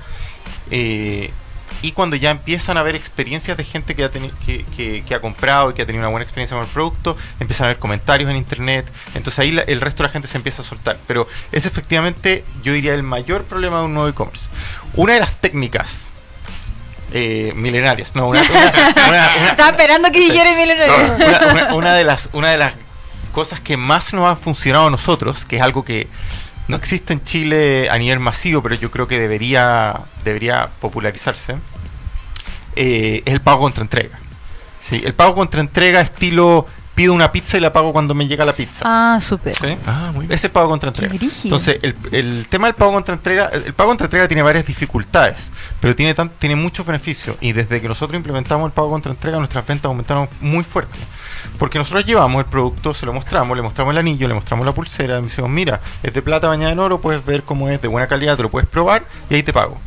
eh, 0.70 1.30
y 1.82 1.92
cuando 1.92 2.16
ya 2.16 2.30
empiezan 2.30 2.76
a 2.76 2.80
haber 2.80 2.94
experiencias 2.94 3.56
de 3.56 3.64
gente 3.64 3.94
que 3.94 4.04
ha, 4.04 4.10
que, 4.10 4.64
que- 4.76 5.04
que 5.06 5.14
ha 5.14 5.20
comprado 5.20 5.70
y 5.70 5.74
que 5.74 5.82
ha 5.82 5.86
tenido 5.86 6.02
una 6.02 6.10
buena 6.10 6.24
experiencia 6.24 6.56
con 6.56 6.64
el 6.66 6.70
producto, 6.72 7.16
empiezan 7.40 7.64
a 7.64 7.68
haber 7.70 7.78
comentarios 7.78 8.30
en 8.30 8.36
internet, 8.36 8.86
entonces 9.14 9.38
ahí 9.38 9.50
la- 9.50 9.62
el 9.62 9.80
resto 9.80 10.02
de 10.02 10.08
la 10.08 10.12
gente 10.12 10.28
se 10.28 10.36
empieza 10.38 10.62
a 10.62 10.64
soltar. 10.64 10.98
Pero 11.06 11.28
es 11.52 11.66
efectivamente, 11.66 12.44
yo 12.62 12.72
diría, 12.72 12.94
el 12.94 13.02
mayor 13.02 13.44
problema 13.44 13.78
de 13.80 13.84
un 13.86 13.94
nuevo 13.94 14.08
e-commerce. 14.08 14.46
Una 14.94 15.14
de 15.14 15.20
las 15.20 15.32
técnicas 15.40 16.06
eh, 17.12 17.52
milenarias, 17.54 18.14
no, 18.16 18.26
una, 18.28 18.40
una- 18.42 18.72
una- 19.08 19.36
Estaba 19.50 19.70
esperando 19.70 20.10
que 20.10 20.20
dijera 20.20 20.50
una- 21.52 21.74
una 21.74 21.94
de 21.94 22.04
las, 22.04 22.28
una 22.32 22.50
de 22.50 22.58
las 22.58 22.72
cosas 23.32 23.60
que 23.60 23.76
más 23.76 24.12
nos 24.14 24.26
ha 24.30 24.36
funcionado 24.36 24.86
a 24.88 24.90
nosotros, 24.90 25.44
que 25.44 25.56
es 25.56 25.62
algo 25.62 25.84
que 25.84 26.08
no 26.68 26.76
existe 26.76 27.12
en 27.12 27.22
Chile 27.24 27.88
a 27.90 27.98
nivel 27.98 28.20
masivo, 28.20 28.62
pero 28.62 28.74
yo 28.74 28.90
creo 28.90 29.06
que 29.06 29.18
debería, 29.18 30.00
debería 30.24 30.70
popularizarse, 30.80 31.56
eh, 32.76 33.22
es 33.24 33.32
el 33.32 33.40
pago 33.40 33.60
contra 33.60 33.82
entrega. 33.82 34.18
Sí, 34.80 35.02
el 35.04 35.14
pago 35.14 35.34
contra 35.34 35.60
entrega 35.60 36.00
estilo 36.00 36.66
pido 36.94 37.12
una 37.12 37.32
pizza 37.32 37.56
y 37.56 37.60
la 37.60 37.72
pago 37.72 37.92
cuando 37.92 38.14
me 38.14 38.26
llega 38.26 38.44
la 38.44 38.52
pizza. 38.52 38.84
Ah, 38.86 39.18
súper. 39.20 39.54
¿sí? 39.54 39.76
Ah, 39.86 40.10
muy 40.12 40.26
bien. 40.26 40.32
Ese 40.32 40.46
es 40.46 40.52
pago 40.52 40.68
contra 40.68 40.88
entrega. 40.88 41.14
Entonces, 41.42 41.78
el, 41.82 41.96
el 42.12 42.46
tema 42.48 42.68
del 42.68 42.76
pago 42.76 42.92
contra 42.92 43.14
entrega, 43.14 43.48
el 43.48 43.74
pago 43.74 43.88
contra 43.90 44.06
entrega 44.06 44.28
tiene 44.28 44.42
varias 44.42 44.66
dificultades, 44.66 45.50
pero 45.80 45.94
tiene 45.96 46.14
tan, 46.14 46.28
tiene 46.28 46.56
muchos 46.56 46.86
beneficios. 46.86 47.36
Y 47.40 47.52
desde 47.52 47.80
que 47.80 47.88
nosotros 47.88 48.16
implementamos 48.16 48.66
el 48.66 48.72
pago 48.72 48.90
contra 48.90 49.10
entrega, 49.10 49.38
nuestras 49.38 49.66
ventas 49.66 49.86
aumentaron 49.86 50.28
muy 50.40 50.64
fuerte. 50.64 50.98
Porque 51.58 51.78
nosotros 51.78 52.04
llevamos 52.04 52.38
el 52.38 52.46
producto, 52.46 52.94
se 52.94 53.06
lo 53.06 53.12
mostramos, 53.12 53.56
le 53.56 53.62
mostramos 53.62 53.92
el 53.92 53.98
anillo, 53.98 54.28
le 54.28 54.34
mostramos 54.34 54.64
la 54.64 54.72
pulsera, 54.72 55.18
y 55.18 55.22
decimos, 55.22 55.50
mira, 55.50 55.80
es 56.02 56.14
de 56.14 56.22
plata 56.22 56.48
bañada 56.48 56.72
en 56.72 56.78
oro, 56.78 57.00
puedes 57.00 57.24
ver 57.24 57.42
cómo 57.42 57.68
es 57.68 57.80
de 57.82 57.88
buena 57.88 58.06
calidad, 58.06 58.36
te 58.36 58.42
lo 58.42 58.50
puedes 58.50 58.68
probar 58.68 59.04
y 59.28 59.34
ahí 59.34 59.42
te 59.42 59.52
pago. 59.52 59.78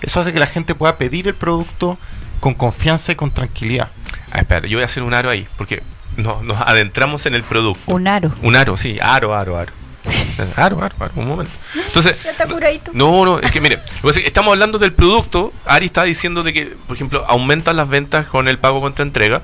Eso 0.00 0.20
hace 0.20 0.32
que 0.32 0.38
la 0.38 0.46
gente 0.46 0.74
pueda 0.74 0.96
pedir 0.96 1.28
el 1.28 1.34
producto 1.34 1.98
con 2.40 2.54
confianza 2.54 3.12
y 3.12 3.14
con 3.14 3.30
tranquilidad. 3.30 3.88
Ah, 4.32 4.40
espérate, 4.40 4.68
yo 4.68 4.78
voy 4.78 4.82
a 4.82 4.86
hacer 4.86 5.02
un 5.02 5.14
aro 5.14 5.30
ahí, 5.30 5.46
porque 5.56 5.82
no, 6.16 6.42
nos 6.42 6.60
adentramos 6.60 7.26
en 7.26 7.34
el 7.34 7.42
producto. 7.42 7.80
Un 7.86 8.06
aro. 8.08 8.32
Un 8.42 8.56
aro, 8.56 8.76
sí, 8.76 8.98
aro, 9.02 9.34
aro, 9.34 9.58
aro. 9.58 9.72
Aro, 10.56 10.82
aro, 10.84 10.94
aro, 11.00 11.12
un 11.16 11.26
momento. 11.26 11.52
Entonces, 11.86 12.22
Ya 12.22 12.32
está 12.32 12.46
curadito. 12.46 12.90
no, 12.92 13.24
no, 13.24 13.38
es 13.38 13.50
que 13.50 13.62
mire, 13.62 13.78
estamos 14.26 14.52
hablando 14.52 14.78
del 14.78 14.92
producto. 14.92 15.50
Ari 15.64 15.86
está 15.86 16.02
diciendo 16.02 16.42
de 16.42 16.52
que, 16.52 16.76
por 16.86 16.94
ejemplo, 16.96 17.24
aumentan 17.26 17.76
las 17.76 17.88
ventas 17.88 18.26
con 18.26 18.46
el 18.46 18.58
pago 18.58 18.82
contra 18.82 19.02
entrega 19.02 19.40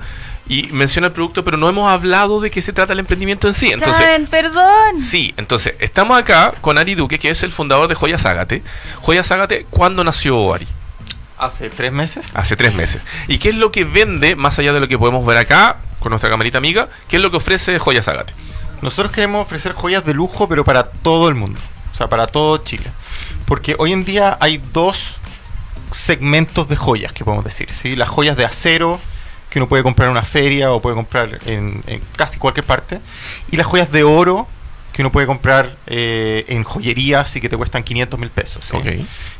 y 0.47 0.67
menciona 0.71 1.07
el 1.07 1.13
producto, 1.13 1.43
pero 1.43 1.57
no 1.57 1.67
hemos 1.67 1.89
hablado 1.91 2.41
de 2.41 2.51
qué 2.51 2.61
se 2.61 2.73
trata 2.73 2.93
el 2.93 2.99
emprendimiento 2.99 3.47
en 3.47 3.55
sí. 3.55 3.71
Entonces, 3.71 4.05
Chan, 4.05 4.27
perdón. 4.27 4.99
sí, 4.99 5.33
entonces, 5.37 5.73
estamos 5.79 6.19
acá 6.19 6.53
con 6.61 6.77
Ari 6.77 6.93
Duque, 6.93 7.17
que 7.17 7.31
es 7.31 7.41
el 7.41 7.51
fundador 7.51 7.87
de 7.87 7.95
Joyas 7.95 8.23
Ágate. 8.27 8.61
Joyas 9.01 9.31
Ágate, 9.31 9.65
¿cuándo 9.71 10.03
nació 10.03 10.53
Ari? 10.53 10.67
Hace 11.39 11.71
tres 11.71 11.91
meses. 11.91 12.33
Hace 12.35 12.55
tres 12.55 12.75
meses. 12.75 13.01
¿Y 13.27 13.39
qué 13.39 13.49
es 13.49 13.55
lo 13.55 13.71
que 13.71 13.83
vende, 13.83 14.35
más 14.35 14.59
allá 14.59 14.73
de 14.73 14.79
lo 14.79 14.87
que 14.87 14.99
podemos 14.99 15.25
ver 15.25 15.37
acá, 15.37 15.77
con 16.01 16.09
nuestra 16.09 16.29
camarita 16.29 16.57
amiga? 16.57 16.89
¿Qué 17.07 17.15
es 17.15 17.21
lo 17.21 17.31
que 17.31 17.37
ofrece 17.37 17.79
Joyas 17.79 18.09
Ágate? 18.09 18.33
Nosotros 18.81 19.13
queremos 19.13 19.45
ofrecer 19.45 19.73
joyas 19.73 20.03
de 20.03 20.13
lujo, 20.13 20.49
pero 20.49 20.65
para 20.65 20.83
todo 20.83 21.29
el 21.29 21.35
mundo. 21.35 21.59
O 21.93 21.95
sea, 21.95 22.09
para 22.09 22.27
todo 22.27 22.57
Chile. 22.57 22.87
Porque 23.45 23.75
hoy 23.77 23.93
en 23.93 24.03
día 24.03 24.37
hay 24.41 24.61
dos 24.73 25.19
segmentos 25.91 26.67
de 26.67 26.75
joyas, 26.75 27.13
que 27.13 27.23
podemos 27.23 27.45
decir. 27.45 27.71
¿sí? 27.71 27.95
Las 27.95 28.09
joyas 28.09 28.35
de 28.35 28.43
acero, 28.43 28.99
que 29.49 29.59
uno 29.59 29.69
puede 29.69 29.83
comprar 29.83 30.07
en 30.07 30.13
una 30.13 30.23
feria 30.23 30.71
o 30.71 30.81
puede 30.81 30.95
comprar 30.95 31.39
en 31.45 31.83
casi 32.15 32.39
cualquier 32.39 32.65
parte. 32.65 32.99
Y 33.51 33.57
las 33.57 33.67
joyas 33.67 33.91
de 33.91 34.03
oro, 34.03 34.47
que 34.93 35.01
uno 35.01 35.11
puede 35.11 35.27
comprar 35.27 35.75
eh, 35.87 36.45
en 36.49 36.63
joyerías 36.63 37.35
y 37.35 37.41
que 37.41 37.49
te 37.49 37.57
cuestan 37.57 37.83
500 37.83 38.19
mil 38.19 38.29
pesos. 38.29 38.63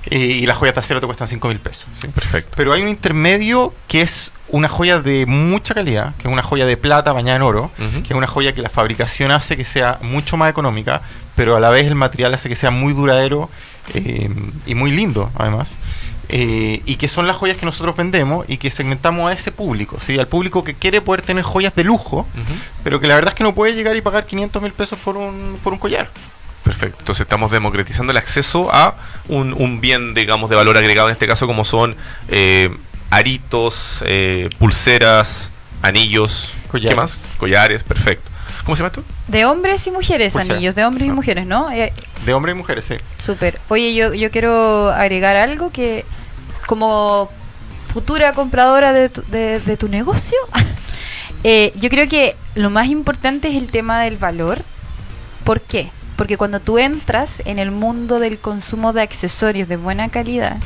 Eh, 0.06 0.16
y 0.16 0.46
las 0.46 0.58
joyas 0.58 0.76
de 0.76 0.80
acero 0.80 1.02
te 1.02 1.06
cuestan 1.06 1.28
5 1.28 1.48
mil 1.48 1.60
pesos. 1.60 1.88
¿sí? 2.02 2.08
perfecto. 2.08 2.54
Pero 2.56 2.74
hay 2.74 2.82
un 2.82 2.88
intermedio 2.88 3.74
que 3.88 4.02
es 4.02 4.32
una 4.48 4.68
joya 4.68 5.00
de 5.00 5.26
mucha 5.26 5.74
calidad, 5.74 6.14
que 6.16 6.28
es 6.28 6.34
una 6.34 6.44
joya 6.44 6.66
de 6.66 6.78
plata 6.78 7.14
bañada 7.14 7.38
en 7.38 7.42
oro, 7.42 7.72
que 7.78 8.14
es 8.14 8.18
una 8.18 8.28
joya 8.28 8.54
que 8.54 8.62
la 8.62 8.70
fabricación 8.70 9.32
hace 9.32 9.56
que 9.56 9.66
sea 9.66 9.98
mucho 10.02 10.36
más 10.36 10.50
económica, 10.50 11.02
pero 11.36 11.56
a 11.56 11.60
la 11.60 11.70
vez 11.70 11.88
el 11.88 11.96
material 11.96 12.34
hace 12.34 12.50
que 12.50 12.56
sea 12.56 12.72
muy 12.72 12.94
duradero 12.94 13.50
eh, 13.94 14.30
y 14.66 14.76
muy 14.76 14.92
lindo, 14.92 15.32
además. 15.38 15.78
Eh, 16.30 16.82
y 16.86 16.96
que 16.96 17.10
son 17.10 17.28
las 17.28 17.36
joyas 17.36 17.58
que 17.58 17.66
nosotros 17.66 17.96
vendemos 17.98 18.46
y 18.48 18.56
que 18.58 18.72
segmentamos 18.72 19.30
a 19.30 19.34
ese 19.34 19.52
público, 19.52 19.98
¿sí? 20.00 20.18
al 20.18 20.28
público 20.28 20.64
que 20.64 20.74
quiere 20.76 21.02
poder 21.02 21.24
tener 21.24 21.44
joyas 21.44 21.76
de 21.76 21.84
lujo, 21.84 22.26
pero 22.86 23.02
que 23.02 23.08
la 23.08 23.16
verdad 23.16 23.30
es 23.34 23.36
que 23.36 23.44
no 23.44 23.54
puede 23.54 23.74
llegar 23.74 23.98
y 23.98 24.02
pagar 24.02 24.26
500 24.26 24.62
mil 24.62 24.72
pesos 24.72 24.98
por 25.00 25.18
un, 25.18 25.60
por 25.62 25.74
un 25.74 25.80
collar. 25.80 26.10
Perfecto. 26.64 26.98
Entonces 27.00 27.22
estamos 27.26 27.52
democratizando 27.52 28.12
el 28.12 28.18
acceso 28.18 28.74
a 28.74 28.96
un, 29.28 29.52
un 29.54 29.82
bien, 29.82 30.14
digamos, 30.14 30.50
de 30.50 30.56
valor 30.56 30.78
agregado, 30.78 31.10
en 31.10 31.14
este 31.14 31.28
caso 31.28 31.48
como 31.48 31.66
son 31.66 31.98
eh, 32.30 32.70
aritos, 33.10 33.98
eh, 34.06 34.50
pulseras, 34.58 35.52
anillos, 35.82 36.54
¿qué 36.64 36.68
Collares. 36.70 36.96
más? 36.96 37.18
Collares, 37.38 37.84
perfecto. 37.84 38.31
¿Cómo 38.66 38.76
se 38.76 38.82
llama 38.84 38.88
esto? 38.88 39.04
De 39.28 39.46
hombres 39.46 39.86
y 39.88 39.92
mujeres, 39.92 40.34
Pulsera. 40.34 40.56
anillos, 40.56 40.76
de 40.76 40.86
hombres 40.86 41.08
y 41.08 41.12
Ah. 41.12 41.14
mujeres, 41.14 41.46
¿no? 41.48 41.72
Eh, 41.72 41.92
De 42.26 42.34
hombres 42.34 42.56
y 42.56 42.58
mujeres, 42.58 42.86
sí. 42.86 42.96
Súper. 43.18 43.60
Oye, 43.70 43.94
yo, 43.96 44.14
yo 44.14 44.30
quiero 44.30 44.92
agregar 44.92 45.36
algo 45.36 45.72
que 45.72 46.06
como 46.68 47.30
futura 47.94 48.34
compradora 48.34 48.94
de 48.94 49.10
tu, 49.10 49.24
de, 49.24 49.60
de 49.60 49.78
tu 49.78 49.88
negocio, 49.88 50.38
eh, 51.44 51.74
yo 51.76 51.90
creo 51.90 52.08
que 52.08 52.36
lo 52.56 52.70
más 52.70 52.88
importante 52.88 53.48
es 53.48 53.56
el 53.56 53.72
tema 53.72 54.02
del 54.04 54.18
valor. 54.18 54.62
¿Por 55.44 55.60
qué? 55.62 55.90
Porque 56.16 56.38
cuando 56.38 56.60
tú 56.60 56.78
entras 56.78 57.42
en 57.46 57.58
el 57.58 57.72
mundo 57.72 58.20
del 58.20 58.38
consumo 58.38 58.94
de 58.94 59.02
accesorios 59.02 59.68
de 59.68 59.78
buena 59.78 60.10
calidad, 60.10 60.58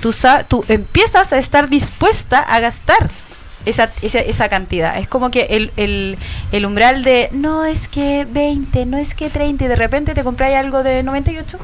tú, 0.00 0.12
tú 0.48 0.64
empiezas 0.68 1.32
a 1.32 1.38
estar 1.38 1.68
dispuesta 1.68 2.40
a 2.40 2.58
gastar 2.58 3.08
esa, 3.68 3.90
esa, 4.02 4.20
esa 4.20 4.48
cantidad. 4.48 4.98
Es 4.98 5.08
como 5.08 5.30
que 5.30 5.46
el, 5.50 6.16
el, 6.52 6.66
umbral 6.66 7.04
de 7.04 7.28
no 7.32 7.64
es 7.64 7.88
que 7.88 8.26
20, 8.28 8.86
no 8.86 8.96
es 8.96 9.14
que 9.14 9.30
30, 9.30 9.64
y 9.64 9.68
de 9.68 9.76
repente 9.76 10.14
te 10.14 10.24
compráis 10.24 10.56
algo 10.56 10.82
de 10.82 11.02
98. 11.02 11.58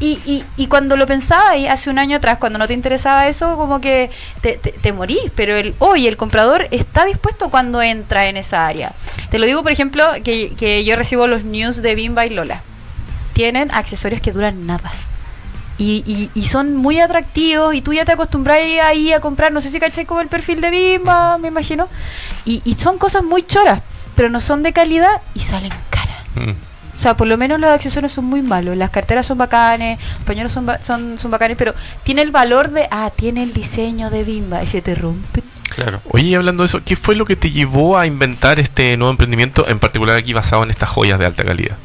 Y, 0.00 0.18
y, 0.24 0.44
y 0.56 0.66
cuando 0.66 0.96
lo 0.96 1.06
pensaba 1.06 1.58
y 1.58 1.66
hace 1.66 1.90
un 1.90 1.98
año 1.98 2.16
atrás, 2.16 2.38
cuando 2.38 2.58
no 2.58 2.66
te 2.66 2.72
interesaba 2.72 3.28
eso, 3.28 3.56
como 3.56 3.82
que 3.82 4.10
te, 4.40 4.56
te, 4.56 4.72
te 4.72 4.92
morís. 4.94 5.30
Pero 5.34 5.56
el, 5.56 5.74
hoy 5.78 6.06
el 6.06 6.16
comprador 6.16 6.68
está 6.70 7.04
dispuesto 7.04 7.50
cuando 7.50 7.82
entra 7.82 8.26
en 8.26 8.38
esa 8.38 8.66
área. 8.66 8.92
Te 9.30 9.38
lo 9.38 9.44
digo, 9.44 9.62
por 9.62 9.72
ejemplo, 9.72 10.04
que, 10.24 10.54
que 10.58 10.84
yo 10.84 10.96
recibo 10.96 11.26
los 11.26 11.44
news 11.44 11.82
de 11.82 11.94
Bimba 11.94 12.24
y 12.24 12.30
Lola. 12.30 12.62
Tienen 13.34 13.70
accesorios 13.70 14.22
que 14.22 14.32
duran 14.32 14.66
nada. 14.66 14.90
Y, 15.80 16.04
y, 16.06 16.30
y 16.38 16.44
son 16.44 16.76
muy 16.76 17.00
atractivos 17.00 17.74
y 17.74 17.80
tú 17.80 17.94
ya 17.94 18.04
te 18.04 18.12
acostumbras 18.12 18.58
ahí 18.84 19.14
a 19.14 19.20
comprar, 19.20 19.50
no 19.50 19.62
sé 19.62 19.70
si 19.70 19.80
caché 19.80 20.04
como 20.04 20.20
el 20.20 20.28
perfil 20.28 20.60
de 20.60 20.68
Bimba, 20.70 21.38
me 21.38 21.48
imagino. 21.48 21.88
Y, 22.44 22.60
y 22.66 22.74
son 22.74 22.98
cosas 22.98 23.24
muy 23.24 23.42
choras, 23.44 23.80
pero 24.14 24.28
no 24.28 24.40
son 24.42 24.62
de 24.62 24.74
calidad 24.74 25.22
y 25.34 25.40
salen 25.40 25.72
caras. 25.88 26.18
Mm. 26.34 26.50
O 26.94 26.98
sea, 27.02 27.16
por 27.16 27.26
lo 27.28 27.38
menos 27.38 27.58
los 27.58 27.70
accesorios 27.70 28.12
son 28.12 28.26
muy 28.26 28.42
malos. 28.42 28.76
Las 28.76 28.90
carteras 28.90 29.24
son 29.24 29.38
bacanes, 29.38 29.98
los 30.18 30.24
pañuelos 30.26 30.52
son, 30.52 30.66
ba- 30.66 30.80
son, 30.82 31.18
son 31.18 31.30
bacanes, 31.30 31.56
pero 31.56 31.72
tiene 32.02 32.20
el 32.20 32.30
valor 32.30 32.70
de, 32.72 32.86
ah, 32.90 33.10
tiene 33.16 33.42
el 33.42 33.54
diseño 33.54 34.10
de 34.10 34.22
Bimba 34.22 34.62
y 34.62 34.66
se 34.66 34.82
te 34.82 34.94
rompe. 34.94 35.42
Claro. 35.74 36.02
Oye, 36.10 36.36
hablando 36.36 36.62
de 36.62 36.66
eso, 36.66 36.82
¿qué 36.84 36.96
fue 36.96 37.14
lo 37.14 37.24
que 37.24 37.36
te 37.36 37.50
llevó 37.52 37.96
a 37.96 38.04
inventar 38.06 38.60
este 38.60 38.98
nuevo 38.98 39.12
emprendimiento, 39.12 39.66
en 39.66 39.78
particular 39.78 40.14
aquí 40.18 40.34
basado 40.34 40.62
en 40.64 40.70
estas 40.70 40.90
joyas 40.90 41.18
de 41.18 41.24
alta 41.24 41.42
calidad? 41.42 41.78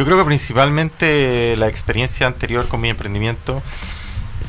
Yo 0.00 0.06
creo 0.06 0.16
que 0.16 0.24
principalmente 0.24 1.56
la 1.58 1.68
experiencia 1.68 2.26
anterior 2.26 2.66
con 2.68 2.80
mi 2.80 2.88
emprendimiento, 2.88 3.62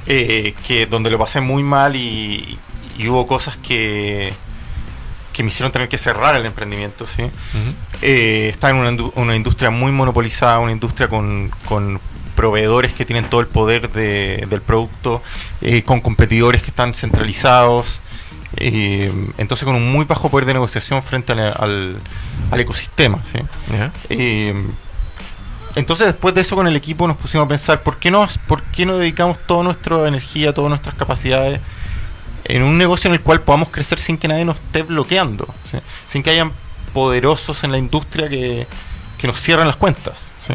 eh, 0.07 0.53
que 0.65 0.85
donde 0.85 1.09
lo 1.09 1.19
pasé 1.19 1.41
muy 1.41 1.61
mal 1.61 1.97
y, 1.97 2.57
y 2.97 3.09
hubo 3.09 3.27
cosas 3.27 3.57
que, 3.57 4.31
que 5.33 5.43
me 5.43 5.49
hicieron 5.49 5.73
tener 5.73 5.89
que 5.89 5.97
cerrar 5.97 6.37
el 6.37 6.45
emprendimiento, 6.45 7.05
¿sí? 7.05 7.23
Eh, 8.01 8.47
estaba 8.49 8.71
en 8.73 8.79
una, 8.79 8.91
indu- 8.93 9.11
una 9.15 9.35
industria 9.35 9.71
muy 9.71 9.91
monopolizada, 9.91 10.57
una 10.59 10.71
industria 10.71 11.09
con, 11.09 11.51
con 11.65 11.99
proveedores 12.33 12.93
que 12.93 13.03
tienen 13.03 13.29
todo 13.29 13.41
el 13.41 13.47
poder 13.47 13.91
de- 13.91 14.47
del 14.49 14.61
producto, 14.61 15.21
eh, 15.59 15.83
con 15.83 15.99
competidores 15.99 16.61
que 16.63 16.69
están 16.69 16.93
centralizados, 16.93 17.99
eh, 18.55 19.11
entonces 19.37 19.65
con 19.65 19.75
un 19.75 19.91
muy 19.91 20.05
bajo 20.05 20.29
poder 20.29 20.45
de 20.45 20.53
negociación 20.53 21.03
frente 21.03 21.33
al, 21.33 21.39
al- 21.41 21.97
al 22.51 22.59
ecosistema, 22.61 23.21
¿sí? 23.29 23.39
Eh, 24.09 24.53
entonces 25.75 26.07
después 26.07 26.35
de 26.35 26.41
eso 26.41 26.55
con 26.55 26.67
el 26.67 26.75
equipo 26.75 27.07
nos 27.07 27.17
pusimos 27.17 27.45
a 27.45 27.49
pensar 27.49 27.83
por 27.83 27.97
qué 27.97 28.11
no, 28.11 28.27
por 28.47 28.61
qué 28.63 28.85
no 28.85 28.97
dedicamos 28.97 29.37
toda 29.45 29.63
nuestra 29.63 30.07
energía, 30.07 30.53
todas 30.53 30.69
nuestras 30.69 30.95
capacidades 30.95 31.59
en 32.43 32.63
un 32.63 32.77
negocio 32.77 33.07
en 33.07 33.13
el 33.13 33.21
cual 33.21 33.41
podamos 33.41 33.69
crecer 33.69 33.99
sin 33.99 34.17
que 34.17 34.27
nadie 34.27 34.45
nos 34.45 34.57
esté 34.57 34.83
bloqueando, 34.83 35.47
sin 36.07 36.23
que 36.23 36.31
hayan 36.31 36.51
poderosos 36.93 37.63
en 37.63 37.71
la 37.71 37.77
industria 37.77 38.27
que, 38.27 38.67
que 39.17 39.27
nos 39.27 39.39
cierran 39.39 39.67
las 39.67 39.77
cuentas. 39.77 40.31
¿sí? 40.45 40.53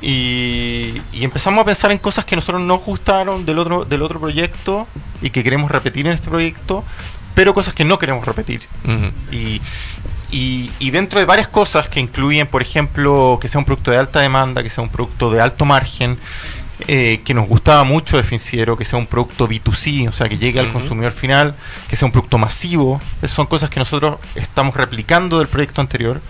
Y, 0.00 1.00
y 1.12 1.24
empezamos 1.24 1.62
a 1.62 1.64
pensar 1.64 1.90
en 1.90 1.98
cosas 1.98 2.24
que 2.24 2.36
nosotros 2.36 2.62
nos 2.62 2.80
gustaron 2.80 3.46
del 3.46 3.58
otro, 3.58 3.84
del 3.84 4.02
otro 4.02 4.20
proyecto 4.20 4.86
y 5.22 5.30
que 5.30 5.42
queremos 5.42 5.70
repetir 5.70 6.06
en 6.06 6.12
este 6.12 6.28
proyecto, 6.28 6.84
pero 7.34 7.54
cosas 7.54 7.74
que 7.74 7.84
no 7.84 7.98
queremos 7.98 8.24
repetir. 8.24 8.62
Y, 9.30 9.60
y, 10.30 10.70
y 10.78 10.90
dentro 10.90 11.20
de 11.20 11.26
varias 11.26 11.48
cosas 11.48 11.88
que 11.88 12.00
incluyen, 12.00 12.46
por 12.46 12.62
ejemplo, 12.62 13.38
que 13.40 13.48
sea 13.48 13.58
un 13.58 13.64
producto 13.64 13.90
de 13.90 13.98
alta 13.98 14.20
demanda, 14.20 14.62
que 14.62 14.70
sea 14.70 14.82
un 14.82 14.90
producto 14.90 15.30
de 15.30 15.40
alto 15.40 15.64
margen, 15.64 16.18
eh, 16.88 17.20
que 17.24 17.34
nos 17.34 17.46
gustaba 17.46 17.84
mucho 17.84 18.16
de 18.16 18.24
Financiero, 18.24 18.76
que 18.76 18.84
sea 18.84 18.98
un 18.98 19.06
producto 19.06 19.48
B2C, 19.48 20.08
o 20.08 20.12
sea, 20.12 20.28
que 20.28 20.38
llegue 20.38 20.58
al 20.58 20.72
consumidor 20.72 21.12
final, 21.12 21.54
que 21.88 21.94
sea 21.94 22.06
un 22.06 22.12
producto 22.12 22.36
masivo. 22.36 23.00
Esas 23.18 23.30
son 23.30 23.46
cosas 23.46 23.70
que 23.70 23.78
nosotros 23.78 24.18
estamos 24.34 24.74
replicando 24.74 25.38
del 25.38 25.46
proyecto 25.46 25.80
anterior, 25.80 26.20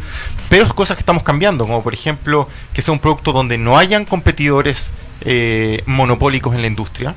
pero 0.50 0.64
es 0.64 0.74
cosas 0.74 0.96
que 0.96 1.00
estamos 1.00 1.22
cambiando, 1.22 1.64
como 1.64 1.82
por 1.82 1.94
ejemplo, 1.94 2.46
que 2.74 2.82
sea 2.82 2.92
un 2.92 3.00
producto 3.00 3.32
donde 3.32 3.56
no 3.56 3.78
hayan 3.78 4.04
competidores 4.04 4.92
eh, 5.22 5.82
monopólicos 5.86 6.54
en 6.54 6.60
la 6.60 6.66
industria, 6.66 7.14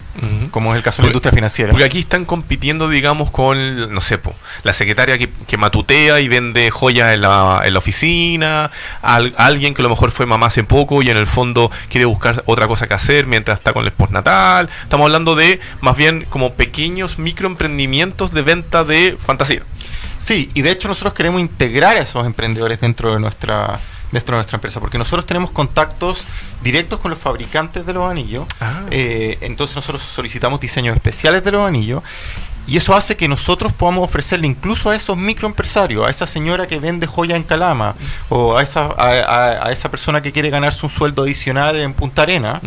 como 0.52 0.72
es 0.72 0.78
el 0.78 0.84
caso 0.84 1.02
de 1.02 1.08
la 1.08 1.10
industria 1.10 1.32
financiera. 1.34 1.72
Porque 1.72 1.86
aquí 1.86 2.00
están 2.00 2.26
compitiendo, 2.26 2.88
digamos, 2.90 3.32
con, 3.32 3.94
no 3.94 4.02
sé, 4.02 4.18
po, 4.18 4.34
la 4.64 4.74
secretaria 4.74 5.18
que, 5.18 5.30
que 5.48 5.58
matutea 5.58 6.20
y 6.20 6.28
vende 6.28 6.70
joyas 6.72 7.14
en 7.14 7.22
la, 7.22 7.62
en 7.66 7.74
la 7.74 7.80
oficina, 7.80 8.72
al- 9.02 9.34
alguien 9.38 9.74
que 9.74 9.82
a 9.82 9.84
lo 9.84 9.90
mejor 9.90 10.12
fue 10.12 10.26
mamá 10.26 10.48
hace 10.48 10.64
poco 10.64 11.02
y 11.02 11.10
en 11.10 11.18
el 11.18 11.28
fondo 11.28 11.70
quiere 11.90 12.06
buscar 12.06 12.44
otra 12.46 12.68
cosa 12.68 12.88
que 12.88 12.94
hacer 12.94 13.28
mientras 13.28 13.60
está 13.60 13.74
con 13.74 13.86
el 13.86 13.92
postnatal. 13.92 14.70
Estamos 14.84 15.06
hablando 15.06 15.36
de 15.36 15.60
más 15.82 15.98
bien 15.98 16.26
como 16.30 16.54
pequeños 16.54 17.20
microemprendimientos 17.20 18.32
de 18.32 18.42
venta 18.42 18.84
de 18.84 19.18
fantasía. 19.20 19.62
Sí, 20.18 20.50
y 20.54 20.62
de 20.64 20.72
hecho 20.72 20.88
nosotros 20.88 21.14
queremos 21.14 21.42
integrar 21.42 21.96
a 21.98 22.00
esos 22.00 22.26
emprendedores 22.26 22.82
dentro 22.82 23.14
de 23.14 23.20
nuestra 23.20 23.80
dentro 24.12 24.36
de 24.36 24.38
nuestra 24.38 24.56
empresa, 24.58 24.80
porque 24.80 24.98
nosotros 24.98 25.26
tenemos 25.26 25.52
contactos 25.52 26.24
directos 26.64 27.00
con 27.00 27.12
los 27.12 27.20
fabricantes 27.20 27.86
de 27.86 27.94
los 27.94 28.10
anillos, 28.10 28.46
Ah. 28.60 28.82
eh, 28.92 29.38
entonces 29.42 29.76
nosotros 29.76 30.02
solicitamos 30.02 30.60
diseños 30.60 30.96
especiales 30.96 31.44
de 31.44 31.52
los 31.52 31.68
anillos, 31.68 32.04
y 32.68 32.76
eso 32.78 32.96
hace 32.96 33.16
que 33.16 33.28
nosotros 33.30 33.72
podamos 33.72 34.04
ofrecerle 34.04 34.46
incluso 34.48 34.90
a 34.90 34.96
esos 34.96 35.16
microempresarios, 35.18 36.06
a 36.06 36.10
esa 36.10 36.28
señora 36.28 36.68
que 36.68 36.80
vende 36.80 37.08
joya 37.08 37.36
en 37.38 37.44
Calama, 37.44 37.96
o 38.30 38.58
a 38.58 38.62
esa, 38.64 38.86
a, 38.98 39.08
a- 39.08 39.68
a 39.68 39.72
esa 39.72 39.90
persona 39.90 40.22
que 40.22 40.32
quiere 40.34 40.50
ganarse 40.50 40.86
un 40.86 40.90
sueldo 40.92 41.24
adicional 41.24 41.78
en 41.78 41.94
Punta 41.94 42.24
Arena, 42.24 42.60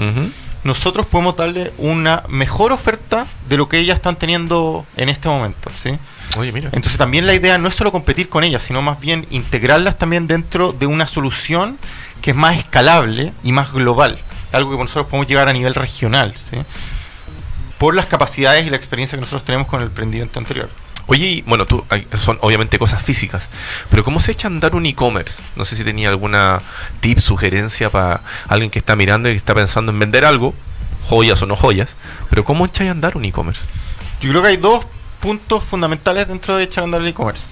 nosotros 0.64 1.06
podemos 1.06 1.36
darle 1.36 1.72
una 1.78 2.22
mejor 2.28 2.72
oferta 2.72 3.26
de 3.48 3.56
lo 3.56 3.68
que 3.68 3.78
ellas 3.78 3.96
están 3.96 4.16
teniendo 4.16 4.84
en 4.96 5.08
este 5.08 5.28
momento, 5.28 5.70
¿sí? 5.74 5.90
Oye, 6.36 6.52
mira. 6.52 6.68
Entonces 6.72 6.96
también 6.96 7.26
la 7.26 7.34
idea 7.34 7.58
no 7.58 7.68
es 7.68 7.74
solo 7.74 7.90
competir 7.92 8.28
con 8.28 8.44
ellas, 8.44 8.62
sino 8.62 8.82
más 8.82 9.00
bien 9.00 9.26
integrarlas 9.30 9.98
también 9.98 10.26
dentro 10.28 10.72
de 10.72 10.86
una 10.86 11.06
solución 11.06 11.78
que 12.22 12.30
es 12.30 12.36
más 12.36 12.56
escalable 12.58 13.32
y 13.42 13.52
más 13.52 13.72
global, 13.72 14.18
algo 14.52 14.70
que 14.70 14.76
nosotros 14.78 15.06
podemos 15.06 15.26
llegar 15.26 15.48
a 15.48 15.52
nivel 15.52 15.74
regional, 15.74 16.34
¿sí? 16.36 16.56
por 17.78 17.94
las 17.94 18.06
capacidades 18.06 18.66
y 18.66 18.70
la 18.70 18.76
experiencia 18.76 19.16
que 19.16 19.20
nosotros 19.22 19.44
tenemos 19.44 19.66
con 19.66 19.80
el 19.80 19.86
emprendimiento 19.88 20.38
anterior. 20.38 20.68
Oye, 21.06 21.26
y, 21.26 21.42
bueno, 21.42 21.66
tú, 21.66 21.84
hay- 21.88 22.06
son 22.14 22.38
obviamente 22.42 22.78
cosas 22.78 23.02
físicas, 23.02 23.48
pero 23.90 24.04
¿cómo 24.04 24.20
se 24.20 24.30
echa 24.32 24.46
a 24.46 24.50
andar 24.50 24.76
un 24.76 24.86
e-commerce? 24.86 25.42
No 25.56 25.64
sé 25.64 25.74
si 25.76 25.82
tenía 25.82 26.10
alguna 26.10 26.60
tip, 27.00 27.18
sugerencia 27.18 27.90
para 27.90 28.20
alguien 28.46 28.70
que 28.70 28.78
está 28.78 28.94
mirando 28.94 29.28
y 29.28 29.32
que 29.32 29.38
está 29.38 29.54
pensando 29.54 29.90
en 29.90 29.98
vender 29.98 30.24
algo, 30.24 30.54
joyas 31.06 31.40
o 31.42 31.46
no 31.46 31.56
joyas, 31.56 31.88
pero 32.28 32.44
¿cómo 32.44 32.66
echáis 32.66 32.88
a 32.88 32.92
andar 32.92 33.16
un 33.16 33.24
e-commerce? 33.24 33.62
Yo 34.20 34.28
creo 34.30 34.42
que 34.42 34.48
hay 34.48 34.56
dos 34.58 34.84
puntos 35.20 35.64
fundamentales 35.64 36.28
dentro 36.28 36.56
de 36.56 36.64
echar 36.64 36.82
a 36.82 36.84
andar 36.86 37.00
el 37.00 37.08
e-commerce. 37.08 37.48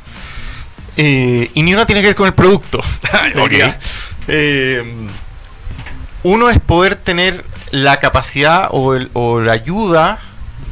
Eh, 0.97 1.51
y 1.55 1.63
ni 1.63 1.75
uno 1.75 1.87
tiene 1.87 2.01
que 2.01 2.09
ver 2.09 2.17
con 2.17 2.27
el 2.27 2.35
producto. 2.35 2.81
Ok. 3.41 3.53
Eh, 4.29 4.83
uno 6.23 6.51
es 6.51 6.59
poder 6.59 6.97
tener 6.97 7.45
la 7.71 7.99
capacidad 8.01 8.69
o, 8.73 8.95
el- 8.95 9.11
o 9.13 9.41
la 9.41 9.53
ayuda 9.53 10.19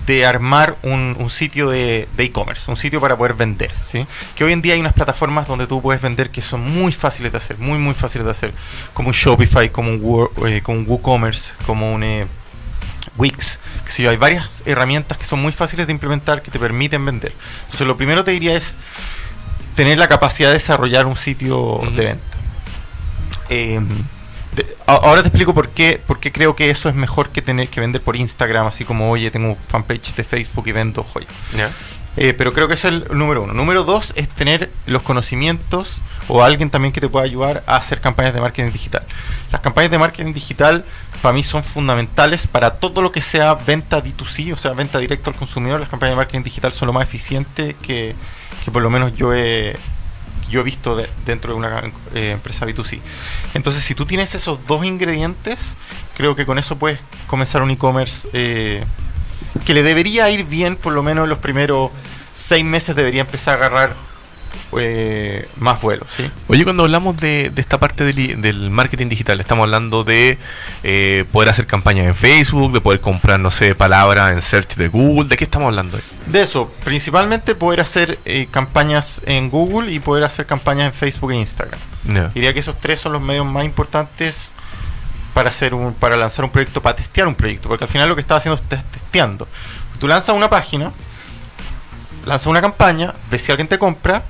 de 0.07 0.25
armar 0.25 0.77
un, 0.83 1.17
un 1.19 1.31
sitio 1.31 1.69
de 1.69 2.09
de 2.17 2.25
e-commerce, 2.25 2.71
un 2.71 2.77
sitio 2.77 3.01
para 3.01 3.17
poder 3.17 3.35
vender. 3.35 3.73
¿sí? 3.83 4.07
Que 4.35 4.45
hoy 4.45 4.53
en 4.53 4.63
día 4.63 4.75
hay 4.75 4.81
unas 4.81 4.93
plataformas 4.93 5.49
donde 5.49 5.67
tú 5.67 5.83
puedes 5.83 6.01
vender 6.01 6.31
que 6.31 6.43
son 6.43 6.61
muy 6.63 6.93
fáciles 6.93 7.33
de 7.33 7.39
hacer, 7.39 7.59
muy, 7.59 7.79
muy 7.79 7.95
fáciles 7.95 8.25
de 8.25 8.31
hacer. 8.31 8.53
Como 8.95 9.09
un 9.09 9.15
Shopify, 9.15 9.71
como 9.71 9.91
un, 9.91 10.29
eh, 10.49 10.61
como 10.63 10.79
un 10.79 10.85
WooCommerce, 10.89 11.53
como 11.67 11.93
un 11.93 12.03
eh, 12.05 12.27
Wix. 13.17 13.59
Yo, 13.93 14.11
hay 14.11 14.17
varias 14.17 14.63
herramientas 14.67 15.17
que 15.19 15.25
son 15.25 15.41
muy 15.41 15.53
fáciles 15.53 15.87
de 15.87 15.93
implementar 15.93 16.43
que 16.43 16.51
te 16.51 16.59
permiten 16.59 17.05
vender. 17.05 17.33
Entonces, 17.65 17.87
lo 17.87 17.97
primero 17.97 18.25
te 18.25 18.31
diría 18.33 18.55
es 18.57 18.77
tener 19.75 19.99
la 19.99 20.09
capacidad 20.09 20.49
de 20.49 20.55
desarrollar 20.55 21.07
un 21.07 21.17
sitio 21.17 21.81
de 21.95 22.05
venta. 22.05 22.37
Eh, 23.49 23.81
de- 24.53 24.77
a- 24.87 24.95
ahora 24.95 25.23
te 25.23 25.29
explico 25.29 25.53
por 25.55 25.69
qué, 25.69 26.01
por 26.05 26.19
qué 26.19 26.33
creo 26.33 26.57
que 26.57 26.71
eso 26.71 26.89
es 26.89 26.95
mejor 26.95 27.29
que 27.31 27.43
tener 27.43 27.69
que 27.69 27.81
vender 27.81 28.01
por 28.03 28.17
Instagram, 28.17 28.67
así 28.67 28.85
como, 28.85 29.11
oye, 29.11 29.31
tengo 29.31 29.57
fanpage 29.69 30.15
de 30.15 30.25
Facebook 30.25 30.67
y 30.67 30.73
vendo 30.73 31.03
joyas. 31.05 31.31
¿Ya? 31.57 31.71
Eh, 32.19 32.33
pero 32.37 32.53
creo 32.55 32.67
que 32.67 32.75
es 32.75 32.85
el 32.87 33.07
número 33.13 33.43
uno. 33.43 33.53
Número 33.53 33.85
dos 33.85 34.13
es 34.17 34.29
tener 34.29 34.71
los 34.87 35.03
conocimientos 35.03 36.03
o 36.29 36.43
alguien 36.43 36.71
también 36.71 36.93
que 36.93 37.01
te 37.01 37.09
pueda 37.09 37.25
ayudar 37.27 37.63
a 37.67 37.77
hacer 37.77 38.01
campañas 38.01 38.33
de 38.33 38.41
marketing 38.41 38.73
digital. 38.73 39.03
Las 39.53 39.61
campañas 39.61 39.91
de 39.91 39.99
marketing 39.99 40.33
digital 40.33 40.85
para 41.21 41.35
mí 41.35 41.43
son 41.45 41.63
fundamentales 41.63 42.47
para 42.47 42.75
todo 42.77 43.03
lo 43.03 43.13
que 43.13 43.21
sea 43.21 43.55
venta 43.55 44.03
B2C, 44.03 44.53
o 44.53 44.57
sea, 44.57 44.73
venta 44.73 44.99
directo 44.99 45.29
al 45.31 45.37
consumidor. 45.37 45.79
Las 45.81 45.89
campañas 45.91 46.13
de 46.13 46.17
marketing 46.17 46.43
digital 46.45 46.73
son 46.73 46.87
lo 46.87 46.93
más 46.95 47.05
eficiente 47.05 47.77
que, 47.83 48.15
que 48.65 48.71
por 48.71 48.83
lo 48.83 48.89
menos 48.91 49.15
yo 49.15 49.35
he, 49.35 49.77
yo 50.49 50.61
he 50.61 50.63
visto 50.63 50.97
de- 50.97 51.11
dentro 51.27 51.53
de 51.53 51.59
una 51.59 51.83
eh, 52.15 52.31
empresa 52.33 52.65
B2C. 52.67 52.99
Entonces, 53.55 53.83
si 53.85 53.95
tú 53.95 54.07
tienes 54.07 54.35
esos 54.35 54.59
dos 54.67 54.85
ingredientes, 54.87 55.59
creo 56.17 56.35
que 56.35 56.47
con 56.47 56.59
eso 56.59 56.77
puedes 56.77 56.99
comenzar 57.27 57.63
un 57.63 57.71
e-commerce 57.71 58.29
eh, 58.33 58.85
que 59.65 59.75
le 59.75 59.83
debería 59.83 60.31
ir 60.31 60.45
bien, 60.45 60.77
por 60.77 60.93
lo 60.93 61.03
menos 61.03 61.25
en 61.25 61.31
los 61.31 61.39
primeros 61.39 61.91
seis 62.33 62.65
meses 62.65 62.95
debería 62.95 63.23
empezar 63.23 63.55
a 63.55 63.67
agarrar 63.67 63.95
eh, 64.79 65.49
más 65.57 65.81
vuelo, 65.81 66.07
¿sí? 66.15 66.29
Oye, 66.49 66.65
cuando 66.65 66.83
hablamos 66.83 67.17
de, 67.17 67.51
de 67.51 67.61
esta 67.61 67.79
parte 67.79 68.05
del, 68.05 68.41
del 68.43 68.71
marketing 68.71 69.09
digital, 69.09 69.39
estamos 69.41 69.65
hablando 69.65 70.05
de 70.05 70.39
eh, 70.83 71.25
poder 71.33 71.49
hacer 71.49 71.67
campañas 71.67 72.07
en 72.07 72.15
Facebook, 72.15 72.73
de 72.73 72.81
poder 72.81 73.01
comprar, 73.01 73.39
no 73.39 73.51
sé, 73.51 73.75
palabras 73.75 74.33
en 74.33 74.43
search 74.43 74.77
de 74.77 74.89
Google. 74.89 75.29
¿De 75.29 75.37
qué 75.37 75.45
estamos 75.45 75.69
hablando? 75.69 75.97
ahí? 75.97 76.03
De 76.27 76.43
eso, 76.43 76.73
principalmente 76.85 77.55
poder 77.55 77.81
hacer 77.81 78.19
eh, 78.25 78.49
campañas 78.51 79.23
en 79.27 79.51
Google 79.51 79.93
y 79.93 80.01
poder 80.01 80.25
hacer 80.25 80.47
campañas 80.47 80.87
en 80.87 80.93
Facebook 80.93 81.33
e 81.33 81.37
Instagram. 81.37 81.79
Ya. 82.05 82.29
Diría 82.29 82.53
que 82.53 82.61
esos 82.61 82.79
tres 82.81 83.01
son 83.01 83.13
los 83.13 83.23
medios 83.23 83.47
más 83.47 83.65
importantes 83.65 84.55
para 85.37 85.51
hacer 85.51 85.75
un, 85.75 85.93
para 85.93 86.17
lanzar 86.17 86.47
un 86.47 86.51
proyecto, 86.51 86.81
para 86.81 86.97
testear 86.97 87.29
un 87.29 87.35
proyecto, 87.35 87.69
porque 87.69 87.85
al 87.85 87.91
final 87.91 88.09
lo 88.09 88.15
que 88.15 88.23
estás 88.23 88.39
haciendo 88.39 88.55
es 88.55 88.63
tes- 88.67 88.83
testeando. 88.91 89.47
Tú 90.01 90.09
lanzas 90.09 90.35
una 90.35 90.49
página, 90.49 90.93
lanzas 92.25 92.47
una 92.47 92.63
campaña, 92.63 93.13
ves 93.31 93.43
si 93.43 93.53
alguien 93.53 93.69
te 93.69 93.79
compra. 93.79 94.23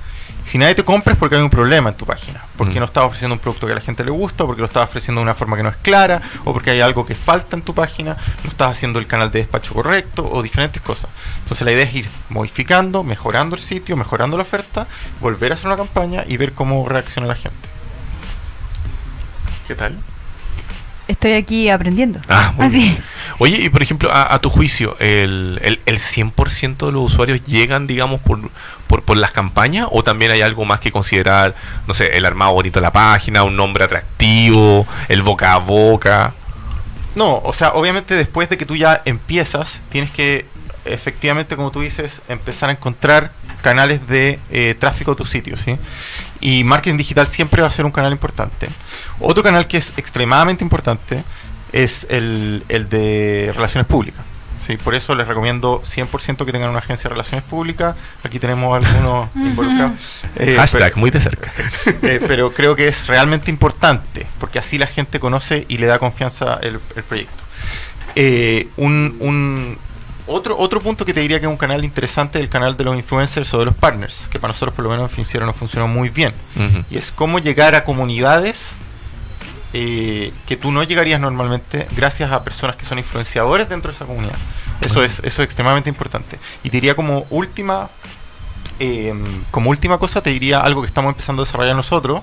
Si 0.43 0.57
nadie 0.57 0.75
te 0.75 0.83
compra 0.83 1.13
es 1.13 1.19
porque 1.19 1.35
hay 1.37 1.41
un 1.41 1.49
problema 1.49 1.89
en 1.91 1.95
tu 1.95 2.05
página. 2.05 2.43
Porque 2.57 2.75
Mm. 2.75 2.79
no 2.79 2.85
estás 2.85 3.05
ofreciendo 3.05 3.33
un 3.35 3.39
producto 3.39 3.65
que 3.67 3.71
a 3.71 3.75
la 3.75 3.81
gente 3.81 4.03
le 4.03 4.11
gusta, 4.11 4.45
porque 4.45 4.59
lo 4.61 4.65
estás 4.65 4.83
ofreciendo 4.83 5.19
de 5.21 5.23
una 5.23 5.33
forma 5.33 5.55
que 5.55 5.63
no 5.63 5.69
es 5.69 5.77
clara, 5.77 6.21
o 6.43 6.51
porque 6.53 6.71
hay 6.71 6.81
algo 6.81 7.05
que 7.05 7.15
falta 7.15 7.55
en 7.55 7.61
tu 7.61 7.73
página, 7.73 8.17
no 8.43 8.49
estás 8.49 8.71
haciendo 8.73 8.99
el 8.99 9.07
canal 9.07 9.31
de 9.31 9.39
despacho 9.39 9.73
correcto, 9.73 10.29
o 10.29 10.41
diferentes 10.41 10.81
cosas. 10.81 11.09
Entonces 11.43 11.63
la 11.65 11.71
idea 11.71 11.85
es 11.85 11.95
ir 11.95 12.09
modificando, 12.27 13.03
mejorando 13.03 13.55
el 13.55 13.61
sitio, 13.61 13.95
mejorando 13.95 14.35
la 14.35 14.43
oferta, 14.43 14.87
volver 15.21 15.53
a 15.53 15.55
hacer 15.55 15.67
una 15.67 15.77
campaña 15.77 16.25
y 16.27 16.35
ver 16.35 16.51
cómo 16.51 16.87
reacciona 16.87 17.27
la 17.29 17.35
gente. 17.35 17.69
¿Qué 19.67 19.75
tal? 19.75 19.97
Estoy 21.07 21.33
aquí 21.33 21.69
aprendiendo. 21.69 22.19
Ah, 22.27 22.53
muy 22.55 22.65
Así. 22.65 22.77
bien. 22.77 22.97
Oye, 23.39 23.61
y 23.61 23.69
por 23.69 23.81
ejemplo, 23.81 24.11
a, 24.11 24.33
a 24.33 24.39
tu 24.39 24.49
juicio, 24.49 24.97
¿el, 24.99 25.59
el, 25.63 25.79
el 25.85 25.97
100% 25.99 26.85
de 26.85 26.91
los 26.91 27.13
usuarios 27.13 27.43
llegan, 27.45 27.87
digamos, 27.87 28.19
por, 28.21 28.49
por, 28.87 29.03
por 29.03 29.15
las 29.17 29.31
campañas? 29.31 29.87
¿O 29.91 30.03
también 30.03 30.31
hay 30.31 30.41
algo 30.41 30.65
más 30.65 30.79
que 30.79 30.91
considerar, 30.91 31.55
no 31.87 31.93
sé, 31.93 32.17
el 32.17 32.25
armado 32.25 32.53
bonito 32.53 32.79
de 32.79 32.83
la 32.83 32.91
página, 32.91 33.43
un 33.43 33.55
nombre 33.55 33.83
atractivo, 33.85 34.85
el 35.07 35.21
boca 35.21 35.53
a 35.53 35.57
boca? 35.59 36.33
No, 37.15 37.37
o 37.43 37.53
sea, 37.53 37.69
obviamente 37.73 38.13
después 38.15 38.49
de 38.49 38.57
que 38.57 38.65
tú 38.65 38.75
ya 38.75 39.01
empiezas, 39.05 39.81
tienes 39.89 40.11
que, 40.11 40.45
efectivamente, 40.85 41.55
como 41.55 41.71
tú 41.71 41.81
dices, 41.81 42.21
empezar 42.27 42.69
a 42.69 42.73
encontrar 42.73 43.31
canales 43.61 44.07
de 44.07 44.39
eh, 44.51 44.75
tráfico 44.79 45.13
a 45.13 45.15
tu 45.15 45.25
sitio, 45.25 45.57
¿sí? 45.57 45.77
Y 46.39 46.63
marketing 46.63 46.97
digital 46.97 47.27
siempre 47.27 47.61
va 47.61 47.67
a 47.67 47.71
ser 47.71 47.85
un 47.85 47.91
canal 47.91 48.11
importante. 48.11 48.69
Otro 49.19 49.43
canal 49.43 49.67
que 49.67 49.77
es 49.77 49.93
extremadamente 49.97 50.63
importante 50.63 51.23
es 51.71 52.07
el, 52.09 52.63
el 52.69 52.89
de 52.89 53.51
relaciones 53.55 53.87
públicas. 53.87 54.23
Sí, 54.59 54.75
por 54.75 54.95
eso 54.95 55.13
les 55.13 55.27
recomiendo 55.27 55.83
100% 55.83 56.43
que 56.43 56.51
tengan 56.51 56.71
una 56.71 56.79
agencia 56.79 57.03
de 57.09 57.13
relaciones 57.13 57.43
públicas. 57.45 57.95
Aquí 58.23 58.39
tenemos 58.39 58.75
algunos 58.83 59.29
involucrados. 59.35 59.93
Eh, 60.39 60.55
Hashtag, 60.55 60.81
pero- 60.89 60.97
muy 60.97 61.09
de 61.11 61.21
cerca. 61.21 61.51
eh, 62.03 62.19
pero 62.27 62.51
creo 62.53 62.75
que 62.75 62.87
es 62.87 63.07
realmente 63.07 63.49
importante, 63.51 64.25
porque 64.39 64.59
así 64.59 64.77
la 64.77 64.87
gente 64.87 65.19
conoce 65.19 65.65
y 65.67 65.77
le 65.77 65.85
da 65.87 65.99
confianza 65.99 66.59
el, 66.61 66.79
el 66.95 67.03
proyecto. 67.03 67.43
Eh, 68.15 68.67
un, 68.77 69.15
un- 69.19 69.77
otro, 70.27 70.57
otro 70.57 70.81
punto 70.81 71.05
que 71.05 71.13
te 71.13 71.21
diría 71.21 71.39
que 71.39 71.45
es 71.45 71.51
un 71.51 71.57
canal 71.57 71.83
interesante 71.83 72.37
es 72.37 72.43
el 72.43 72.49
canal 72.49 72.77
de 72.77 72.83
los 72.83 72.95
influencers 72.95 73.53
o 73.53 73.59
de 73.59 73.65
los 73.65 73.75
partners, 73.75 74.27
que 74.29 74.39
para 74.39 74.53
nosotros 74.53 74.75
por 74.75 74.83
lo 74.83 74.89
menos 74.89 75.05
en 75.05 75.09
Financiero 75.09 75.45
nos 75.45 75.55
funcionó 75.55 75.87
muy 75.87 76.09
bien. 76.09 76.33
Y 76.89 76.97
es 76.97 77.11
cómo 77.11 77.39
llegar 77.39 77.75
a 77.75 77.83
comunidades 77.83 78.75
eh, 79.73 80.31
que 80.45 80.55
tú 80.55 80.71
no 80.71 80.81
llegarías 80.83 81.19
normalmente 81.19 81.87
gracias 81.95 82.31
a 82.31 82.43
personas 82.43 82.77
que 82.77 82.85
son 82.85 82.97
influenciadores 82.97 83.67
dentro 83.67 83.91
de 83.91 83.95
esa 83.95 84.05
comunidad. 84.05 84.37
Eso 84.81 85.03
es, 85.03 85.19
eso 85.19 85.41
es 85.41 85.45
extremadamente 85.45 85.89
importante. 85.89 86.39
Y 86.63 86.69
te 86.69 86.77
diría 86.77 86.95
como 86.95 87.25
última, 87.29 87.89
eh, 88.79 89.13
como 89.51 89.69
última 89.69 89.97
cosa, 89.97 90.21
te 90.21 90.29
diría 90.29 90.59
algo 90.59 90.81
que 90.81 90.87
estamos 90.87 91.11
empezando 91.11 91.41
a 91.41 91.45
desarrollar 91.45 91.75
nosotros, 91.75 92.21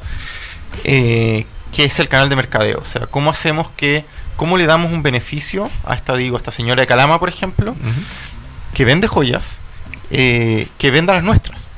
eh, 0.84 1.46
que 1.72 1.84
es 1.84 1.98
el 2.00 2.08
canal 2.08 2.28
de 2.28 2.36
mercadeo. 2.36 2.78
O 2.80 2.84
sea, 2.84 3.06
cómo 3.06 3.30
hacemos 3.30 3.70
que, 3.76 4.04
cómo 4.36 4.56
le 4.56 4.66
damos 4.66 4.92
un 4.92 5.02
beneficio 5.02 5.70
a 5.84 5.94
esta, 5.94 6.16
digo, 6.16 6.36
a 6.36 6.38
esta 6.38 6.52
señora 6.52 6.80
de 6.80 6.86
Calama, 6.86 7.18
por 7.18 7.28
ejemplo, 7.28 7.72
Ujú. 7.72 8.02
que 8.74 8.84
vende 8.84 9.08
joyas, 9.08 9.60
eh, 10.10 10.68
que 10.78 10.90
venda 10.90 11.12
las 11.14 11.24
nuestras. 11.24 11.70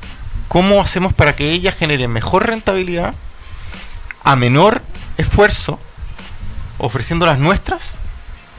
¿Cómo 0.47 0.81
hacemos 0.81 1.13
para 1.13 1.35
que 1.35 1.51
ella 1.51 1.71
genere 1.71 2.07
mejor 2.07 2.47
rentabilidad 2.47 3.13
a 4.23 4.35
menor 4.35 4.81
esfuerzo 5.17 5.79
ofreciendo 6.77 7.25
las 7.25 7.39
nuestras 7.39 7.99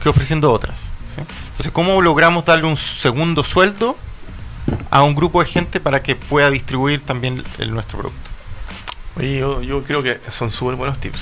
que 0.01 0.09
ofreciendo 0.09 0.51
otras? 0.51 0.79
¿sí? 1.15 1.21
Entonces, 1.51 1.71
¿cómo 1.71 2.01
logramos 2.01 2.45
darle 2.45 2.67
un 2.67 2.77
segundo 2.77 3.43
sueldo 3.43 3.97
a 4.91 5.03
un 5.03 5.15
grupo 5.15 5.41
de 5.41 5.49
gente 5.49 5.79
para 5.79 6.03
que 6.03 6.15
pueda 6.15 6.49
distribuir 6.51 7.03
también 7.03 7.43
el, 7.57 7.73
nuestro 7.73 7.99
producto? 7.99 8.29
Oye, 9.17 9.39
yo, 9.39 9.61
yo 9.61 9.83
creo 9.83 10.03
que 10.03 10.19
son 10.29 10.51
súper 10.51 10.75
buenos 10.75 10.99
tips. 10.99 11.19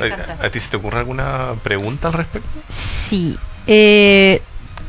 Me 0.00 0.06
encanta. 0.06 0.38
¿A, 0.42 0.46
a 0.46 0.50
ti 0.50 0.60
se 0.60 0.68
te 0.68 0.76
ocurre 0.76 0.98
alguna 0.98 1.54
pregunta 1.62 2.08
al 2.08 2.14
respecto? 2.14 2.48
Sí. 2.68 3.38
Eh, 3.66 4.42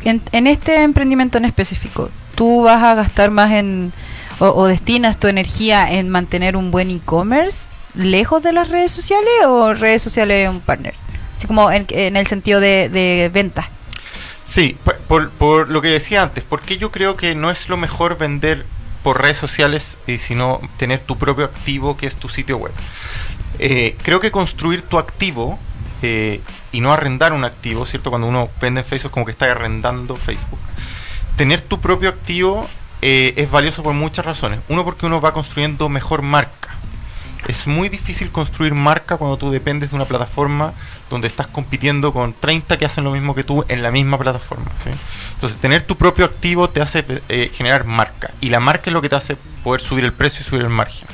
en, 0.03 0.22
en 0.32 0.47
este 0.47 0.82
emprendimiento 0.84 1.38
en 1.38 1.45
específico, 1.45 2.09
tú 2.36 2.64
vas 2.64 2.82
a 2.84 2.95
gastar 2.95 3.30
más 3.32 3.51
en. 3.51 3.93
o, 4.39 4.47
o 4.47 4.68
destinas 4.68 5.18
tu 5.20 5.28
energía 5.28 5.91
en 5.91 6.09
mantener 6.09 6.55
un 6.55 6.72
buen 6.72 6.89
e-commerce 6.89 7.68
lejos 7.93 8.41
de 8.41 8.53
las 8.53 8.70
redes 8.70 8.91
sociales 8.91 9.34
o 9.45 9.74
redes 9.74 10.01
sociales 10.01 10.49
un 10.49 10.62
partner? 10.62 10.95
Así 11.38 11.47
como 11.47 11.72
en, 11.72 11.86
en 11.89 12.16
el 12.16 12.26
sentido 12.28 12.59
de, 12.59 12.89
de 12.89 13.30
venta. 13.34 13.70
Sí, 14.45 14.78
por, 14.84 14.97
por, 14.99 15.30
por 15.32 15.70
lo 15.70 15.82
que 15.82 15.89
decía 15.89 16.24
antes, 16.24 16.43
porque 16.47 16.78
yo 16.78 16.91
creo 16.91 17.16
que 17.16 17.36
no 17.36 17.51
es 17.51 17.70
lo 17.70 17.78
mejor 17.78 18.18
vender 18.18 18.66
por 19.03 19.22
redes 19.22 19.38
sociales 19.38 19.97
y 20.07 20.20
sino 20.20 20.62
tener 20.78 20.99
tu 20.99 21.18
propio 21.18 21.45
activo 21.45 21.97
que 21.97 22.05
es 22.07 22.16
tu 22.16 22.30
sitio 22.30 22.57
web. 22.57 22.72
Eh, 23.59 23.95
creo 24.01 24.19
que 24.19 24.31
construir 24.31 24.81
tu 24.81 24.97
activo 24.97 25.59
eh, 26.01 26.41
y 26.71 26.81
no 26.81 26.93
arrendar 26.93 27.33
un 27.33 27.43
activo, 27.43 27.85
¿cierto? 27.85 28.09
Cuando 28.09 28.27
uno 28.27 28.49
vende 28.59 28.81
en 28.81 28.85
Facebook 28.85 29.11
como 29.11 29.25
que 29.25 29.31
está 29.31 29.45
arrendando 29.45 30.15
Facebook. 30.15 30.59
Tener 31.35 31.61
tu 31.61 31.79
propio 31.79 32.09
activo 32.09 32.67
eh, 33.01 33.33
es 33.35 33.49
valioso 33.49 33.83
por 33.83 33.93
muchas 33.93 34.25
razones. 34.25 34.59
Uno 34.69 34.83
porque 34.83 35.05
uno 35.05 35.21
va 35.21 35.33
construyendo 35.33 35.89
mejor 35.89 36.21
marca. 36.21 36.69
Es 37.47 37.65
muy 37.65 37.89
difícil 37.89 38.31
construir 38.31 38.75
marca 38.75 39.17
cuando 39.17 39.37
tú 39.37 39.49
dependes 39.49 39.89
de 39.89 39.95
una 39.95 40.05
plataforma 40.05 40.73
donde 41.09 41.27
estás 41.27 41.47
compitiendo 41.47 42.13
con 42.13 42.33
30 42.33 42.77
que 42.77 42.85
hacen 42.85 43.03
lo 43.03 43.11
mismo 43.11 43.33
que 43.33 43.43
tú 43.43 43.65
en 43.67 43.81
la 43.81 43.91
misma 43.91 44.19
plataforma. 44.19 44.71
¿sí? 44.75 44.89
Entonces, 45.33 45.59
tener 45.59 45.81
tu 45.83 45.97
propio 45.97 46.25
activo 46.25 46.69
te 46.69 46.81
hace 46.81 47.03
eh, 47.29 47.51
generar 47.53 47.85
marca. 47.85 48.31
Y 48.41 48.49
la 48.49 48.59
marca 48.59 48.89
es 48.91 48.93
lo 48.93 49.01
que 49.01 49.09
te 49.09 49.15
hace 49.15 49.35
poder 49.63 49.81
subir 49.81 50.05
el 50.05 50.13
precio 50.13 50.41
y 50.41 50.43
subir 50.43 50.61
el 50.61 50.69
margen. 50.69 51.07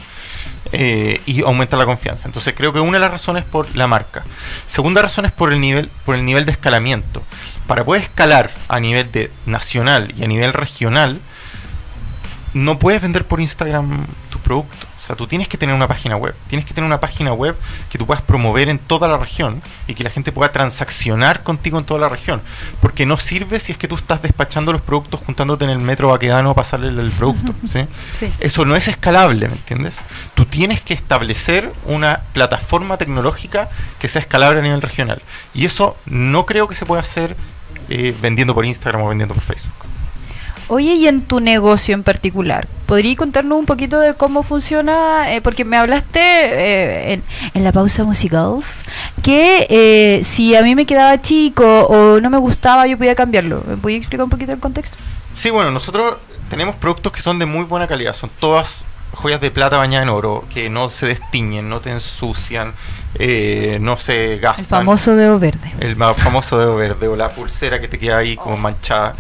Eh, 0.72 1.22
y 1.26 1.41
aumentar 1.43 1.80
la 1.80 1.86
confianza. 1.86 2.28
Entonces 2.28 2.53
creo 2.55 2.74
que 2.74 2.80
una 2.80 2.93
de 2.93 2.99
las 2.99 3.11
razones 3.11 3.43
es 3.43 3.49
por 3.49 3.74
la 3.76 3.88
marca. 3.88 4.24
Segunda 4.65 5.01
razón 5.01 5.26
es 5.26 5.32
por 5.32 5.53
el 5.53 5.61
nivel, 5.61 5.89
por 6.05 6.15
el 6.15 6.26
nivel 6.26 6.45
de 6.45 6.51
escalamiento. 6.51 7.24
Para 7.68 7.86
poder 7.86 8.03
escalar 8.03 8.51
a 8.68 8.80
nivel 8.80 9.11
de 9.11 9.32
nacional 9.45 10.13
y 10.18 10.24
a 10.24 10.28
nivel 10.28 10.53
regional, 10.53 11.20
no 12.53 12.80
puedes 12.80 13.01
vender 13.01 13.26
por 13.26 13.39
Instagram 13.39 14.07
tu 14.30 14.39
producto. 14.39 14.86
O 15.08 15.12
sea, 15.12 15.16
tú 15.16 15.26
tienes 15.26 15.47
que 15.47 15.58
tener 15.58 15.74
una 15.74 15.88
página 15.88 16.18
web. 16.18 16.36
Tienes 16.47 16.66
que 16.66 16.74
tener 16.74 16.86
una 16.86 16.99
página 16.99 17.32
web 17.32 17.55
que 17.89 17.97
tú 17.97 18.05
puedas 18.05 18.22
promover 18.22 18.68
en 18.68 18.78
toda 18.78 19.08
la 19.08 19.18
región 19.18 19.62
y 19.88 19.93
que 19.93 20.03
la 20.03 20.10
gente 20.10 20.34
pueda 20.34 20.51
transaccionar 20.51 21.43
contigo 21.43 21.80
en 21.80 21.86
toda 21.86 22.01
la 22.01 22.10
región. 22.10 22.41
Porque 22.82 23.05
no 23.05 23.16
sirve 23.16 23.62
si 23.62 23.72
es 23.72 23.78
que 23.78 23.88
tú 23.88 23.95
estás 23.95 24.22
despachando 24.22 24.74
los 24.74 24.82
productos 24.82 25.22
juntándote 25.26 25.64
en 25.64 25.72
el 25.72 25.80
metro 25.80 26.10
vaquedano 26.10 26.49
a 26.49 26.55
pasarle 26.55 26.89
el 26.89 27.10
producto. 27.12 27.53
¿sí? 27.66 27.88
Sí. 28.20 28.34
Eso 28.41 28.66
no 28.66 28.76
es 28.76 28.89
escalable, 28.89 29.47
¿me 29.47 29.53
entiendes? 29.55 30.01
Tú 30.34 30.43
tienes 30.43 30.82
que 30.82 30.93
establecer 30.93 31.72
una 31.86 32.24
plataforma 32.34 32.97
tecnológica 32.97 33.70
que 33.99 34.10
sea 34.10 34.20
escalable 34.20 34.60
a 34.60 34.64
nivel 34.64 34.82
regional. 34.82 35.22
Y 35.53 35.66
eso 35.66 35.95
no 36.05 36.45
creo 36.45 36.68
que 36.68 36.76
se 36.76 36.86
pueda 36.86 36.99
hacer 36.99 37.38
eh, 37.88 38.14
vendiendo 38.22 38.53
por 38.53 38.66
Instagram 38.66 39.03
o 39.03 39.08
vendiendo 39.08 39.34
por 39.34 39.43
Facebook. 39.43 39.76
Oye, 40.70 40.95
y 40.95 41.07
en 41.07 41.22
tu 41.22 41.39
negocio 41.39 41.93
en 41.95 42.03
particular, 42.03 42.68
¿podrías 42.88 43.18
contarnos 43.18 43.57
un 43.57 43.65
poquito 43.65 43.99
de 43.99 44.13
cómo 44.15 44.43
funciona? 44.43 45.34
Eh, 45.34 45.41
porque 45.41 45.63
me 45.63 45.78
hablaste 45.78 46.20
eh, 46.20 47.13
en, 47.13 47.24
en 47.53 47.63
la 47.63 47.72
pausa 47.72 48.03
musical 48.03 48.59
que 49.24 49.65
eh, 49.70 50.24
si 50.26 50.55
a 50.55 50.61
mí 50.63 50.76
me 50.76 50.86
quedaba 50.86 51.22
chico 51.22 51.63
o 51.86 52.20
no 52.20 52.30
me 52.30 52.38
gustaba, 52.38 52.86
yo 52.88 52.97
podía 52.97 53.15
cambiarlo. 53.15 53.63
¿Me 53.65 53.78
podías 53.78 53.99
explicar 53.99 54.26
un 54.26 54.30
poquito 54.30 54.51
el 54.51 54.59
contexto? 54.59 54.97
Sí, 55.34 55.49
bueno, 55.51 55.72
nosotros 55.72 56.15
tenemos 56.49 56.76
productos 56.76 57.11
que 57.13 57.22
son 57.22 57.39
de 57.39 57.45
muy 57.45 57.63
buena 57.63 57.88
calidad. 57.88 58.13
Son 58.13 58.30
todas 58.39 58.84
joyas 59.13 59.39
de 59.39 59.51
plata 59.51 59.78
bañadas 59.78 60.03
en 60.03 60.09
oro, 60.09 60.45
que 60.53 60.70
no 60.70 60.89
se 60.89 61.05
destiñen, 61.07 61.70
no 61.70 61.80
te 61.80 61.91
ensucian, 61.91 62.74
eh, 63.15 63.78
no 63.82 63.95
se 63.97 64.38
gastan. 64.38 64.65
El 64.65 64.70
famoso 64.70 65.15
dedo 65.15 65.39
verde. 65.39 65.72
El 65.80 65.95
ma- 65.95 66.13
famoso 66.13 66.57
dedo 66.59 66.76
verde 66.76 67.07
o 67.07 67.15
la 67.15 67.30
pulsera 67.32 67.80
que 67.80 67.88
te 67.88 67.97
queda 67.97 68.18
ahí 68.18 68.36
como 68.36 68.57
manchada. 68.57 69.15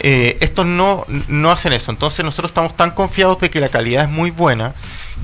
Eh, 0.00 0.36
estos 0.40 0.66
no, 0.66 1.06
no 1.28 1.50
hacen 1.50 1.72
eso. 1.72 1.90
Entonces 1.90 2.24
nosotros 2.24 2.50
estamos 2.50 2.76
tan 2.76 2.90
confiados 2.90 3.40
de 3.40 3.50
que 3.50 3.60
la 3.60 3.68
calidad 3.68 4.04
es 4.04 4.10
muy 4.10 4.30
buena 4.30 4.74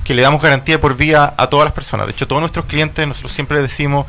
que 0.04 0.14
le 0.14 0.22
damos 0.22 0.42
garantía 0.42 0.80
por 0.80 0.96
vía 0.96 1.34
a 1.36 1.48
todas 1.48 1.64
las 1.64 1.74
personas. 1.74 2.06
De 2.06 2.12
hecho, 2.12 2.26
todos 2.26 2.40
nuestros 2.40 2.66
clientes, 2.66 3.06
nosotros 3.06 3.32
siempre 3.32 3.60
decimos, 3.60 4.06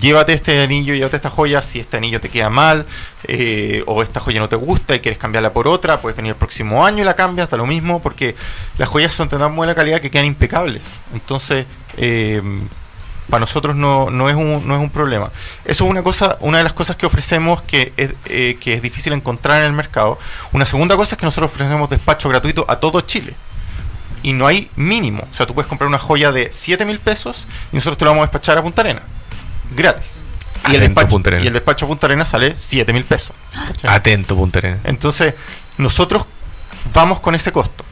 llévate 0.00 0.32
este 0.32 0.62
anillo, 0.62 0.94
llévate 0.94 1.16
esta 1.16 1.30
joya, 1.30 1.62
si 1.62 1.80
este 1.80 1.96
anillo 1.96 2.20
te 2.20 2.28
queda 2.28 2.50
mal 2.50 2.86
eh, 3.24 3.82
o 3.86 4.02
esta 4.02 4.20
joya 4.20 4.40
no 4.40 4.48
te 4.48 4.56
gusta 4.56 4.94
y 4.94 5.00
quieres 5.00 5.18
cambiarla 5.18 5.52
por 5.52 5.68
otra, 5.68 6.00
puedes 6.00 6.16
venir 6.16 6.30
el 6.32 6.36
próximo 6.36 6.84
año 6.84 7.02
y 7.02 7.04
la 7.04 7.16
cambias, 7.16 7.50
da 7.50 7.56
lo 7.56 7.66
mismo, 7.66 8.00
porque 8.02 8.34
las 8.78 8.88
joyas 8.88 9.12
son 9.12 9.28
de 9.28 9.38
tan 9.38 9.54
buena 9.56 9.74
calidad 9.74 10.00
que 10.00 10.10
quedan 10.10 10.26
impecables. 10.26 10.84
Entonces, 11.12 11.66
eh, 11.96 12.42
para 13.28 13.40
nosotros 13.40 13.74
no, 13.74 14.10
no, 14.10 14.28
es 14.28 14.36
un, 14.36 14.66
no 14.66 14.74
es 14.74 14.80
un 14.80 14.90
problema. 14.90 15.30
Eso 15.64 15.84
es 15.84 15.90
una 15.90 16.02
cosa, 16.02 16.36
una 16.40 16.58
de 16.58 16.64
las 16.64 16.72
cosas 16.72 16.96
que 16.96 17.06
ofrecemos 17.06 17.62
que 17.62 17.92
es, 17.96 18.14
eh, 18.26 18.56
que 18.60 18.74
es 18.74 18.82
difícil 18.82 19.12
encontrar 19.12 19.60
en 19.60 19.66
el 19.66 19.72
mercado. 19.72 20.18
Una 20.52 20.64
segunda 20.64 20.96
cosa 20.96 21.14
es 21.14 21.18
que 21.18 21.26
nosotros 21.26 21.50
ofrecemos 21.50 21.90
despacho 21.90 22.28
gratuito 22.28 22.64
a 22.68 22.78
todo 22.78 23.00
Chile. 23.00 23.34
Y 24.22 24.32
no 24.32 24.46
hay 24.46 24.70
mínimo. 24.76 25.26
O 25.30 25.34
sea, 25.34 25.46
tú 25.46 25.54
puedes 25.54 25.68
comprar 25.68 25.88
una 25.88 25.98
joya 25.98 26.32
de 26.32 26.50
7 26.52 26.84
mil 26.84 26.98
pesos 26.98 27.46
y 27.72 27.76
nosotros 27.76 27.98
te 27.98 28.04
lo 28.04 28.10
vamos 28.12 28.22
a 28.22 28.26
despachar 28.26 28.58
a 28.58 28.62
Punta 28.62 28.82
Arena. 28.82 29.02
Gratis. 29.74 30.22
Y 30.68 30.74
el, 30.74 30.80
despacho, 30.80 31.08
Punta 31.08 31.30
Arenas. 31.30 31.44
y 31.44 31.46
el 31.48 31.52
despacho 31.52 31.84
a 31.84 31.88
Punta 31.88 32.06
Arena 32.06 32.24
sale 32.24 32.54
7 32.56 32.92
mil 32.92 33.04
pesos. 33.04 33.36
¿cachai? 33.52 33.94
Atento, 33.94 34.36
Punta 34.36 34.58
Arenas. 34.58 34.80
Entonces, 34.84 35.34
nosotros 35.78 36.26
vamos 36.92 37.20
con 37.20 37.34
ese 37.34 37.52
costo, 37.52 37.84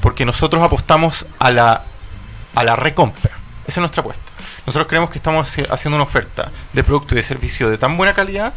porque 0.00 0.24
nosotros 0.24 0.62
apostamos 0.62 1.26
a 1.38 1.50
la, 1.50 1.84
a 2.54 2.64
la 2.64 2.76
recompra. 2.76 3.32
Esa 3.66 3.72
es 3.72 3.78
nuestra 3.78 4.00
apuesta. 4.00 4.27
Nosotros 4.68 4.86
creemos 4.86 5.08
que 5.10 5.18
estamos 5.18 5.46
haci- 5.48 5.66
haciendo 5.70 5.96
una 5.96 6.04
oferta 6.04 6.50
de 6.74 6.84
producto 6.84 7.14
y 7.14 7.16
de 7.16 7.22
servicio 7.22 7.70
de 7.70 7.78
tan 7.78 7.96
buena 7.96 8.12
calidad 8.12 8.52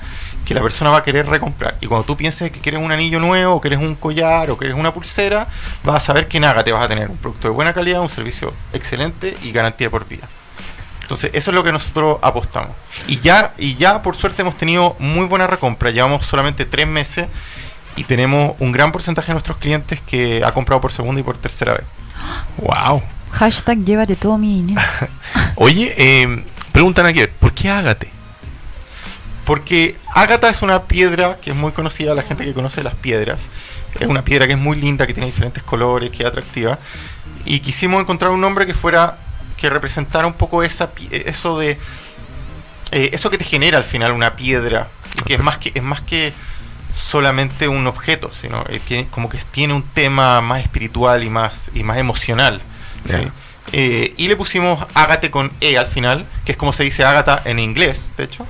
que 0.45 0.53
la 0.53 0.61
persona 0.61 0.89
va 0.91 0.97
a 0.97 1.03
querer 1.03 1.25
recomprar. 1.25 1.77
Y 1.79 1.87
cuando 1.87 2.05
tú 2.05 2.17
pienses 2.17 2.51
que 2.51 2.59
quieres 2.59 2.81
un 2.81 2.91
anillo 2.91 3.19
nuevo, 3.19 3.55
o 3.55 3.61
quieres 3.61 3.79
un 3.79 3.95
collar, 3.95 4.51
o 4.51 4.57
quieres 4.57 4.75
una 4.77 4.93
pulsera, 4.93 5.47
vas 5.83 5.95
a 5.95 5.99
saber 6.01 6.27
que 6.27 6.35
en 6.37 6.43
Ágate 6.43 6.71
vas 6.73 6.83
a 6.83 6.87
tener 6.89 7.09
un 7.09 7.15
producto 7.17 7.47
de 7.47 7.53
buena 7.53 7.73
calidad, 7.73 8.01
un 8.01 8.09
servicio 8.09 8.53
excelente 8.73 9.37
y 9.41 9.51
garantía 9.53 9.89
por 9.89 10.05
vida. 10.07 10.27
Entonces, 11.01 11.31
eso 11.33 11.51
es 11.51 11.55
lo 11.55 11.63
que 11.63 11.71
nosotros 11.71 12.17
apostamos. 12.21 12.71
Y 13.07 13.19
ya, 13.21 13.53
y 13.57 13.75
ya 13.75 14.01
por 14.01 14.15
suerte 14.17 14.41
hemos 14.41 14.57
tenido 14.57 14.95
muy 14.99 15.25
buena 15.27 15.47
recompra. 15.47 15.91
Llevamos 15.91 16.25
solamente 16.25 16.65
tres 16.65 16.87
meses 16.87 17.27
y 17.95 18.03
tenemos 18.03 18.53
un 18.59 18.71
gran 18.71 18.91
porcentaje 18.91 19.27
de 19.27 19.33
nuestros 19.33 19.57
clientes 19.57 20.01
que 20.01 20.43
ha 20.43 20.53
comprado 20.53 20.81
por 20.81 20.91
segunda 20.91 21.21
y 21.21 21.23
por 21.23 21.37
tercera 21.37 21.73
vez. 21.73 21.83
Wow. 22.57 23.01
Hashtag 23.31 23.83
llévate 23.83 24.15
todo 24.15 24.37
mi 24.37 24.61
dinero. 24.61 24.81
Oye, 25.55 25.93
eh, 25.97 26.43
preguntan 26.71 27.05
aquí, 27.05 27.21
¿por 27.39 27.53
qué 27.53 27.69
Ágate? 27.69 28.09
Porque 29.45 29.97
ágata 30.13 30.49
es 30.49 30.61
una 30.61 30.83
piedra 30.83 31.37
que 31.41 31.49
es 31.49 31.55
muy 31.55 31.71
conocida, 31.71 32.13
la 32.13 32.21
gente 32.21 32.43
que 32.45 32.53
conoce 32.53 32.83
las 32.83 32.93
piedras. 32.95 33.49
Es 33.99 34.07
una 34.07 34.23
piedra 34.23 34.45
que 34.47 34.53
es 34.53 34.59
muy 34.59 34.77
linda, 34.79 35.07
que 35.07 35.13
tiene 35.13 35.25
diferentes 35.27 35.63
colores, 35.63 36.11
que 36.11 36.23
es 36.23 36.29
atractiva. 36.29 36.77
Y 37.43 37.59
quisimos 37.59 37.99
encontrar 37.99 38.31
un 38.31 38.39
nombre 38.39 38.65
que 38.65 38.73
fuera, 38.73 39.17
que 39.57 39.69
representara 39.69 40.27
un 40.27 40.33
poco 40.33 40.63
esa, 40.63 40.91
pi- 40.91 41.09
eso 41.11 41.57
de, 41.57 41.71
eh, 42.91 43.09
eso 43.13 43.29
que 43.29 43.37
te 43.37 43.43
genera 43.43 43.77
al 43.79 43.83
final 43.83 44.11
una 44.11 44.35
piedra, 44.35 44.87
que 45.25 45.33
es 45.33 45.43
más 45.43 45.57
que, 45.57 45.71
es 45.73 45.83
más 45.83 46.01
que 46.01 46.33
solamente 46.95 47.67
un 47.67 47.87
objeto, 47.87 48.31
sino 48.31 48.63
eh, 48.69 48.79
que 48.85 49.07
como 49.07 49.27
que 49.27 49.39
tiene 49.49 49.73
un 49.73 49.83
tema 49.83 50.39
más 50.41 50.61
espiritual 50.61 51.23
y 51.23 51.29
más, 51.29 51.71
y 51.73 51.83
más 51.83 51.97
emocional. 51.97 52.61
Eh, 53.73 54.13
y 54.17 54.27
le 54.27 54.35
pusimos 54.35 54.85
Ágate 54.93 55.31
con 55.31 55.51
E 55.61 55.77
al 55.77 55.87
final, 55.87 56.25
que 56.45 56.53
es 56.53 56.57
como 56.57 56.73
se 56.73 56.83
dice 56.83 57.05
Ágata 57.05 57.41
en 57.45 57.59
inglés, 57.59 58.11
de 58.17 58.25
hecho, 58.25 58.45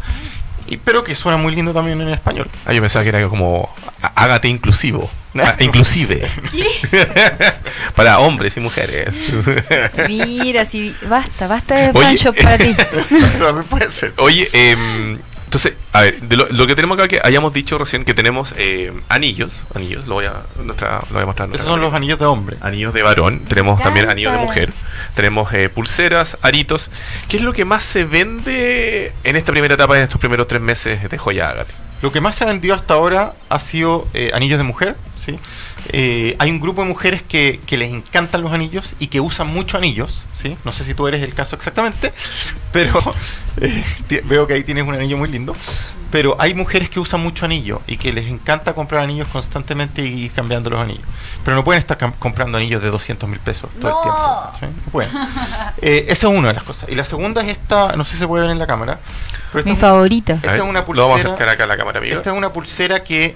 y, 0.67 0.77
pero 0.77 1.03
que 1.03 1.15
suena 1.15 1.37
muy 1.37 1.53
lindo 1.53 1.73
también 1.73 2.01
en 2.01 2.09
español. 2.09 2.49
Ah, 2.65 2.73
yo 2.73 2.81
pensaba 2.81 3.03
que 3.03 3.09
era 3.09 3.27
como 3.27 3.73
Ágate 4.15 4.47
inclusivo. 4.47 5.09
Ah, 5.37 5.55
inclusive. 5.59 6.29
Para 7.95 8.19
hombres 8.19 8.57
y 8.57 8.59
mujeres. 8.59 9.13
Mira, 10.07 10.65
si 10.65 10.95
basta, 11.07 11.47
basta 11.47 11.75
de 11.75 11.89
Oye. 11.89 11.93
pancho 11.93 12.33
para 12.33 12.57
ti. 12.57 12.75
Puede 13.69 13.89
ser. 13.91 14.13
Oye, 14.17 14.49
em, 14.53 15.19
entonces, 15.51 15.73
a 15.91 16.03
ver, 16.03 16.21
de 16.21 16.37
lo, 16.37 16.47
lo 16.47 16.65
que 16.65 16.75
tenemos 16.75 16.97
acá 16.97 17.09
que 17.09 17.19
hayamos 17.21 17.51
dicho 17.51 17.77
recién 17.77 18.05
que 18.05 18.13
tenemos 18.13 18.53
eh, 18.55 18.93
anillos, 19.09 19.63
anillos, 19.75 20.07
lo 20.07 20.15
voy 20.15 20.23
a, 20.23 20.43
nuestra, 20.63 21.01
lo 21.09 21.15
voy 21.15 21.23
a 21.23 21.25
mostrar. 21.25 21.49
Esos 21.51 21.67
son 21.67 21.81
los 21.81 21.93
anillos 21.93 22.17
de 22.19 22.25
hombre. 22.25 22.55
Anillos 22.61 22.93
de 22.93 23.03
varón, 23.03 23.41
tenemos 23.49 23.83
también 23.83 24.09
anillos 24.09 24.31
de 24.31 24.37
mujer, 24.37 24.71
tenemos 25.13 25.53
eh, 25.53 25.67
pulseras, 25.67 26.37
aritos. 26.41 26.89
¿Qué 27.27 27.35
es 27.35 27.43
lo 27.43 27.51
que 27.51 27.65
más 27.65 27.83
se 27.83 28.05
vende 28.05 29.11
en 29.25 29.35
esta 29.35 29.51
primera 29.51 29.73
etapa, 29.73 29.97
en 29.97 30.03
estos 30.03 30.21
primeros 30.21 30.47
tres 30.47 30.61
meses 30.61 31.09
de 31.09 31.17
joya 31.17 31.49
Ágate? 31.49 31.73
Lo 32.01 32.13
que 32.13 32.21
más 32.21 32.35
se 32.35 32.45
ha 32.45 32.47
vendido 32.47 32.73
hasta 32.73 32.93
ahora 32.93 33.33
ha 33.49 33.59
sido 33.59 34.07
eh, 34.13 34.31
anillos 34.33 34.57
de 34.57 34.63
mujer. 34.63 34.95
¿sí? 35.19 35.37
Eh, 35.89 36.35
hay 36.39 36.51
un 36.51 36.59
grupo 36.59 36.81
de 36.83 36.87
mujeres 36.87 37.21
que, 37.21 37.59
que 37.65 37.77
les 37.77 37.91
encantan 37.91 38.41
los 38.41 38.51
anillos 38.53 38.95
y 38.99 39.07
que 39.07 39.19
usan 39.19 39.47
mucho 39.47 39.77
anillos. 39.77 40.25
¿sí? 40.33 40.57
No 40.63 40.71
sé 40.71 40.83
si 40.83 40.93
tú 40.93 41.07
eres 41.07 41.23
el 41.23 41.33
caso 41.33 41.55
exactamente, 41.55 42.13
pero 42.71 42.99
eh, 43.61 43.83
veo 44.25 44.47
que 44.47 44.53
ahí 44.53 44.63
tienes 44.63 44.85
un 44.85 44.93
anillo 44.95 45.17
muy 45.17 45.29
lindo. 45.29 45.55
Pero 46.11 46.35
hay 46.39 46.53
mujeres 46.53 46.89
que 46.89 46.99
usan 46.99 47.23
mucho 47.23 47.45
anillo 47.45 47.81
y 47.87 47.95
que 47.95 48.11
les 48.11 48.27
encanta 48.29 48.73
comprar 48.73 49.01
anillos 49.01 49.29
constantemente 49.29 50.03
y 50.05 50.25
ir 50.25 50.31
cambiando 50.31 50.69
los 50.69 50.81
anillos. 50.81 51.05
Pero 51.45 51.55
no 51.55 51.63
pueden 51.63 51.79
estar 51.79 51.97
comprando 52.19 52.57
anillos 52.57 52.83
de 52.83 52.89
200 52.89 53.29
mil 53.29 53.39
pesos 53.39 53.69
todo 53.79 53.95
el 53.97 54.01
tiempo. 54.03 54.51
¿sí? 54.59 54.65
No 54.85 54.91
pueden. 54.91 55.11
Eh, 55.81 56.05
esa 56.09 56.27
es 56.27 56.37
una 56.37 56.49
de 56.49 56.53
las 56.55 56.63
cosas. 56.63 56.89
Y 56.89 56.95
la 56.95 57.05
segunda 57.05 57.41
es 57.41 57.51
esta, 57.51 57.95
no 57.95 58.03
sé 58.03 58.11
si 58.11 58.17
se 58.17 58.27
puede 58.27 58.43
ver 58.43 58.51
en 58.51 58.59
la 58.59 58.67
cámara. 58.67 58.99
Pero 59.51 59.59
esta 59.59 59.69
Mi 59.69 59.75
es 59.75 59.79
favorita. 59.79 60.33
Esta 60.33 60.55
es 60.57 60.61
una 60.61 60.81
Lo 60.81 60.85
vamos 60.85 60.85
a 60.85 60.85
pulsera. 60.85 61.33
acercar 61.33 61.49
acá 61.49 61.63
a 61.63 61.67
la 61.67 61.77
cámara, 61.77 61.99
amigo. 61.99 62.17
esta 62.17 62.29
es 62.31 62.35
una 62.37 62.51
pulsera 62.51 63.03
que 63.03 63.35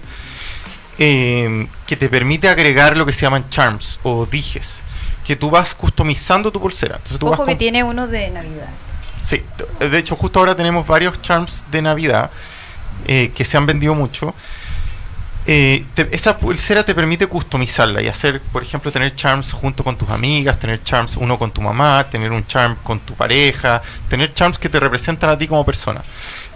eh, 0.99 1.67
que 1.85 1.95
te 1.95 2.09
permite 2.09 2.47
agregar 2.49 2.95
lo 2.97 3.05
que 3.05 3.13
se 3.13 3.21
llaman 3.21 3.49
charms 3.49 3.99
o 4.03 4.25
dijes, 4.25 4.83
que 5.25 5.35
tú 5.35 5.49
vas 5.49 5.73
customizando 5.75 6.51
tu 6.51 6.59
pulsera. 6.61 6.95
Entonces 6.95 7.19
tú 7.19 7.25
vas 7.27 7.39
Ojo 7.39 7.45
que 7.45 7.55
tiene 7.55 7.83
uno 7.83 8.07
de 8.07 8.29
Navidad. 8.31 8.67
Sí, 9.23 9.43
de 9.79 9.97
hecho 9.97 10.15
justo 10.15 10.39
ahora 10.39 10.55
tenemos 10.55 10.85
varios 10.85 11.21
charms 11.21 11.65
de 11.71 11.81
Navidad 11.81 12.29
eh, 13.07 13.31
que 13.33 13.43
se 13.43 13.57
han 13.57 13.65
vendido 13.65 13.95
mucho. 13.95 14.33
Eh, 15.47 15.85
te- 15.93 16.09
esa 16.15 16.39
pulsera 16.39 16.83
te 16.83 16.95
permite 16.95 17.27
customizarla 17.27 18.01
y 18.01 18.07
hacer, 18.07 18.41
por 18.51 18.63
ejemplo, 18.63 18.91
tener 18.91 19.13
charms 19.15 19.51
junto 19.51 19.83
con 19.83 19.95
tus 19.95 20.09
amigas, 20.09 20.57
tener 20.57 20.81
charms 20.81 21.17
uno 21.17 21.37
con 21.37 21.51
tu 21.51 21.61
mamá, 21.61 22.07
tener 22.09 22.31
un 22.31 22.45
charm 22.47 22.75
con 22.83 22.99
tu 22.99 23.13
pareja, 23.13 23.79
tener 24.09 24.33
charms 24.33 24.57
que 24.57 24.69
te 24.69 24.79
representan 24.79 25.29
a 25.29 25.37
ti 25.37 25.47
como 25.47 25.63
persona. 25.63 26.03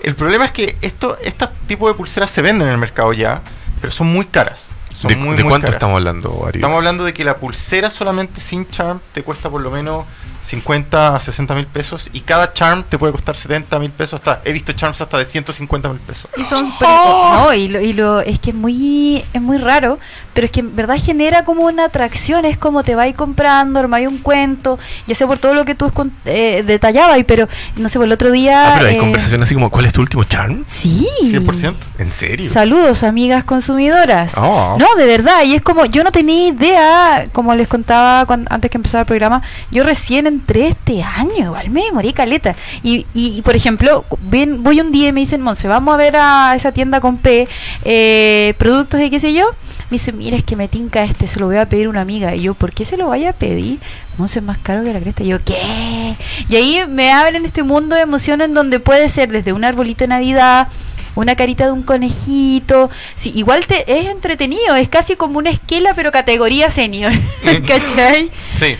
El 0.01 0.15
problema 0.15 0.45
es 0.45 0.51
que 0.51 0.75
esto, 0.81 1.17
este 1.23 1.45
tipo 1.67 1.87
de 1.87 1.93
pulseras 1.93 2.31
se 2.31 2.41
venden 2.41 2.67
en 2.67 2.73
el 2.73 2.79
mercado 2.79 3.13
ya, 3.13 3.41
pero 3.79 3.91
son 3.91 4.07
muy 4.07 4.25
caras. 4.25 4.71
Son 4.95 5.07
¿De, 5.09 5.15
muy, 5.15 5.35
de 5.37 5.43
muy 5.43 5.51
cuánto 5.51 5.65
caras. 5.67 5.75
estamos 5.75 5.95
hablando, 5.95 6.45
Ari? 6.45 6.59
Estamos 6.59 6.75
hablando 6.77 7.03
de 7.05 7.13
que 7.13 7.23
la 7.23 7.37
pulsera 7.37 7.89
solamente 7.89 8.41
sin 8.41 8.67
charm 8.69 8.99
te 9.13 9.23
cuesta 9.23 9.49
por 9.49 9.61
lo 9.61 9.71
menos 9.71 10.05
50 10.41 11.15
a 11.15 11.19
60 11.19 11.53
mil 11.55 11.67
pesos 11.67 12.09
y 12.13 12.21
cada 12.21 12.53
charm 12.53 12.83
te 12.83 12.97
puede 12.97 13.11
costar 13.11 13.35
70 13.35 13.77
mil 13.79 13.91
pesos. 13.91 14.15
Hasta, 14.15 14.41
he 14.45 14.51
visto 14.53 14.71
charms 14.73 15.01
hasta 15.01 15.17
de 15.17 15.25
150 15.25 15.89
mil 15.89 15.99
pesos. 15.99 16.29
Y 16.37 16.45
son 16.45 16.73
pero- 16.79 17.33
no, 17.33 17.53
y 17.53 17.67
lo, 17.67 17.81
y 17.81 17.93
lo- 17.93 18.21
es 18.21 18.39
que 18.39 18.51
es 18.51 18.55
muy 18.55 19.23
es 19.33 19.41
muy 19.41 19.57
raro, 19.57 19.99
pero 20.33 20.45
es 20.45 20.51
que 20.51 20.61
en 20.61 20.75
verdad 20.75 20.95
genera 21.03 21.43
como 21.45 21.63
una 21.65 21.85
atracción, 21.85 22.45
es 22.45 22.57
como 22.57 22.83
te 22.83 22.95
vais 22.95 23.15
comprando, 23.15 23.79
armáis 23.79 24.07
un 24.07 24.19
cuento, 24.19 24.79
ya 25.07 25.15
sea 25.15 25.27
por 25.27 25.37
todo 25.39 25.53
lo 25.53 25.65
que 25.65 25.75
tú 25.75 25.91
eh, 26.25 26.63
detallabas, 26.65 27.19
pero 27.27 27.47
no 27.75 27.89
sé, 27.89 27.99
por 27.99 28.05
el 28.05 28.11
otro 28.13 28.31
día 28.31 28.69
Ah, 28.73 28.75
pero 28.77 28.89
hay 28.89 28.95
eh, 28.95 28.99
conversaciones 28.99 29.47
así 29.47 29.53
como, 29.55 29.69
¿cuál 29.69 29.85
es 29.85 29.93
tu 29.93 30.01
último 30.01 30.23
charm? 30.23 30.63
Sí. 30.67 31.05
100%. 31.23 31.75
¿En 31.97 32.11
serio? 32.11 32.51
Saludos, 32.51 33.03
amigas 33.03 33.43
consumidoras. 33.43 34.35
Oh. 34.37 34.77
No, 34.79 34.95
de 34.95 35.05
verdad, 35.05 35.43
y 35.43 35.55
es 35.55 35.61
como, 35.61 35.85
yo 35.85 36.03
no 36.03 36.11
tenía 36.11 36.47
idea, 36.47 37.25
como 37.33 37.53
les 37.55 37.67
contaba 37.67 38.25
cuan- 38.25 38.47
antes 38.49 38.71
que 38.71 38.77
empezara 38.77 39.01
el 39.01 39.07
programa, 39.07 39.41
yo 39.71 39.83
recién 39.83 40.27
entré 40.29 40.67
este 40.67 41.03
año, 41.03 41.37
igual 41.37 41.69
me 41.69 41.91
morí 41.91 42.13
caleta. 42.13 42.55
Y, 42.83 43.05
y, 43.13 43.41
por 43.41 43.55
ejemplo, 43.55 44.05
ven, 44.21 44.63
voy 44.63 44.79
un 44.79 44.91
día 44.91 45.09
y 45.09 45.11
me 45.11 45.19
dicen, 45.19 45.41
Monse, 45.41 45.67
vamos 45.67 45.93
a 45.93 45.97
ver 45.97 46.15
a 46.17 46.53
esa 46.55 46.71
tienda 46.71 47.01
con 47.01 47.17
P, 47.17 47.47
eh, 47.83 48.53
productos 48.57 49.01
y 49.01 49.09
qué 49.09 49.19
sé 49.19 49.33
yo. 49.33 49.49
Me 49.89 49.95
dice, 49.95 50.11
mira, 50.11 50.37
es 50.37 50.43
que 50.43 50.55
me 50.55 50.67
tinca 50.67 51.03
este, 51.03 51.27
se 51.27 51.39
lo 51.39 51.47
voy 51.47 51.57
a 51.57 51.67
pedir 51.67 51.87
a 51.87 51.89
una 51.89 52.01
amiga. 52.01 52.35
Y 52.35 52.43
yo, 52.43 52.53
¿por 52.53 52.71
qué 52.71 52.85
se 52.85 52.95
lo 52.95 53.09
vaya 53.09 53.31
a 53.31 53.33
pedir? 53.33 53.79
Monse 54.17 54.39
es 54.39 54.45
más 54.45 54.59
caro 54.59 54.83
que 54.83 54.93
la 54.93 54.99
cresta. 54.99 55.23
Y 55.23 55.27
yo, 55.27 55.43
¿qué? 55.43 56.15
Y 56.47 56.55
ahí 56.55 56.81
me 56.87 57.11
abren 57.11 57.45
este 57.45 57.63
mundo 57.63 57.95
de 57.95 58.03
emoción 58.03 58.41
en 58.41 58.53
donde 58.53 58.79
puede 58.79 59.09
ser 59.09 59.29
desde 59.29 59.51
un 59.51 59.63
arbolito 59.63 60.03
de 60.03 60.09
Navidad, 60.09 60.67
una 61.15 61.35
carita 61.35 61.65
de 61.65 61.71
un 61.71 61.83
conejito. 61.83 62.89
Sí, 63.15 63.31
igual 63.35 63.65
te 63.65 63.99
es 63.99 64.07
entretenido, 64.07 64.75
es 64.75 64.89
casi 64.89 65.15
como 65.15 65.39
una 65.39 65.49
esquela, 65.49 65.93
pero 65.95 66.11
categoría 66.11 66.69
senior. 66.69 67.11
¿Cachai? 67.67 68.29
Sí. 68.59 68.75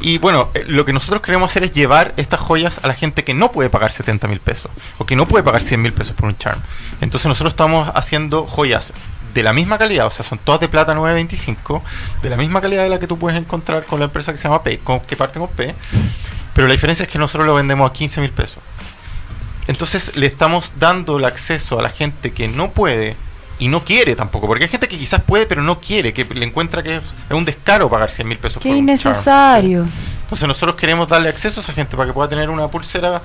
Y 0.00 0.18
bueno, 0.18 0.48
eh, 0.54 0.64
lo 0.66 0.84
que 0.84 0.92
nosotros 0.92 1.22
queremos 1.22 1.50
hacer 1.50 1.64
es 1.64 1.72
llevar 1.72 2.14
estas 2.16 2.40
joyas 2.40 2.80
a 2.82 2.88
la 2.88 2.94
gente 2.94 3.24
que 3.24 3.34
no 3.34 3.52
puede 3.52 3.70
pagar 3.70 3.92
70 3.92 4.28
mil 4.28 4.40
pesos 4.40 4.70
o 4.98 5.06
que 5.06 5.16
no 5.16 5.26
puede 5.28 5.44
pagar 5.44 5.62
100 5.62 5.82
mil 5.82 5.92
pesos 5.92 6.14
por 6.14 6.28
un 6.28 6.36
charm. 6.36 6.60
Entonces 7.00 7.26
nosotros 7.26 7.52
estamos 7.52 7.90
haciendo 7.94 8.46
joyas 8.46 8.92
de 9.34 9.42
la 9.42 9.52
misma 9.52 9.78
calidad, 9.78 10.06
o 10.06 10.10
sea, 10.10 10.24
son 10.24 10.38
todas 10.38 10.60
de 10.60 10.68
plata 10.68 10.94
925, 10.94 11.82
de 12.22 12.30
la 12.30 12.36
misma 12.36 12.60
calidad 12.60 12.82
de 12.82 12.88
la 12.88 12.98
que 12.98 13.06
tú 13.06 13.18
puedes 13.18 13.38
encontrar 13.38 13.84
con 13.84 14.00
la 14.00 14.06
empresa 14.06 14.32
que 14.32 14.38
se 14.38 14.44
llama 14.44 14.62
P, 14.62 14.78
con, 14.78 15.00
que 15.00 15.16
parte 15.16 15.38
con 15.38 15.48
P, 15.48 15.74
pero 16.54 16.66
la 16.66 16.72
diferencia 16.72 17.04
es 17.04 17.08
que 17.08 17.18
nosotros 17.18 17.46
lo 17.46 17.54
vendemos 17.54 17.88
a 17.88 17.92
15 17.92 18.20
mil 18.20 18.30
pesos. 18.30 18.58
Entonces 19.66 20.16
le 20.16 20.26
estamos 20.26 20.72
dando 20.80 21.18
el 21.18 21.24
acceso 21.24 21.78
a 21.78 21.82
la 21.82 21.90
gente 21.90 22.32
que 22.32 22.48
no 22.48 22.72
puede 22.72 23.16
y 23.60 23.68
no 23.68 23.84
quiere 23.84 24.16
tampoco, 24.16 24.46
porque 24.48 24.64
hay 24.64 24.70
gente 24.70 24.88
que 24.88 24.98
quizás 24.98 25.22
puede 25.22 25.46
pero 25.46 25.62
no 25.62 25.78
quiere, 25.78 26.12
que 26.12 26.24
le 26.24 26.44
encuentra 26.44 26.82
que 26.82 26.96
es, 26.96 27.02
es 27.02 27.36
un 27.36 27.44
descaro 27.44 27.88
pagar 27.88 28.10
100 28.10 28.26
mil 28.26 28.38
pesos 28.38 28.60
Qué 28.62 28.70
por 28.70 28.76
un 28.76 28.82
innecesario. 28.82 29.86
Entonces 30.22 30.48
nosotros 30.48 30.76
queremos 30.76 31.06
darle 31.06 31.28
acceso 31.28 31.60
a 31.60 31.62
esa 31.62 31.72
gente 31.72 31.96
para 31.96 32.08
que 32.08 32.12
pueda 32.12 32.28
tener 32.28 32.50
una 32.50 32.68
pulsera 32.68 33.22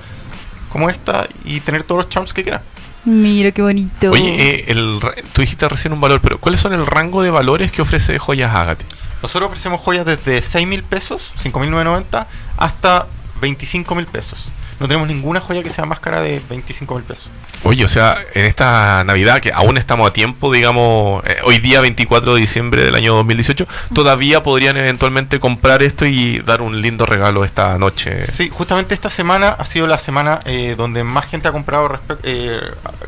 como 0.68 0.90
esta 0.90 1.26
y 1.44 1.60
tener 1.60 1.82
todos 1.82 2.04
los 2.04 2.08
charms 2.08 2.32
que 2.32 2.42
quiera. 2.42 2.62
Mira 3.06 3.52
qué 3.52 3.62
bonito. 3.62 4.10
Oye, 4.10 4.34
eh, 4.36 4.64
el, 4.68 5.00
tú 5.32 5.40
dijiste 5.40 5.68
recién 5.68 5.92
un 5.92 6.00
valor, 6.00 6.20
pero 6.20 6.38
¿cuáles 6.38 6.60
son 6.60 6.72
el 6.72 6.84
rango 6.84 7.22
de 7.22 7.30
valores 7.30 7.72
que 7.72 7.80
ofrece 7.80 8.18
Joyas 8.18 8.54
Ágate? 8.54 8.84
Nosotros 9.22 9.48
ofrecemos 9.48 9.80
joyas 9.80 10.04
desde 10.04 10.42
6 10.42 10.66
mil 10.66 10.82
pesos, 10.82 11.32
5.990, 11.42 12.26
hasta 12.58 13.06
25 13.40 13.94
mil 13.94 14.06
pesos. 14.06 14.48
No 14.78 14.88
tenemos 14.88 15.08
ninguna 15.08 15.40
joya 15.40 15.62
que 15.62 15.70
sea 15.70 15.86
más 15.86 16.00
cara 16.00 16.20
de 16.20 16.40
25 16.50 16.94
mil 16.96 17.04
pesos. 17.04 17.30
Oye, 17.62 17.82
o 17.84 17.88
sea, 17.88 18.18
en 18.34 18.44
esta 18.44 19.02
Navidad, 19.04 19.40
que 19.40 19.50
aún 19.52 19.78
estamos 19.78 20.08
a 20.08 20.12
tiempo, 20.12 20.52
digamos, 20.52 21.24
eh, 21.24 21.38
hoy 21.44 21.58
día 21.58 21.80
24 21.80 22.34
de 22.34 22.40
diciembre 22.40 22.84
del 22.84 22.94
año 22.94 23.14
2018, 23.14 23.66
todavía 23.94 24.42
podrían 24.42 24.76
eventualmente 24.76 25.40
comprar 25.40 25.82
esto 25.82 26.04
y 26.04 26.40
dar 26.40 26.60
un 26.60 26.80
lindo 26.82 27.06
regalo 27.06 27.44
esta 27.44 27.78
noche. 27.78 28.26
Sí, 28.26 28.50
justamente 28.52 28.94
esta 28.94 29.08
semana 29.10 29.48
ha 29.48 29.64
sido 29.64 29.86
la 29.86 29.98
semana 29.98 30.40
eh, 30.44 30.74
donde 30.76 31.02
más 31.04 31.24
gente 31.26 31.48
ha 31.48 31.52
comprado 31.52 31.88
respe- 31.88 32.18
eh, 32.22 32.60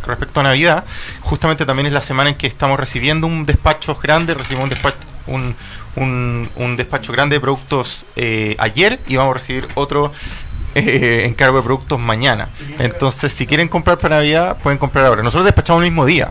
respecto 0.06 0.40
a 0.40 0.44
Navidad. 0.44 0.84
Justamente 1.20 1.66
también 1.66 1.86
es 1.86 1.92
la 1.92 2.02
semana 2.02 2.30
en 2.30 2.36
que 2.36 2.46
estamos 2.46 2.80
recibiendo 2.80 3.26
un 3.26 3.44
despacho 3.44 3.94
grande, 3.94 4.32
recibimos 4.34 4.64
un 4.64 4.70
despacho, 4.70 4.96
un, 5.26 5.54
un- 5.96 6.48
un 6.56 6.76
despacho 6.78 7.12
grande 7.12 7.36
de 7.36 7.40
productos 7.40 8.04
eh, 8.16 8.56
ayer 8.58 8.98
y 9.06 9.16
vamos 9.16 9.32
a 9.32 9.38
recibir 9.38 9.68
otro 9.74 10.12
eh, 10.74 11.22
encargo 11.26 11.56
de 11.58 11.62
productos 11.62 11.98
mañana. 11.98 12.48
Entonces, 12.78 13.32
si 13.32 13.46
quieren 13.46 13.68
comprar 13.68 13.98
para 13.98 14.16
Navidad, 14.16 14.56
pueden 14.62 14.78
comprar 14.78 15.06
ahora. 15.06 15.22
Nosotros 15.22 15.44
despachamos 15.46 15.82
el 15.84 15.90
mismo 15.90 16.04
día. 16.04 16.30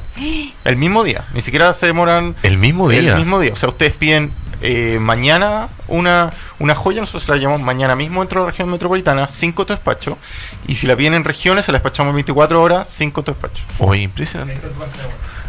El 0.63 0.75
mismo 0.77 1.03
día. 1.03 1.25
Ni 1.33 1.41
siquiera 1.41 1.73
se 1.73 1.85
demoran 1.87 2.35
El 2.43 2.57
mismo 2.57 2.89
día. 2.89 2.99
el 2.99 3.15
mismo 3.17 3.39
día. 3.39 3.53
O 3.53 3.55
sea, 3.55 3.69
ustedes 3.69 3.93
piden 3.93 4.31
eh, 4.61 4.97
mañana 4.99 5.67
una, 5.87 6.31
una 6.59 6.73
joya, 6.75 7.01
nosotros 7.01 7.23
se 7.23 7.31
la 7.31 7.37
llamamos 7.37 7.61
mañana 7.61 7.95
mismo 7.95 8.21
dentro 8.21 8.41
de 8.41 8.45
la 8.47 8.51
región 8.51 8.69
metropolitana, 8.71 9.27
cinco 9.27 9.65
despachos. 9.65 10.15
Y 10.67 10.75
si 10.75 10.87
la 10.87 10.95
piden 10.95 11.13
en 11.13 11.23
regiones, 11.23 11.65
se 11.65 11.71
la 11.71 11.77
despachamos 11.77 12.11
en 12.11 12.15
24 12.15 12.61
horas, 12.61 12.89
cinco 12.91 13.21
despachos. 13.21 13.65
Oye, 13.79 14.01
impresionante. 14.01 14.59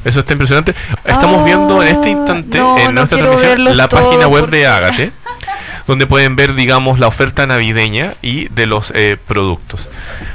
Eso 0.04 0.20
está 0.20 0.32
impresionante. 0.32 0.74
Estamos 1.04 1.40
Ah, 1.42 1.44
viendo 1.44 1.82
en 1.82 1.88
este 1.88 2.10
instante 2.10 2.58
no, 2.58 2.78
en 2.78 2.84
no 2.86 2.92
nuestra 2.92 3.18
quiero 3.18 3.32
transmisión 3.36 3.76
la 3.76 3.88
página 3.88 4.28
web 4.28 4.48
de 4.48 4.66
Ágate, 4.66 5.12
donde 5.88 6.06
pueden 6.06 6.36
ver, 6.36 6.54
digamos, 6.54 7.00
la 7.00 7.08
oferta 7.08 7.46
navideña 7.46 8.14
y 8.20 8.48
de 8.50 8.66
los 8.66 8.92
eh, 8.94 9.16
productos. 9.26 9.88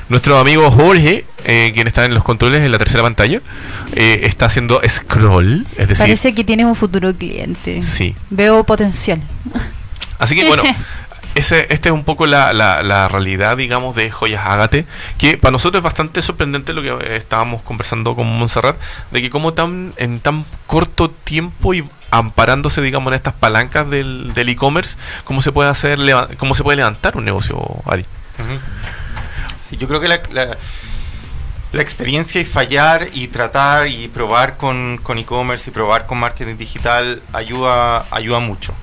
Nuestro 0.10 0.40
amigo 0.40 0.70
Jorge, 0.72 1.26
eh, 1.46 1.72
quien 1.76 1.86
está 1.86 2.06
en 2.06 2.16
los 2.16 2.24
controles 2.24 2.64
en 2.64 2.72
la 2.72 2.80
tercera 2.80 3.04
pantalla, 3.04 3.40
eh, 3.94 4.22
está 4.24 4.48
haciendo 4.48 4.82
scroll, 4.90 5.66
es 5.78 5.88
decir, 5.88 6.04
Parece 6.04 6.34
que 6.34 6.44
tienes 6.44 6.66
un 6.66 6.76
futuro 6.76 7.16
cliente. 7.16 7.82
sí. 7.82 8.16
Veo 8.32 8.64
potencial. 8.64 9.22
Así 10.18 10.36
que 10.36 10.48
bueno, 10.48 10.64
ese, 11.36 11.68
esta 11.70 11.90
es 11.90 11.94
un 11.94 12.04
poco 12.04 12.28
la, 12.28 12.54
la, 12.54 13.08
realidad, 13.08 13.58
digamos, 13.58 13.96
de 13.96 14.12
Joyas 14.12 14.46
Ágate, 14.46 14.86
que 15.18 15.38
para 15.38 15.52
nosotros 15.52 15.80
es 15.80 15.84
bastante 15.84 16.22
sorprendente 16.22 16.74
lo 16.74 16.82
que 16.82 16.90
eh, 16.90 17.16
estábamos 17.16 17.62
conversando 17.64 18.16
con 18.16 18.28
Montserrat, 18.28 18.78
de 19.12 19.22
que 19.22 19.30
como 19.30 19.54
tan 19.54 19.94
en 19.98 20.20
tan 20.20 20.46
corto 20.68 21.10
tiempo 21.10 21.74
y 21.74 21.84
amparándose, 22.12 22.82
digamos, 22.82 23.12
en 23.12 23.16
estas 23.16 23.34
palancas 23.34 23.90
del 23.90 24.32
e-commerce, 24.36 24.98
cómo 25.24 25.42
se 25.42 25.52
puede 25.52 25.70
hacer, 25.70 26.00
cómo 26.38 26.54
se 26.54 26.64
puede 26.64 26.78
levantar 26.78 27.18
un 27.18 27.26
negocio, 27.26 27.60
Ari. 27.86 28.06
Yo 29.72 29.88
creo 29.88 30.00
que 30.00 30.08
la, 30.08 30.22
la- 30.32 30.58
experiencia 31.82 32.40
y 32.40 32.46
fallar 32.46 33.08
y 33.14 33.30
tratar 33.30 33.88
y 33.88 34.08
probar 34.08 34.58
con 34.58 35.00
con 35.02 35.18
e-commerce 35.18 35.72
y 35.72 35.74
probar 35.74 36.06
con 36.06 36.20
marketing 36.20 36.56
digital 36.56 37.24
ayuda, 37.34 38.06
ayuda 38.12 38.38
mucho. 38.38 38.76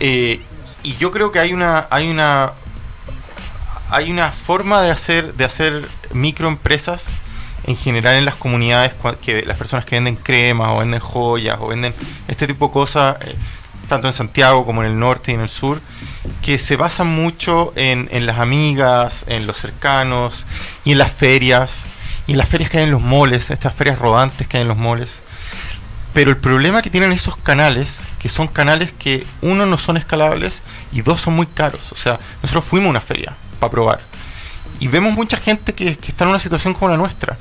Eh, 0.00 0.40
y 0.82 0.96
yo 0.96 1.10
creo 1.10 1.32
que 1.32 1.38
hay 1.38 1.52
una, 1.52 1.86
hay 1.90 2.10
una 2.10 2.52
hay 3.90 4.10
una 4.10 4.30
forma 4.32 4.82
de 4.82 4.90
hacer, 4.90 5.34
de 5.34 5.44
hacer 5.44 5.88
microempresas 6.12 7.14
en 7.64 7.76
general 7.76 8.16
en 8.16 8.24
las 8.24 8.36
comunidades 8.36 8.94
que 9.20 9.42
las 9.44 9.56
personas 9.56 9.84
que 9.84 9.96
venden 9.96 10.16
cremas 10.16 10.70
o 10.70 10.78
venden 10.78 11.00
joyas 11.00 11.58
o 11.60 11.68
venden 11.68 11.94
este 12.28 12.46
tipo 12.46 12.68
de 12.68 12.72
cosas 12.72 13.16
eh, 13.22 13.34
tanto 13.88 14.06
en 14.06 14.12
Santiago 14.12 14.64
como 14.66 14.82
en 14.82 14.90
el 14.90 14.98
norte 14.98 15.32
y 15.32 15.34
en 15.34 15.40
el 15.40 15.48
sur 15.48 15.80
que 16.42 16.58
se 16.58 16.76
basan 16.76 17.08
mucho 17.08 17.72
en, 17.76 18.08
en 18.12 18.26
las 18.26 18.38
amigas, 18.38 19.24
en 19.26 19.46
los 19.46 19.56
cercanos 19.56 20.46
y 20.84 20.92
en 20.92 20.98
las 20.98 21.12
ferias 21.12 21.86
y 22.26 22.32
en 22.32 22.38
las 22.38 22.48
ferias 22.48 22.70
que 22.70 22.78
hay 22.78 22.84
en 22.84 22.90
los 22.90 23.00
moles, 23.00 23.50
estas 23.50 23.74
ferias 23.74 23.98
rodantes 23.98 24.46
que 24.46 24.58
hay 24.58 24.62
en 24.62 24.68
los 24.68 24.76
moles. 24.76 25.22
Pero 26.18 26.32
el 26.32 26.36
problema 26.36 26.82
que 26.82 26.90
tienen 26.90 27.12
esos 27.12 27.36
canales, 27.36 28.04
que 28.18 28.28
son 28.28 28.48
canales 28.48 28.92
que 28.92 29.24
uno 29.40 29.66
no 29.66 29.78
son 29.78 29.96
escalables 29.96 30.62
y 30.90 31.02
dos 31.02 31.20
son 31.20 31.34
muy 31.36 31.46
caros. 31.46 31.92
O 31.92 31.94
sea, 31.94 32.18
nosotros 32.42 32.64
fuimos 32.64 32.88
a 32.88 32.90
una 32.90 33.00
feria 33.00 33.34
para 33.60 33.70
probar 33.70 34.00
y 34.80 34.88
vemos 34.88 35.12
mucha 35.12 35.36
gente 35.36 35.74
que, 35.74 35.96
que 35.96 36.08
está 36.10 36.24
en 36.24 36.30
una 36.30 36.40
situación 36.40 36.74
como 36.74 36.90
la 36.90 36.96
nuestra. 36.96 37.36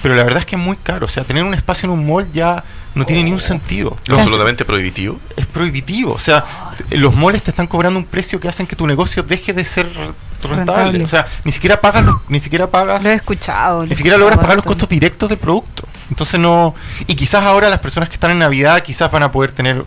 Pero 0.00 0.14
la 0.14 0.22
verdad 0.22 0.38
es 0.38 0.46
que 0.46 0.54
es 0.54 0.62
muy 0.62 0.76
caro. 0.76 1.06
O 1.06 1.08
sea, 1.08 1.24
tener 1.24 1.42
un 1.42 1.54
espacio 1.54 1.86
en 1.88 1.90
un 1.98 2.06
mall 2.06 2.30
ya 2.32 2.62
no 2.94 3.04
tiene 3.04 3.24
ni 3.24 3.32
un 3.32 3.40
sentido. 3.40 3.96
Casi- 4.06 4.20
absolutamente 4.20 4.64
prohibitivo. 4.64 5.18
Es 5.36 5.46
prohibitivo. 5.46 6.12
O 6.12 6.18
sea, 6.18 6.44
los 6.90 7.12
malls 7.16 7.42
te 7.42 7.50
están 7.50 7.66
cobrando 7.66 7.98
un 7.98 8.06
precio 8.06 8.38
que 8.38 8.46
hacen 8.46 8.64
que 8.64 8.76
tu 8.76 8.86
negocio 8.86 9.24
deje 9.24 9.52
de 9.52 9.64
ser 9.64 9.86
rentable. 9.92 10.14
Rentable. 10.56 11.04
O 11.04 11.08
sea, 11.08 11.26
ni 11.42 11.50
siquiera 11.50 11.80
pagas, 11.80 12.04
lo- 12.04 12.22
ni 12.28 12.38
siquiera 12.38 12.68
pagas, 12.70 13.02
Lo 13.02 13.10
he 13.10 13.14
escuchado. 13.14 13.82
lo 13.82 13.88
ni 13.88 13.96
siquiera 13.96 14.16
logras 14.16 14.38
pagar 14.38 14.56
los 14.56 14.64
costos 14.64 14.88
directos 14.88 15.28
del 15.28 15.38
producto. 15.38 15.82
Entonces 16.10 16.38
no... 16.38 16.74
Y 17.06 17.14
quizás 17.14 17.44
ahora 17.44 17.68
las 17.68 17.80
personas 17.80 18.08
que 18.08 18.14
están 18.14 18.32
en 18.32 18.40
Navidad 18.40 18.82
quizás 18.82 19.10
van 19.10 19.22
a 19.22 19.32
poder 19.32 19.52
tener 19.52 19.84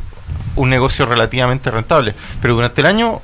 un 0.55 0.69
negocio 0.69 1.05
relativamente 1.05 1.69
rentable. 1.69 2.15
Pero 2.41 2.55
durante 2.55 2.81
el 2.81 2.87
año, 2.87 3.21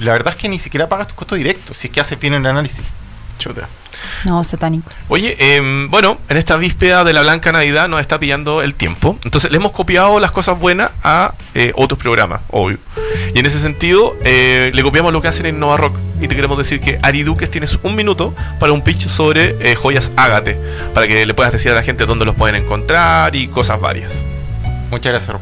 la 0.00 0.12
verdad 0.12 0.34
es 0.34 0.36
que 0.36 0.48
ni 0.48 0.58
siquiera 0.58 0.88
pagas 0.88 1.08
tus 1.08 1.16
costos 1.16 1.38
directos, 1.38 1.76
si 1.76 1.88
es 1.88 1.92
que 1.92 2.00
haces 2.00 2.18
bien 2.18 2.34
el 2.34 2.46
análisis. 2.46 2.84
Chuta. 3.38 3.68
No, 4.24 4.42
satánico. 4.44 4.90
Oye, 5.08 5.36
em, 5.38 5.90
bueno, 5.90 6.18
en 6.28 6.36
esta 6.36 6.56
víspera 6.56 7.04
de 7.04 7.12
la 7.12 7.22
Blanca 7.22 7.52
Navidad 7.52 7.88
nos 7.88 8.00
está 8.00 8.18
pillando 8.18 8.62
el 8.62 8.74
tiempo. 8.74 9.18
Entonces 9.24 9.50
le 9.50 9.56
hemos 9.56 9.72
copiado 9.72 10.18
las 10.20 10.32
cosas 10.32 10.58
buenas 10.58 10.90
a 11.02 11.34
eh, 11.54 11.72
otros 11.76 12.00
programas, 12.00 12.40
obvio. 12.50 12.78
Y 13.34 13.38
en 13.38 13.46
ese 13.46 13.60
sentido, 13.60 14.16
eh, 14.24 14.70
le 14.74 14.82
copiamos 14.82 15.12
lo 15.12 15.22
que 15.22 15.28
hacen 15.28 15.46
en 15.46 15.60
Nova 15.60 15.76
Rock. 15.76 15.96
Y 16.20 16.28
te 16.28 16.34
queremos 16.34 16.56
decir 16.58 16.80
que 16.80 16.98
Ari 17.02 17.22
Duques 17.22 17.50
tienes 17.50 17.78
un 17.82 17.94
minuto 17.94 18.34
para 18.58 18.72
un 18.72 18.82
pitch 18.82 19.08
sobre 19.08 19.56
eh, 19.60 19.74
joyas 19.76 20.12
Ágate. 20.16 20.58
Para 20.94 21.06
que 21.06 21.26
le 21.26 21.34
puedas 21.34 21.52
decir 21.52 21.72
a 21.72 21.74
la 21.74 21.82
gente 21.82 22.06
dónde 22.06 22.24
los 22.24 22.34
pueden 22.34 22.56
encontrar 22.56 23.34
y 23.36 23.48
cosas 23.48 23.80
varias. 23.80 24.14
Muchas 24.90 25.12
gracias. 25.12 25.32
Rob. 25.32 25.40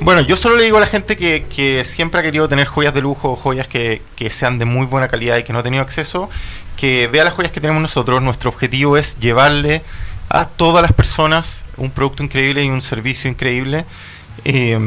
Bueno, 0.00 0.20
yo 0.20 0.36
solo 0.36 0.56
le 0.56 0.64
digo 0.64 0.76
a 0.76 0.80
la 0.80 0.86
gente 0.86 1.16
que, 1.16 1.46
que 1.48 1.82
siempre 1.84 2.20
ha 2.20 2.22
querido 2.22 2.46
tener 2.46 2.66
joyas 2.66 2.92
de 2.92 3.00
lujo, 3.00 3.36
joyas 3.36 3.68
que, 3.68 4.02
que 4.16 4.28
sean 4.28 4.58
de 4.58 4.66
muy 4.66 4.86
buena 4.86 5.08
calidad 5.08 5.38
y 5.38 5.44
que 5.44 5.52
no 5.54 5.60
ha 5.60 5.62
tenido 5.62 5.82
acceso, 5.82 6.28
que 6.76 7.08
vea 7.08 7.24
las 7.24 7.34
joyas 7.34 7.52
que 7.52 7.60
tenemos 7.60 7.82
nosotros. 7.82 8.22
Nuestro 8.22 8.50
objetivo 8.50 8.96
es 8.96 9.18
llevarle 9.18 9.82
a 10.28 10.46
todas 10.46 10.82
las 10.82 10.92
personas 10.92 11.64
un 11.76 11.90
producto 11.90 12.22
increíble 12.22 12.64
y 12.64 12.68
un 12.68 12.82
servicio 12.82 13.30
increíble. 13.30 13.84
Eh, 14.44 14.78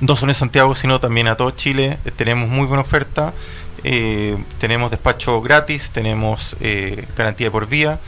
no 0.00 0.16
solo 0.16 0.32
en 0.32 0.36
Santiago, 0.36 0.74
sino 0.74 1.00
también 1.00 1.28
a 1.28 1.36
todo 1.36 1.50
Chile. 1.50 1.98
Eh, 2.04 2.10
tenemos 2.10 2.48
muy 2.48 2.66
buena 2.66 2.82
oferta. 2.82 3.32
eh, 3.86 4.36
tenemos 4.58 4.90
despacho 4.90 5.42
gratis, 5.42 5.90
tenemos 5.90 6.56
eh, 6.60 7.06
garantía 7.16 7.50
por 7.50 7.68
vía. 7.68 7.98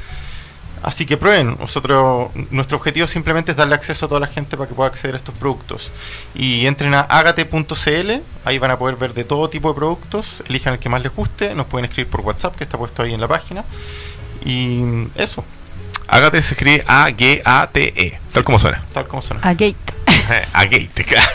Así 0.86 1.04
que 1.04 1.16
prueben. 1.16 1.56
Nosotros, 1.58 2.30
nuestro 2.52 2.78
objetivo 2.78 3.08
simplemente 3.08 3.50
es 3.50 3.56
darle 3.56 3.74
acceso 3.74 4.06
a 4.06 4.08
toda 4.08 4.20
la 4.20 4.28
gente 4.28 4.56
para 4.56 4.68
que 4.68 4.74
pueda 4.76 4.88
acceder 4.88 5.16
a 5.16 5.18
estos 5.18 5.34
productos. 5.34 5.90
Y 6.32 6.64
entren 6.64 6.94
a 6.94 7.00
agate.cl, 7.00 8.10
ahí 8.44 8.58
van 8.60 8.70
a 8.70 8.78
poder 8.78 8.94
ver 8.94 9.12
de 9.12 9.24
todo 9.24 9.50
tipo 9.50 9.68
de 9.68 9.74
productos, 9.74 10.44
elijan 10.48 10.74
el 10.74 10.78
que 10.78 10.88
más 10.88 11.02
les 11.02 11.12
guste, 11.12 11.56
nos 11.56 11.66
pueden 11.66 11.86
escribir 11.86 12.08
por 12.08 12.20
WhatsApp, 12.20 12.54
que 12.54 12.62
está 12.62 12.78
puesto 12.78 13.02
ahí 13.02 13.12
en 13.12 13.20
la 13.20 13.26
página. 13.26 13.64
Y 14.44 15.08
eso, 15.16 15.44
Ágate 16.06 16.40
se 16.40 16.54
escribe 16.54 16.84
A-G-A-T-E, 16.86 18.20
tal 18.32 18.44
como 18.44 18.60
suena. 18.60 18.84
tal 18.94 19.08
como 19.08 19.22
suena. 19.22 19.42
Agate, 20.52 21.04
claro. 21.04 21.28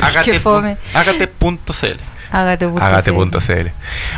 Agate 0.00 0.30
qué 0.30 0.38
fome. 0.38 0.76
Agate.cl. 2.32 3.68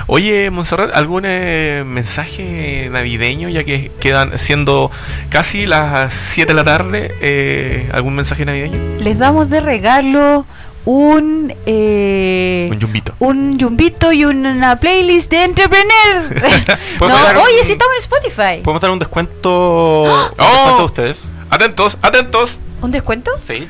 Oye, 0.06 0.50
Monserrat, 0.50 0.94
¿algún 0.94 1.24
eh, 1.26 1.82
mensaje 1.86 2.88
navideño? 2.90 3.48
Ya 3.48 3.64
que 3.64 3.90
quedan 4.00 4.38
siendo 4.38 4.90
casi 5.30 5.66
las 5.66 6.12
7 6.14 6.52
de 6.52 6.54
la 6.54 6.64
tarde, 6.64 7.14
eh, 7.20 7.88
¿algún 7.92 8.14
mensaje 8.14 8.44
navideño? 8.44 8.78
Les 9.00 9.18
damos 9.18 9.50
de 9.50 9.60
regalo 9.60 10.44
un. 10.84 11.54
Eh, 11.66 12.68
Un 12.70 12.78
yumbito. 12.80 13.14
un 13.20 13.58
yumbito 13.58 14.12
y 14.12 14.24
una 14.24 14.78
playlist 14.80 15.30
de 15.30 15.44
Entrepreneur. 15.44 16.24
no, 16.68 16.98
¿Puedo 16.98 17.12
dar 17.16 17.36
un- 17.36 17.42
oye, 17.44 17.64
si 17.64 17.72
estamos 17.72 17.94
en 17.96 18.00
Spotify. 18.02 18.60
Podemos 18.62 18.80
dar 18.80 18.90
un 18.90 18.98
descuento, 18.98 20.02
un 20.02 20.10
¡Oh! 20.10 20.28
descuento 20.38 20.82
a 20.82 20.84
ustedes. 20.84 21.28
Atentos, 21.50 21.96
atentos. 22.02 22.58
¿Un 22.80 22.90
descuento? 22.90 23.30
Sí. 23.44 23.68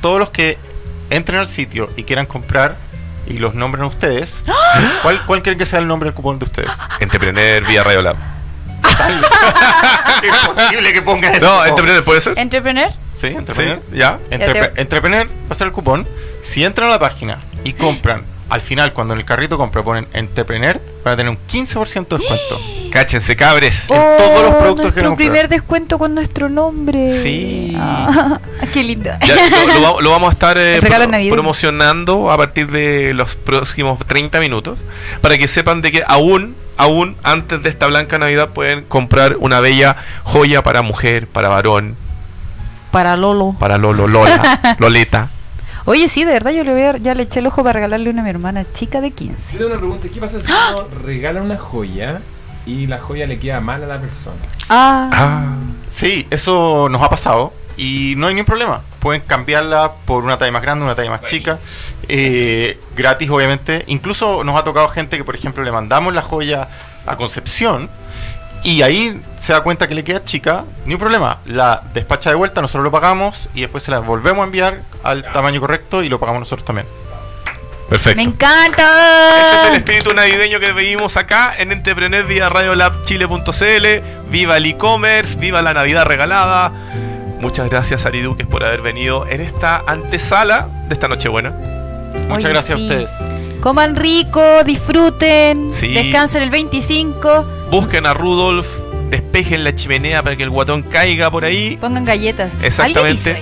todos 0.00 0.18
los 0.18 0.30
que 0.30 0.56
entren 1.10 1.38
al 1.40 1.46
sitio 1.46 1.90
y 1.96 2.04
quieran 2.04 2.24
comprar 2.24 2.76
y 3.26 3.38
los 3.38 3.54
nombren 3.54 3.84
a 3.84 3.86
ustedes, 3.86 4.42
¿cuál, 5.02 5.24
¿cuál 5.26 5.42
creen 5.42 5.58
que 5.58 5.66
sea 5.66 5.78
el 5.78 5.86
nombre 5.86 6.08
del 6.08 6.14
cupón 6.14 6.38
de 6.38 6.44
ustedes? 6.44 6.70
Entrepreneur 7.00 7.64
vía 7.66 7.82
Radio 7.84 8.02
Lab. 8.02 8.16
Imposible 10.22 10.92
que 10.92 11.02
pongan 11.02 11.34
eso. 11.34 11.46
No, 11.46 11.64
Entrepreneur 11.64 12.04
puede 12.04 12.20
ser. 12.20 12.38
Entrepreneur. 12.38 12.90
Sí, 13.14 13.28
Entrepreneur. 13.28 13.80
Sí, 13.90 13.98
ya. 13.98 14.18
Entrepreneur 14.30 15.26
va 15.26 15.32
a 15.50 15.54
ser 15.54 15.68
el 15.68 15.72
cupón. 15.72 16.06
Si 16.42 16.64
entran 16.64 16.88
a 16.88 16.92
la 16.92 16.98
página 16.98 17.38
y 17.64 17.72
compran, 17.72 18.24
al 18.48 18.60
final, 18.60 18.92
cuando 18.92 19.14
en 19.14 19.20
el 19.20 19.26
carrito 19.26 19.56
compra 19.58 19.82
ponen 19.82 20.06
Entrepreneur, 20.12 20.80
van 21.04 21.14
a 21.14 21.16
tener 21.16 21.30
un 21.30 21.38
15% 21.48 22.08
de 22.08 22.18
descuento. 22.18 22.60
Cáchense, 22.92 23.34
cabres. 23.34 23.82
En 23.90 23.96
todos 24.18 24.42
los 24.42 24.52
Oh, 24.52 24.58
productos 24.58 24.92
que 24.92 25.00
comprar. 25.00 25.16
primer 25.16 25.48
descuento 25.48 25.98
con 25.98 26.14
nuestro 26.14 26.48
nombre. 26.48 27.08
Sí. 27.08 27.74
Ah, 27.76 28.38
qué 28.72 28.84
lindo. 28.84 29.10
Ya, 29.26 29.34
lo, 29.66 29.80
lo 29.80 30.00
lo 30.00 30.10
vamos 30.10 30.28
a 30.28 30.32
estar 30.32 30.56
eh, 30.58 30.80
pro- 30.80 31.08
promocionando 31.30 32.30
a 32.30 32.36
partir 32.36 32.70
de 32.70 33.12
los 33.14 33.34
próximos 33.34 33.98
30 34.06 34.38
minutos 34.38 34.78
para 35.20 35.36
que 35.38 35.48
sepan 35.48 35.80
de 35.80 35.90
que 35.90 36.04
aún 36.06 36.54
aún 36.76 37.16
antes 37.24 37.62
de 37.64 37.68
esta 37.68 37.86
blanca 37.88 38.18
navidad 38.18 38.50
pueden 38.50 38.84
comprar 38.84 39.36
una 39.40 39.58
bella 39.60 39.96
joya 40.22 40.62
para 40.62 40.82
mujer, 40.82 41.26
para 41.26 41.48
varón, 41.48 41.96
Para 42.92 43.16
Lolo. 43.16 43.56
para 43.58 43.76
Lolo, 43.78 44.06
Lola, 44.06 44.76
Loleta. 44.78 45.30
Oye, 45.86 46.08
sí, 46.08 46.24
de 46.24 46.32
verdad, 46.32 46.50
yo 46.52 46.64
le 46.64 46.72
voy 46.72 46.82
a- 46.82 46.96
ya 46.96 47.14
le 47.14 47.24
eché 47.24 47.40
el 47.40 47.46
ojo 47.46 47.62
para 47.62 47.74
regalarle 47.74 48.08
una 48.10 48.20
a 48.22 48.24
mi 48.24 48.30
hermana 48.30 48.64
chica 48.72 49.00
de 49.00 49.10
15. 49.10 49.52
Yo 49.52 49.58
tengo 49.58 49.72
una 49.72 49.78
pregunta, 49.80 50.08
¿qué 50.12 50.20
pasa 50.20 50.40
si 50.40 50.50
uno 50.50 50.86
regala 51.04 51.42
una 51.42 51.58
joya 51.58 52.20
y 52.66 52.86
la 52.86 52.98
joya 52.98 53.26
le 53.26 53.38
queda 53.38 53.60
mal 53.60 53.82
a 53.84 53.86
la 53.86 53.98
persona? 54.00 54.36
Ah. 54.68 55.10
Ah, 55.12 55.44
Sí, 55.88 56.26
eso 56.30 56.88
nos 56.88 57.02
ha 57.02 57.10
pasado 57.10 57.52
y 57.76 58.14
no 58.16 58.26
hay 58.26 58.34
ningún 58.34 58.46
problema. 58.46 58.80
Pueden 58.98 59.20
cambiarla 59.20 59.92
por 60.06 60.24
una 60.24 60.38
talla 60.38 60.50
más 60.50 60.62
grande, 60.62 60.84
una 60.86 60.94
talla 60.96 61.10
más 61.10 61.22
chica, 61.24 61.58
eh, 62.08 62.80
gratis 62.96 63.28
obviamente. 63.30 63.84
Incluso 63.88 64.42
nos 64.42 64.56
ha 64.58 64.64
tocado 64.64 64.88
gente 64.88 65.16
que, 65.18 65.24
por 65.24 65.34
ejemplo, 65.36 65.62
le 65.62 65.70
mandamos 65.70 66.14
la 66.14 66.22
joya 66.22 66.68
a 67.06 67.16
Concepción 67.16 67.90
y 68.64 68.80
ahí 68.80 69.20
se 69.36 69.52
da 69.52 69.60
cuenta 69.62 69.86
que 69.86 69.94
le 69.94 70.02
queda 70.02 70.24
chica, 70.24 70.64
ni 70.86 70.94
un 70.94 71.00
problema. 71.00 71.38
La 71.44 71.82
despacha 71.92 72.30
de 72.30 72.36
vuelta, 72.36 72.62
nosotros 72.62 72.82
lo 72.82 72.90
pagamos 72.90 73.50
y 73.54 73.60
después 73.60 73.84
se 73.84 73.90
la 73.90 73.98
volvemos 73.98 74.40
a 74.40 74.44
enviar 74.44 74.80
al 75.02 75.22
tamaño 75.32 75.60
correcto 75.60 76.02
y 76.02 76.08
lo 76.08 76.18
pagamos 76.18 76.40
nosotros 76.40 76.64
también. 76.64 76.86
perfecto. 77.90 78.16
¡Me 78.16 78.22
encanta! 78.22 79.38
Ese 79.38 79.56
es 79.56 79.70
el 79.70 79.74
espíritu 79.76 80.14
navideño 80.14 80.58
que 80.60 80.72
vivimos 80.72 81.18
acá 81.18 81.54
en 81.58 81.72
Entrepreneur 81.72 82.24
vía 82.24 82.48
radiolabchile.cl. 82.48 84.30
Viva 84.30 84.56
el 84.56 84.66
e-commerce, 84.66 85.36
viva 85.36 85.60
la 85.60 85.74
Navidad 85.74 86.06
regalada. 86.06 86.72
Muchas 87.40 87.68
gracias, 87.68 88.06
Ari 88.06 88.22
Duques, 88.22 88.46
por 88.46 88.64
haber 88.64 88.80
venido 88.80 89.26
en 89.28 89.42
esta 89.42 89.84
antesala 89.86 90.68
de 90.88 90.94
esta 90.94 91.06
Nochebuena. 91.08 91.50
Muchas 91.50 92.44
Oye, 92.44 92.48
gracias 92.48 92.78
sí. 92.78 92.82
a 92.82 92.86
ustedes. 92.86 93.33
Coman 93.64 93.96
rico, 93.96 94.62
disfruten, 94.62 95.72
Sí. 95.72 95.88
descansen 95.94 96.42
el 96.42 96.50
25, 96.50 97.46
Busquen 97.70 98.04
a 98.04 98.12
Rudolf, 98.12 98.66
despejen 99.08 99.64
la 99.64 99.74
chimenea 99.74 100.22
para 100.22 100.36
que 100.36 100.42
el 100.42 100.50
guatón 100.50 100.82
caiga 100.82 101.30
por 101.30 101.46
ahí. 101.46 101.78
pongan 101.80 102.04
galletas. 102.04 102.62
Exactamente. 102.62 103.40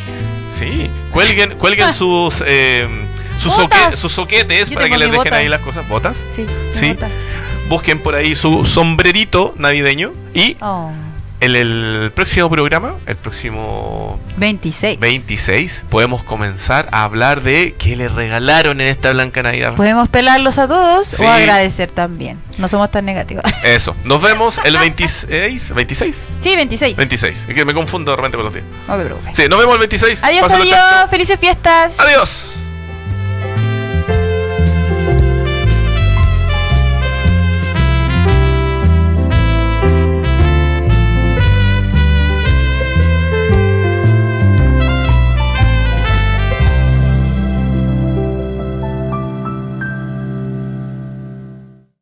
Sí, 0.56 0.88
cuelguen, 1.12 1.56
cuelguen 1.58 1.92
sus, 1.92 2.40
eh, 2.46 2.86
sus, 3.42 3.56
Botas. 3.56 3.82
soque- 3.86 3.96
sus 3.96 4.12
soquetes 4.12 4.70
para 4.70 4.88
que 4.88 4.96
les 4.96 5.10
dejen 5.10 5.34
ahí 5.34 5.48
las 5.48 5.58
cosas. 5.60 5.88
¿Botas? 5.88 6.16
Sí, 6.32 6.46
Sí. 6.70 6.90
gusta. 6.90 7.08
Busquen 7.68 7.98
por 8.00 8.14
ahí 8.14 8.36
su 8.36 8.64
sombrerito 8.64 9.54
navideño. 9.58 10.12
Y 10.34 10.56
Oh, 10.60 10.92
en 11.42 11.56
el 11.56 12.12
próximo 12.14 12.48
programa, 12.48 12.94
el 13.06 13.16
próximo 13.16 14.18
26. 14.36 15.00
26, 15.00 15.86
podemos 15.90 16.22
comenzar 16.22 16.88
a 16.92 17.02
hablar 17.02 17.42
de 17.42 17.74
qué 17.78 17.96
le 17.96 18.08
regalaron 18.08 18.80
en 18.80 18.86
esta 18.86 19.12
Blanca 19.12 19.42
Navidad. 19.42 19.74
Podemos 19.74 20.08
pelarlos 20.08 20.58
a 20.58 20.68
todos 20.68 21.08
Sí. 21.08 21.24
o 21.24 21.28
agradecer 21.28 21.90
también. 21.90 22.38
No 22.58 22.68
somos 22.68 22.90
tan 22.92 23.04
negativos. 23.04 23.42
Eso, 23.64 23.96
nos 24.04 24.22
vemos 24.22 24.60
el 24.64 24.76
26. 24.78 25.72
¿26? 25.74 26.14
sí, 26.40 26.54
26. 26.56 26.96
26. 26.96 27.46
Es 27.48 27.54
que 27.54 27.64
me 27.64 27.74
confundo 27.74 28.12
de 28.12 28.16
repente 28.16 28.36
con 28.36 28.44
los 28.44 28.54
días. 28.54 28.66
No 28.86 28.96
te 28.96 29.04
preocupes. 29.04 29.36
Sí, 29.36 29.42
nos 29.48 29.58
vemos 29.58 29.74
el 29.74 29.80
26. 29.80 30.22
Adiós, 30.22 30.42
Pásenlo 30.42 30.64
adiós. 30.64 31.10
Felices 31.10 31.40
fiestas. 31.40 31.98
Adiós. 31.98 32.61